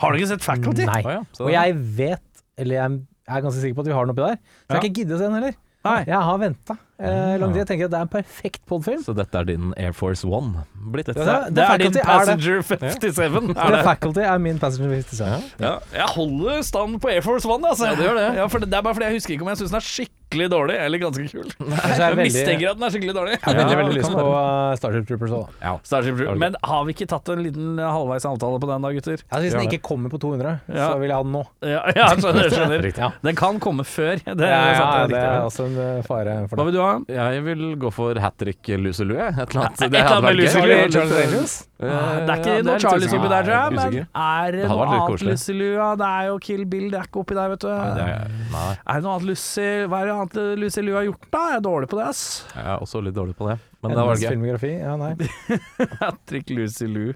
Har 0.00 0.12
du 0.12 0.20
ikke 0.20 0.30
sett 0.34 0.44
faculty? 0.44 0.86
Nei. 0.88 1.00
Å 1.04 1.16
ja, 1.16 1.22
Og 1.40 1.50
jeg 1.52 1.76
vet, 1.98 2.44
eller 2.60 2.78
jeg 2.78 3.00
er 3.32 3.44
ganske 3.44 3.64
sikker 3.64 3.78
på 3.78 3.84
at 3.86 3.90
vi 3.90 3.96
har 3.96 4.06
den 4.06 4.14
oppi 4.14 4.26
der, 4.26 4.40
så 4.40 4.68
jeg 4.68 4.76
har 4.78 4.84
ikke 4.84 5.00
giddet 5.00 5.16
å 5.16 5.20
se 5.20 5.28
den 5.28 5.38
heller. 5.40 5.58
Nei. 5.82 5.98
Jeg 6.06 6.20
har 6.28 6.38
venta 6.38 6.76
eh, 7.02 7.34
lang 7.42 7.50
tid. 7.50 7.62
Jeg 7.64 7.68
tenker 7.72 7.88
at 7.88 7.94
det 7.94 7.98
er 7.98 8.06
en 8.06 8.12
perfekt 8.12 8.62
podfilm. 8.70 9.00
Så 9.02 9.16
dette 9.18 9.40
er 9.40 9.48
din 9.48 9.72
Air 9.80 9.96
Force 9.98 10.28
One 10.28 10.62
blitt? 10.82 11.06
Dette, 11.10 11.24
Det, 11.24 11.54
det 11.56 11.64
er 11.66 11.82
din 11.82 11.92
passenger 11.98 12.58
er. 12.58 12.62
Passenger 12.66 12.96
57. 12.98 13.54
Er 13.56 13.76
det? 13.76 13.82
Faculty 13.90 14.24
er 14.26 14.38
min 14.42 14.58
passenger 14.62 14.96
57. 15.02 15.22
Ja, 15.62 15.76
jeg 15.94 16.08
holder 16.16 16.62
stand 16.66 16.98
på 17.02 17.12
Air 17.12 17.22
Force 17.24 17.48
One. 17.48 17.68
Altså. 17.68 17.86
Ja, 17.90 17.94
det, 17.98 18.08
gjør 18.08 18.18
det. 18.20 18.26
Ja, 18.40 18.46
for 18.50 18.58
det, 18.64 18.70
det 18.72 18.78
er 18.80 18.84
bare 18.88 18.94
fordi 18.98 19.08
jeg 19.10 19.20
husker 19.20 19.36
ikke 19.36 19.46
om 19.46 19.52
jeg 19.52 19.60
syns 19.62 19.72
den 19.74 19.80
er 19.80 19.86
skikkelig 19.86 20.48
dårlig 20.52 20.76
eller 20.80 21.02
ganske 21.02 21.26
kul. 21.28 21.48
Nei, 21.60 21.76
jeg 21.76 21.98
Jeg 22.02 22.16
veldig, 22.16 22.26
mistenker 22.28 22.70
at 22.72 22.78
den 22.80 22.86
er 22.88 22.94
skikkelig 22.94 23.14
dårlig. 23.18 23.34
jeg 23.36 23.44
har 23.44 23.58
veldig, 23.60 23.78
veldig 23.82 23.96
lyst 23.98 24.14
på 24.16 24.24
uh, 24.32 24.74
Starship 24.80 25.08
Troopers 25.10 25.34
òg, 25.36 25.42
da. 25.44 25.66
Ja. 25.66 25.72
Starship 25.90 26.16
Troopers. 26.20 26.40
Men 26.42 26.56
har 26.72 26.86
vi 26.88 26.94
ikke 26.96 27.08
tatt 27.12 27.32
en 27.34 27.42
liten 27.44 27.74
eh, 27.78 27.90
halvveis 27.92 28.26
avtale 28.30 28.60
på 28.62 28.70
den 28.70 28.86
da, 28.86 28.92
gutter? 28.96 29.20
Ja, 29.28 29.42
hvis 29.44 29.56
den 29.56 29.66
ikke 29.68 29.82
kommer 29.90 30.12
på 30.12 30.20
200, 30.22 30.54
Ja. 30.72 30.86
så 30.88 30.98
vil 31.02 31.12
jeg 31.12 31.16
ha 31.18 31.26
den 31.26 31.36
nå. 31.36 31.42
Ja, 31.68 31.82
ja 32.00 32.08
skjønner. 32.16 32.48
skjønner. 32.56 32.84
Riktig. 32.88 33.04
Ja. 33.04 33.10
Den 33.28 33.38
kan 33.38 33.60
komme 33.62 33.84
før. 33.88 34.16
Det 34.24 34.48
er, 34.48 34.74
sant, 34.80 35.12
det 35.12 35.18
det 35.18 35.22
er 35.22 35.44
også 35.46 35.68
en 35.68 35.76
uh, 35.78 36.00
fare 36.08 36.38
for 36.48 36.60
Hva 36.60 36.68
vil 36.68 36.78
du 36.78 36.80
ha? 36.82 36.92
Jeg 37.12 37.44
vil 37.50 37.64
gå 37.84 37.92
for 37.92 38.22
hat 38.24 38.38
trick 38.40 38.72
luselue. 38.80 39.20
Et 39.28 39.36
eller 39.42 39.66
annet. 39.66 39.84
Et 39.84 39.88
eller 39.90 40.08
annet 40.16 40.28
med 40.30 40.40
Lucy 40.40 40.64
Lou. 40.78 40.90
Charles 40.94 41.12
eh, 41.12 41.22
Angels? 41.26 41.54
Ja, 41.82 41.86
det 41.88 42.32
er 42.32 42.40
ikke 42.42 42.52
ja, 42.56 42.62
noe 42.66 42.76
Charlies 42.82 43.14
oppi 43.16 43.30
der, 43.32 43.46
tror 43.48 43.54
jeg. 43.56 43.72
Men 43.76 43.96
er 44.22 44.52
det 44.56 44.60
Det 44.62 44.68
noe 44.72 44.86
annet. 44.88 45.24
Lucy 45.28 45.52
Lua? 45.58 45.88
Det 46.02 46.08
er 46.08 46.28
jo 46.30 46.36
Kill 46.46 46.64
Bill, 46.74 46.86
det 46.92 46.98
er 47.00 47.08
ikke 47.10 47.22
oppi 47.24 47.34
der, 47.38 47.48
vet 47.54 47.64
du. 47.64 47.68
Det 47.72 48.06
er- 48.06 48.28
Nei, 48.52 48.68
Er 48.86 48.94
det 48.94 49.02
noe 49.06 49.16
annet 49.16 49.28
Lucy 49.32 49.66
Hva 49.88 50.00
er 50.02 50.06
det 50.10 50.14
annet 50.18 50.38
Lucy 50.62 50.80
Lua 50.86 51.00
har 51.00 51.08
gjort, 51.10 51.26
da? 51.32 51.42
Jeg 51.52 51.56
er 51.56 51.66
dårlig 51.68 51.88
på 51.92 51.98
det, 52.00 52.06
ass. 52.12 52.22
jeg 52.54 52.64
er 52.64 52.78
også 52.86 53.02
litt 53.02 53.14
dårlig 53.18 53.36
på 53.36 53.48
det. 53.50 53.58
Men 53.82 53.90
det 53.96 54.06
var 54.06 54.16
gøy. 54.22 54.28
filmografi? 54.28 54.72
Ja, 54.78 54.96
nei. 54.96 55.12
Patrick 56.00 56.50
Lucy 56.50 56.86
Lou. 56.86 57.12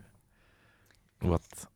What 1.22 1.66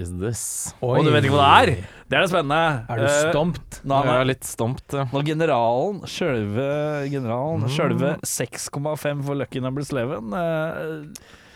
is 0.00 0.10
this? 0.20 0.42
Og 0.82 1.04
du 1.04 1.10
vet 1.12 1.24
ikke 1.28 1.36
hva 1.38 1.48
det 1.66 1.74
er? 1.76 1.88
Det 2.10 2.18
er 2.18 2.24
det 2.24 2.30
spennende. 2.32 2.60
Er 2.90 2.96
du 3.00 3.04
Eh, 3.06 3.18
stompt? 3.30 3.80
Nå, 3.84 3.94
Jeg 4.00 4.06
han 4.06 4.14
er 4.14 4.20
er, 4.20 4.28
litt 4.32 4.44
stompt. 4.48 4.86
ja. 4.96 5.04
når 5.12 5.26
generalen, 5.28 6.00
sjølve 6.10 6.68
generalen, 7.10 7.60
Mm. 7.64 7.68
sjølve 7.76 8.14
6,5 8.24 9.24
for 9.24 9.34
Lucky 9.38 9.60
Number 9.60 9.82
Sleven 9.86 10.32
eh, 10.32 11.04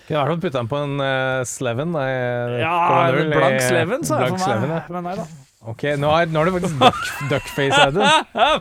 Kunne 0.06 0.20
vært 0.20 0.34
å 0.34 0.36
putte 0.36 0.42
putta 0.44 0.58
den 0.60 0.68
på 0.68 0.76
en 0.84 1.00
uh, 1.00 1.44
Sleven. 1.48 1.92
Nei, 1.96 2.60
Ja, 2.60 2.74
0,0 3.08 3.22
en 3.24 3.30
blank 3.32 3.60
Sleven, 3.64 4.04
sa 4.04 4.18
jeg 4.20 4.34
for 4.34 4.38
Sleven, 4.44 4.68
meg. 4.68 4.82
ja. 4.84 4.92
Men 4.92 5.04
nei 5.08 5.14
da. 5.16 5.24
Ok, 5.64 5.80
nå 5.96 6.10
har, 6.12 6.26
nå 6.28 6.42
er 6.42 6.44
du 6.44 6.52
faktisk 6.58 6.78
duck, 6.78 6.98
duckface, 7.30 7.78
Audun. 7.86 8.04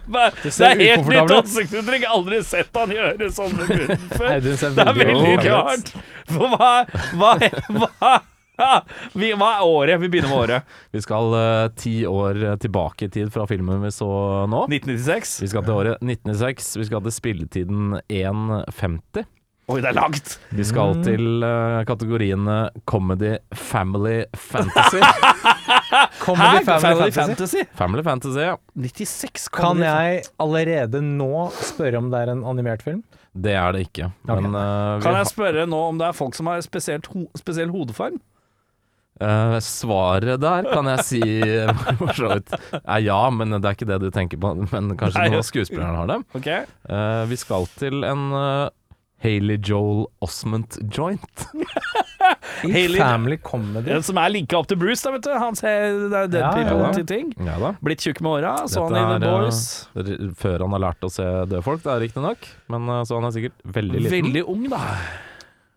det 0.08 0.70
er 0.70 0.80
helt 0.80 1.10
nytt 1.12 1.34
ansiktsuttrykk. 1.36 2.06
Aldri 2.16 2.40
sett 2.48 2.80
han 2.80 2.94
gjøre 2.96 3.28
sånn 3.36 3.58
med 3.58 3.68
munnen 3.76 4.06
før. 4.16 4.40
Det 4.40 4.86
er 4.88 5.00
veldig 5.02 5.34
rart. 5.50 5.92
For 6.32 6.54
hva, 6.56 6.72
hva, 7.20 7.34
hva, 7.76 8.14
vi, 9.20 9.34
hva 9.38 9.52
er 9.58 9.68
året? 9.68 10.02
Vi 10.04 10.10
begynner 10.14 10.32
med 10.32 10.42
året. 10.46 10.74
Vi 10.94 11.04
skal 11.04 11.38
eh, 11.40 11.68
ti 11.80 11.96
år 12.10 12.42
tilbake 12.64 13.08
i 13.08 13.14
tid 13.14 13.32
fra 13.34 13.48
filmen 13.50 13.84
vi 13.84 13.92
så 13.94 14.10
nå. 14.50 14.66
1996. 14.70 15.38
Vi 15.44 15.52
skal 15.54 15.68
til 15.68 15.78
året 15.78 16.02
1996. 16.04 16.74
Vi 16.82 16.90
skal 16.90 17.06
til 17.08 17.18
spilletiden 17.22 17.96
1.50. 18.08 19.26
Oi, 19.72 19.78
det 19.80 19.94
er 19.94 19.96
langt. 19.96 20.34
Vi 20.52 20.64
skal 20.68 20.98
til 21.06 21.44
eh, 21.48 21.82
kategoriene 21.88 22.56
comedy, 22.90 23.38
family, 23.56 24.26
fantasy. 24.36 25.00
Comedy 26.26 26.66
Hæ? 26.68 26.80
Family 26.82 27.12
Fantasy. 27.16 27.62
family 27.78 28.04
fantasy, 28.04 28.42
ja. 28.44 28.56
96 28.76 29.48
Kan 29.54 29.80
jeg 29.84 30.24
allerede 30.42 31.00
nå 31.06 31.48
spørre 31.64 32.02
om 32.02 32.10
det 32.12 32.24
er 32.26 32.34
en 32.34 32.44
animert 32.50 32.84
film? 32.84 33.04
Det 33.34 33.56
er 33.56 33.72
det 33.74 33.86
ikke. 33.88 34.12
Men 34.28 34.52
eh, 34.52 34.98
vi 34.98 35.06
Kan 35.08 35.18
jeg 35.22 35.32
spørre 35.32 35.66
nå 35.70 35.80
om 35.94 36.02
det 36.02 36.10
er 36.10 36.18
folk 36.18 36.36
som 36.36 36.52
har 36.52 36.60
spesielt 36.66 37.08
ho 37.14 37.24
spesiell 37.40 37.72
hodeform? 37.74 38.20
Eh, 39.22 39.58
svaret 39.62 40.40
der 40.42 40.66
kan 40.74 40.88
jeg 40.90 41.04
si 41.06 41.20
for 42.00 42.14
så 42.18 42.32
vidt 42.34 42.56
er 42.82 43.04
ja, 43.06 43.20
men 43.30 43.54
det 43.60 43.64
er 43.70 43.76
ikke 43.78 43.88
det 43.92 44.00
du 44.02 44.10
tenker 44.12 44.40
på. 44.42 44.56
Men 44.74 44.96
kanskje 44.98 45.20
Nei. 45.22 45.28
noen 45.30 45.44
av 45.44 45.48
skuespillerne 45.48 46.00
har 46.02 46.10
det. 46.16 46.22
Okay. 46.40 46.64
Uh, 46.90 47.24
vi 47.30 47.38
skal 47.40 47.68
til 47.78 48.02
en 48.10 48.24
uh, 48.34 48.70
Haley 49.24 49.60
Joel 49.64 50.08
Osment 50.26 50.80
joint. 50.92 51.46
Haley- 52.64 52.98
Family 53.00 53.38
Comedy. 53.44 53.86
Den 53.92 54.04
Som 54.04 54.18
er 54.20 54.32
linka 54.34 54.58
opp 54.60 54.68
til 54.72 54.80
Bruce, 54.82 55.04
da, 55.06 55.14
vet 55.16 55.26
du. 55.28 55.32
Han 55.40 55.56
ser 55.60 56.08
dead 56.12 56.36
er 56.36 56.44
Ja, 56.44 56.52
people 56.58 56.80
ja. 56.82 56.92
til 56.96 57.06
ting. 57.08 57.32
Ja 57.44 57.56
da. 57.62 57.74
Blitt 57.84 58.04
tjukk 58.04 58.20
med 58.24 58.40
åra. 58.42 58.54
Så 58.72 58.84
Dette 58.90 59.04
han 59.04 59.16
i 59.16 59.20
The 59.24 59.30
er, 59.30 59.36
eh, 59.36 59.44
Boys. 59.46 59.62
r- 59.96 60.34
Før 60.42 60.66
han 60.66 60.76
har 60.76 60.84
lært 60.90 61.06
å 61.08 61.12
se 61.14 61.24
døde 61.46 61.62
folk, 61.66 61.84
det 61.86 61.94
er 61.96 62.04
riktignok. 62.08 62.50
Men 62.74 62.90
uh, 62.92 63.02
så 63.08 63.20
han 63.22 63.30
er 63.30 63.36
sikkert 63.38 63.62
veldig 63.78 64.04
liten. 64.08 64.18
Veldig 64.18 64.44
ung, 64.56 64.66
da. 64.74 64.82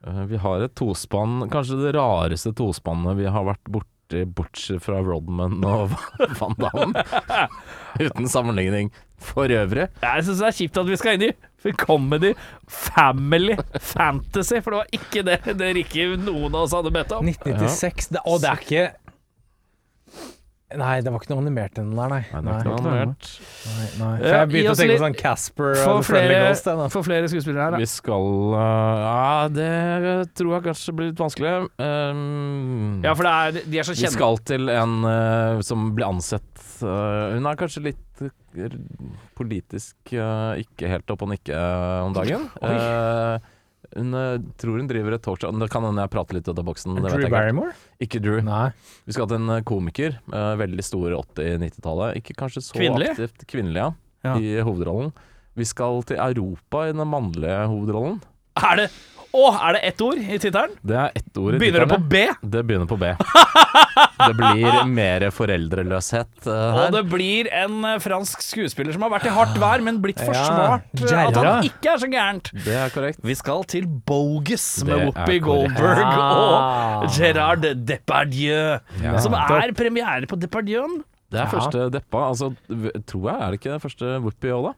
Eh, 0.07 0.23
vi 0.31 0.37
har 0.37 0.61
et 0.61 0.75
tospann, 0.79 1.49
kanskje 1.51 1.81
det 1.83 1.97
rareste 1.99 2.55
tospannet 2.57 3.19
vi 3.19 3.27
har 3.31 3.47
vært 3.49 3.71
borti, 3.73 4.23
bortsett 4.39 4.85
fra 4.85 5.01
Rodman 5.03 5.59
og 5.67 5.97
Van 6.39 6.55
Damme. 6.61 7.03
Uten 8.05 8.31
sammenligning 8.31 8.93
for 9.19 9.51
øvrig. 9.51 9.89
Jeg 10.05 10.27
syns 10.27 10.43
det 10.43 10.49
er 10.51 10.59
kjipt 10.61 10.79
at 10.83 10.91
vi 10.91 11.01
skal 11.01 11.19
inn 11.19 11.31
i 11.31 11.33
comedy, 11.81 12.31
family, 12.71 13.57
fantasy, 13.83 14.61
for 14.63 14.77
det 14.77 14.83
var 14.85 14.93
ikke 14.95 15.25
det 15.27 15.57
det 15.59 15.73
ikke 15.83 16.13
noen 16.21 16.53
av 16.53 16.67
oss 16.69 16.77
hadde 16.77 16.93
bedt 16.95 17.17
om. 17.17 17.27
1996. 17.27 18.13
Det, 18.15 18.23
og 18.23 18.39
det 18.45 18.53
er 18.53 18.63
ikke 18.63 18.87
Nei, 20.75 20.97
det 20.99 21.13
var 21.15 21.23
ikke 21.23 21.31
noe 21.31 21.45
animert 21.45 21.77
i 21.77 21.79
den 21.79 21.93
der, 21.95 22.09
nei. 22.11 22.23
Nei, 22.27 22.41
det 22.43 22.51
er 22.51 22.65
ikke 22.65 22.71
noe 22.73 22.95
animert. 22.97 23.27
nei, 23.69 23.85
nei. 24.01 24.09
For 24.19 24.33
jeg 24.35 24.49
begynte 24.51 24.73
å 24.73 24.79
tenke 24.81 24.97
på 24.97 25.03
sånn 25.05 25.17
Casper 25.21 25.77
for 25.79 25.93
og 25.93 26.01
Friendly 26.09 26.33
flere, 26.33 26.49
Ghost. 26.51 26.67
da. 26.67 26.89
få 26.91 27.03
flere 27.07 27.29
skuespillere 27.31 27.63
her, 27.69 27.77
da. 27.77 27.81
Vi 27.85 27.89
skal 27.93 28.27
uh, 28.51 29.05
Ja, 29.05 29.29
det 29.55 29.69
tror 30.35 30.57
jeg 30.57 30.65
kanskje 30.67 30.97
blir 30.99 31.13
litt 31.13 31.23
vanskelig. 31.23 31.53
Um, 31.79 32.99
Ja, 33.07 33.15
for 33.15 33.29
det 33.29 33.37
er, 33.37 33.61
de 33.63 33.79
er 33.79 33.87
så 33.87 33.95
vi 33.95 34.11
skal 34.17 34.43
til 34.51 34.75
en 34.75 34.97
uh, 35.07 35.63
som 35.71 35.87
blir 35.95 36.09
ansett 36.11 36.51
uh, 36.83 37.37
Hun 37.37 37.47
er 37.47 37.63
kanskje 37.63 37.87
litt 37.87 38.03
politisk 39.37 40.15
ikke 40.17 40.89
helt 40.89 41.13
opp 41.13 41.23
og 41.27 41.29
nikke 41.35 41.59
om 42.07 42.15
dagen. 42.17 42.47
Eh, 42.65 43.51
hun 43.97 44.15
øh, 44.15 44.39
tror 44.61 44.77
hun 44.79 44.87
driver 44.91 45.17
et 45.17 45.23
talkshow 45.25 45.53
Det 45.59 45.69
kan 45.73 45.83
hende 45.89 46.05
jeg 46.05 46.13
prater 46.13 46.37
litt 46.39 46.49
ut 46.49 46.59
av 46.61 46.65
boksen. 46.69 46.95
Det 46.97 47.03
vet 47.05 47.13
Drew 47.13 47.21
jeg 47.25 47.29
ikke. 47.31 47.37
Barrymore? 47.37 47.73
Ikke 48.07 48.21
Drew. 48.23 48.41
Nei. 48.47 48.67
Vi 49.09 49.17
skal 49.17 49.29
til 49.33 49.41
en 49.41 49.51
øh, 49.57 49.63
komiker. 49.67 50.19
øh, 50.33 50.53
veldig 50.61 50.85
stor 50.85 51.17
80-90-tallet. 51.37 52.17
Ikke 52.21 52.37
kanskje 52.39 52.63
så 52.63 52.77
Kvinnelig? 52.79 53.11
aktivt 53.15 53.47
kvinnelig, 53.51 53.81
ja, 53.83 53.91
Ja. 54.27 54.37
i 54.43 54.61
hovedrollen. 54.67 55.13
Vi 55.57 55.65
skal 55.65 56.03
til 56.09 56.17
Europa 56.21 56.87
i 56.89 56.93
den 56.93 57.07
mannlige 57.09 57.67
hovedrollen. 57.71 58.21
Er 58.57 58.77
det 58.77 58.91
Å, 59.37 59.47
er 59.69 59.77
det 59.77 59.81
ett 59.91 60.03
ord 60.05 60.21
i 60.21 60.39
tittelen? 60.41 60.77
Det 60.87 60.97
er 60.97 61.19
ett 61.19 61.41
ord 61.41 61.57
i 61.57 61.61
Begynner 61.61 61.85
det 61.85 61.93
på 61.93 61.99
B? 62.09 62.23
Det 62.41 62.63
begynner 62.65 62.89
på 62.89 62.97
B. 63.01 63.13
Det 64.17 64.33
blir 64.37 64.77
mer 64.89 65.27
foreldreløshet 65.35 66.47
uh, 66.49 66.79
Og 66.87 66.95
det 66.95 67.03
blir 67.11 67.49
en 67.55 67.75
uh, 67.85 67.97
fransk 68.03 68.41
skuespiller 68.45 68.97
som 68.97 69.05
har 69.05 69.13
vært 69.13 69.29
i 69.29 69.33
hardt 69.35 69.59
vær, 69.61 69.83
men 69.85 70.01
blitt 70.03 70.23
forsvart 70.23 70.87
Ja, 71.03 71.11
eh, 71.11 71.29
At 71.29 71.37
han 71.37 71.69
ikke 71.69 71.93
er 71.93 72.01
så 72.01 72.09
gærent. 72.11 72.51
Det 72.65 72.77
er 72.81 72.95
korrekt. 72.95 73.21
Vi 73.27 73.37
skal 73.37 73.67
til 73.69 73.85
Bogus 73.87 74.65
med 74.89 75.05
Whoopi. 75.05 75.39
Goldberg 75.45 76.01
ja. 76.01 76.25
og 77.03 77.13
Gerard 77.17 77.69
Depardieu. 77.87 78.79
Ja. 79.03 79.19
Som 79.23 79.37
er 79.37 79.75
premiere 79.77 80.29
på 80.31 80.41
Depardieu. 80.41 80.87
Det 81.31 81.41
er 81.41 81.45
Ja. 81.45 81.51
første 81.51 81.89
deppa. 81.93 82.29
Altså, 82.31 82.53
tror 83.07 83.31
jeg, 83.31 83.37
er 83.37 83.47
det 83.51 83.61
ikke 83.61 83.73
det 83.77 83.83
første 83.83 84.17
Whoopi 84.23 84.53
òg, 84.55 84.71
da? 84.71 84.75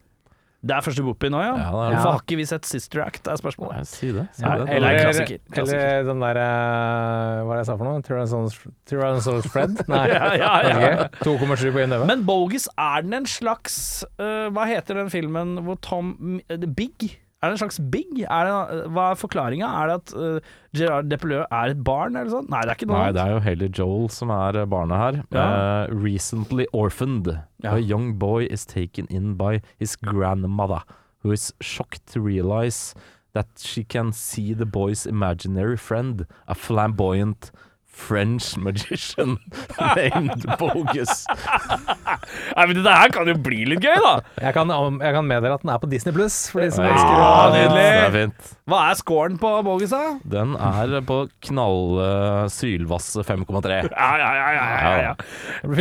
Det 0.59 0.75
er 0.75 0.83
første 0.83 1.03
boopy 1.07 1.29
nå, 1.31 1.39
ja. 1.39 1.53
Ja, 1.55 1.67
er. 1.71 1.93
Hvorfor 1.95 2.11
har 2.17 2.23
ikke 2.25 2.37
vi 2.41 2.45
sett 2.51 2.67
Sister 2.67 3.05
Act, 3.05 3.29
er 3.31 3.39
spørsmålet. 3.39 3.87
Si 3.87 4.09
det. 4.11 4.25
Si 4.35 4.43
Ja, 4.43 4.57
det. 4.59 4.65
eller- 4.75 4.89
Eller, 4.91 5.05
klassiker, 5.05 5.39
klassiker. 5.55 5.79
eller 5.79 6.09
den 6.09 6.21
der 6.25 6.41
eh, 6.43 7.45
Hva 7.47 7.53
er 7.53 7.55
det 7.55 7.61
jeg 7.63 7.67
sa 7.69 7.77
for 7.77 7.85
noe? 7.87 8.03
Tyrannosaurus 8.03 8.59
Tyrannosaurus 8.91 9.47
Fred? 9.53 9.79
Nei. 9.93 10.03
Ja, 10.09 10.33
ja, 10.35 10.51
ja. 10.67 11.07
Ok. 11.07 11.21
2,7 11.23 11.71
på 11.77 11.85
én. 11.87 11.95
Men 12.11 12.27
Bogus, 12.27 12.67
er 12.77 13.03
den 13.07 13.15
en 13.21 13.27
slags 13.31 14.03
uh, 14.19 14.51
Hva 14.51 14.67
heter 14.67 14.99
den 14.99 15.11
filmen 15.15 15.59
hvor 15.63 15.79
Tom 15.81 16.41
uh, 16.51 16.67
Big? 16.75 17.21
Er 17.39 17.53
det 17.53 17.55
en 17.55 17.61
slags 17.61 17.79
Big? 17.93 18.25
Er 18.27 18.49
det, 18.49 18.79
hva 18.91 19.11
er 19.13 19.19
forklaringa? 19.19 19.67
Er 19.81 19.91
det 19.91 19.97
at 20.01 20.15
uh, 20.19 20.55
Gerard 20.75 21.11
Depardieu 21.11 21.45
er 21.45 21.75
et 21.75 21.83
barn, 21.87 22.17
eller 22.19 22.33
sånn? 22.33 22.49
Nei, 22.51 22.65
det 22.67 22.73
er 22.73 22.79
ikke 22.81 22.89
noe 22.91 23.03
Nei, 23.05 23.13
det 23.15 23.23
er 23.23 23.35
jo 23.35 23.43
Haley 23.45 23.71
Joel 23.79 24.09
som 24.11 24.33
er 24.35 24.59
eh, 24.59 24.67
barnet 24.67 24.99
her. 24.99 25.21
Ja. 25.37 25.45
Uh, 25.45 25.95
recently 25.95 26.67
orphaned. 26.73 27.31
Ja. 27.63 27.77
A 27.77 27.79
young 27.79 28.17
boy 28.19 28.49
is 28.51 28.67
taken 28.67 29.07
in 29.07 29.37
by 29.39 29.61
his 29.79 29.95
grandmother, 29.95 30.83
who 31.23 31.31
is 31.31 31.53
shocked 31.61 32.07
to 32.11 32.21
realize 32.21 32.95
that 33.35 33.47
she 33.63 33.85
can 33.85 34.11
see 34.13 34.53
the 34.53 34.67
boy's 34.67 35.07
imaginary 35.07 35.77
friend, 35.77 36.27
a 36.49 36.57
flamboyant 36.59 37.53
French 37.99 38.53
magician 38.63 39.37
named 39.99 40.45
Bogus. 40.61 41.25
Nei, 41.29 42.65
men 42.69 42.77
Dette 42.79 42.93
her 42.95 43.11
kan 43.15 43.29
jo 43.31 43.35
bli 43.43 43.65
litt 43.73 43.83
gøy, 43.85 43.97
da! 44.05 44.13
Jeg 44.43 44.55
kan, 44.57 44.71
jeg 44.71 45.15
kan 45.17 45.27
meddele 45.29 45.57
at 45.59 45.65
den 45.65 45.73
er 45.75 45.81
på 45.83 45.91
Disney 45.91 46.15
Pluss, 46.15 46.37
for 46.53 46.63
de 46.63 46.71
som 46.75 46.87
Ja, 46.87 46.93
elsker 46.95 47.19
å 47.19 47.33
nydelig. 47.57 47.83
Det 47.89 48.05
er 48.07 48.15
fint. 48.15 48.53
Hva 48.69 48.81
er 48.93 48.99
scoren 49.01 49.39
på 49.41 49.51
Bogus, 49.67 49.93
da? 49.95 50.03
Den 50.37 50.55
er 50.55 50.95
på 51.09 51.19
knall 51.49 51.83
uh, 51.99 52.45
sylvasse 52.53 53.25
5,3. 53.27 53.81
Ja, 53.91 54.09
ja, 54.23 54.31
ja, 54.39 54.49
ja, 54.55 54.65
ja, 54.69 54.95
ja. 55.09 55.13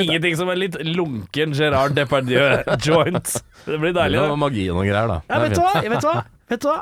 Ingenting 0.07 0.37
som 0.39 0.49
en 0.53 0.61
litt 0.61 0.77
lunken 0.87 1.53
Gerard 1.57 1.95
Depardieu-joint. 1.97 3.37
Det 3.67 3.77
blir 3.81 3.93
deilig. 3.95 4.17
Det 4.17 4.25
er 4.25 4.33
noe 4.33 4.41
magi 4.47 4.67
og 4.71 4.79
noen 4.81 4.89
greier, 4.89 5.13
da. 5.13 5.21
Ja, 5.29 5.41
vet 5.45 5.55
du 5.57 5.61
hva? 5.63 5.73
Vet 5.85 6.01
du 6.03 6.09
hva? 6.09 6.17
Vet 6.47 6.63
du 6.65 6.69
hva? 6.71 6.77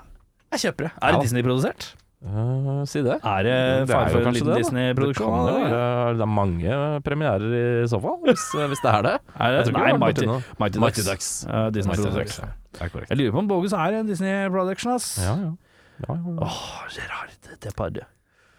Jeg 0.55 0.67
kjøper 0.67 0.87
det. 0.87 0.91
Er 1.01 1.07
det 1.11 1.17
Ja. 1.17 1.23
Disney-produsert? 1.25 1.87
Eh, 2.25 2.85
si 2.89 3.03
det. 3.05 3.19
Er 3.21 3.43
det 3.45 3.55
Det 3.87 3.93
fare 3.93 4.09
for 4.09 4.25
en 4.25 4.33
liten. 4.33 4.55
Disney-produksjon? 4.57 5.45
Det, 5.45 5.57
være- 5.71 6.13
det 6.17 6.21
er 6.25 6.31
mange 6.31 6.77
premierer 7.05 7.83
i 7.83 7.87
så 7.87 7.99
fall, 8.01 8.17
hvis, 8.25 8.45
hvis 8.71 8.81
det 8.81 8.91
er 8.93 9.01
det. 9.05 9.13
Er 9.37 9.51
det? 9.59 9.73
Nei, 9.75 9.91
det 9.91 9.99
Mighty. 10.01 10.25
Mighty, 10.59 10.79
Mighty 10.81 11.01
Ducks. 11.05 11.45
Uh, 11.45 11.69
Disney 11.69 11.93
Mighty. 11.95 12.17
Ducks. 12.17 12.39
Det 12.73 12.81
er 12.81 12.89
korrekt. 12.89 13.09
Jeg 13.13 13.17
lurer 13.19 13.31
på 13.31 13.37
om 13.43 13.47
Bogus 13.47 13.73
er 13.77 13.99
en 13.99 14.07
Disney 14.09 14.49
Production, 14.49 14.95
ass. 14.95 15.11
Ja, 15.21 15.35
ja. 15.37 15.53
ja, 16.09 16.17
ja. 16.17 16.35
Åh, 16.41 16.59
Gerard 16.97 17.29
Depardieu. 17.61 18.03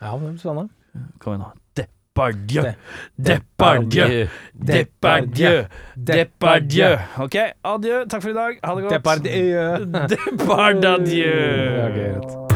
Ja, 0.00 0.14
hvem 0.16 0.38
sa 0.38 0.48
spennende. 0.48 0.70
Kom 1.18 1.34
igjen, 1.34 1.42
nå. 1.42 1.50
Depardieu. 1.76 2.72
Depardieu. 3.20 4.28
Depardieu. 4.54 5.66
Depardieu. 5.96 6.96
OK, 7.26 7.36
adjø. 7.74 8.04
Takk 8.08 8.22
for 8.22 8.30
i 8.30 8.38
dag. 8.38 8.58
Ha 8.64 8.74
det 8.78 8.82
godt. 8.86 8.94
Depardieu. 8.94 9.86
Depardieu. 10.14 11.38
Ja, 11.76 11.88
greit. 11.98 12.55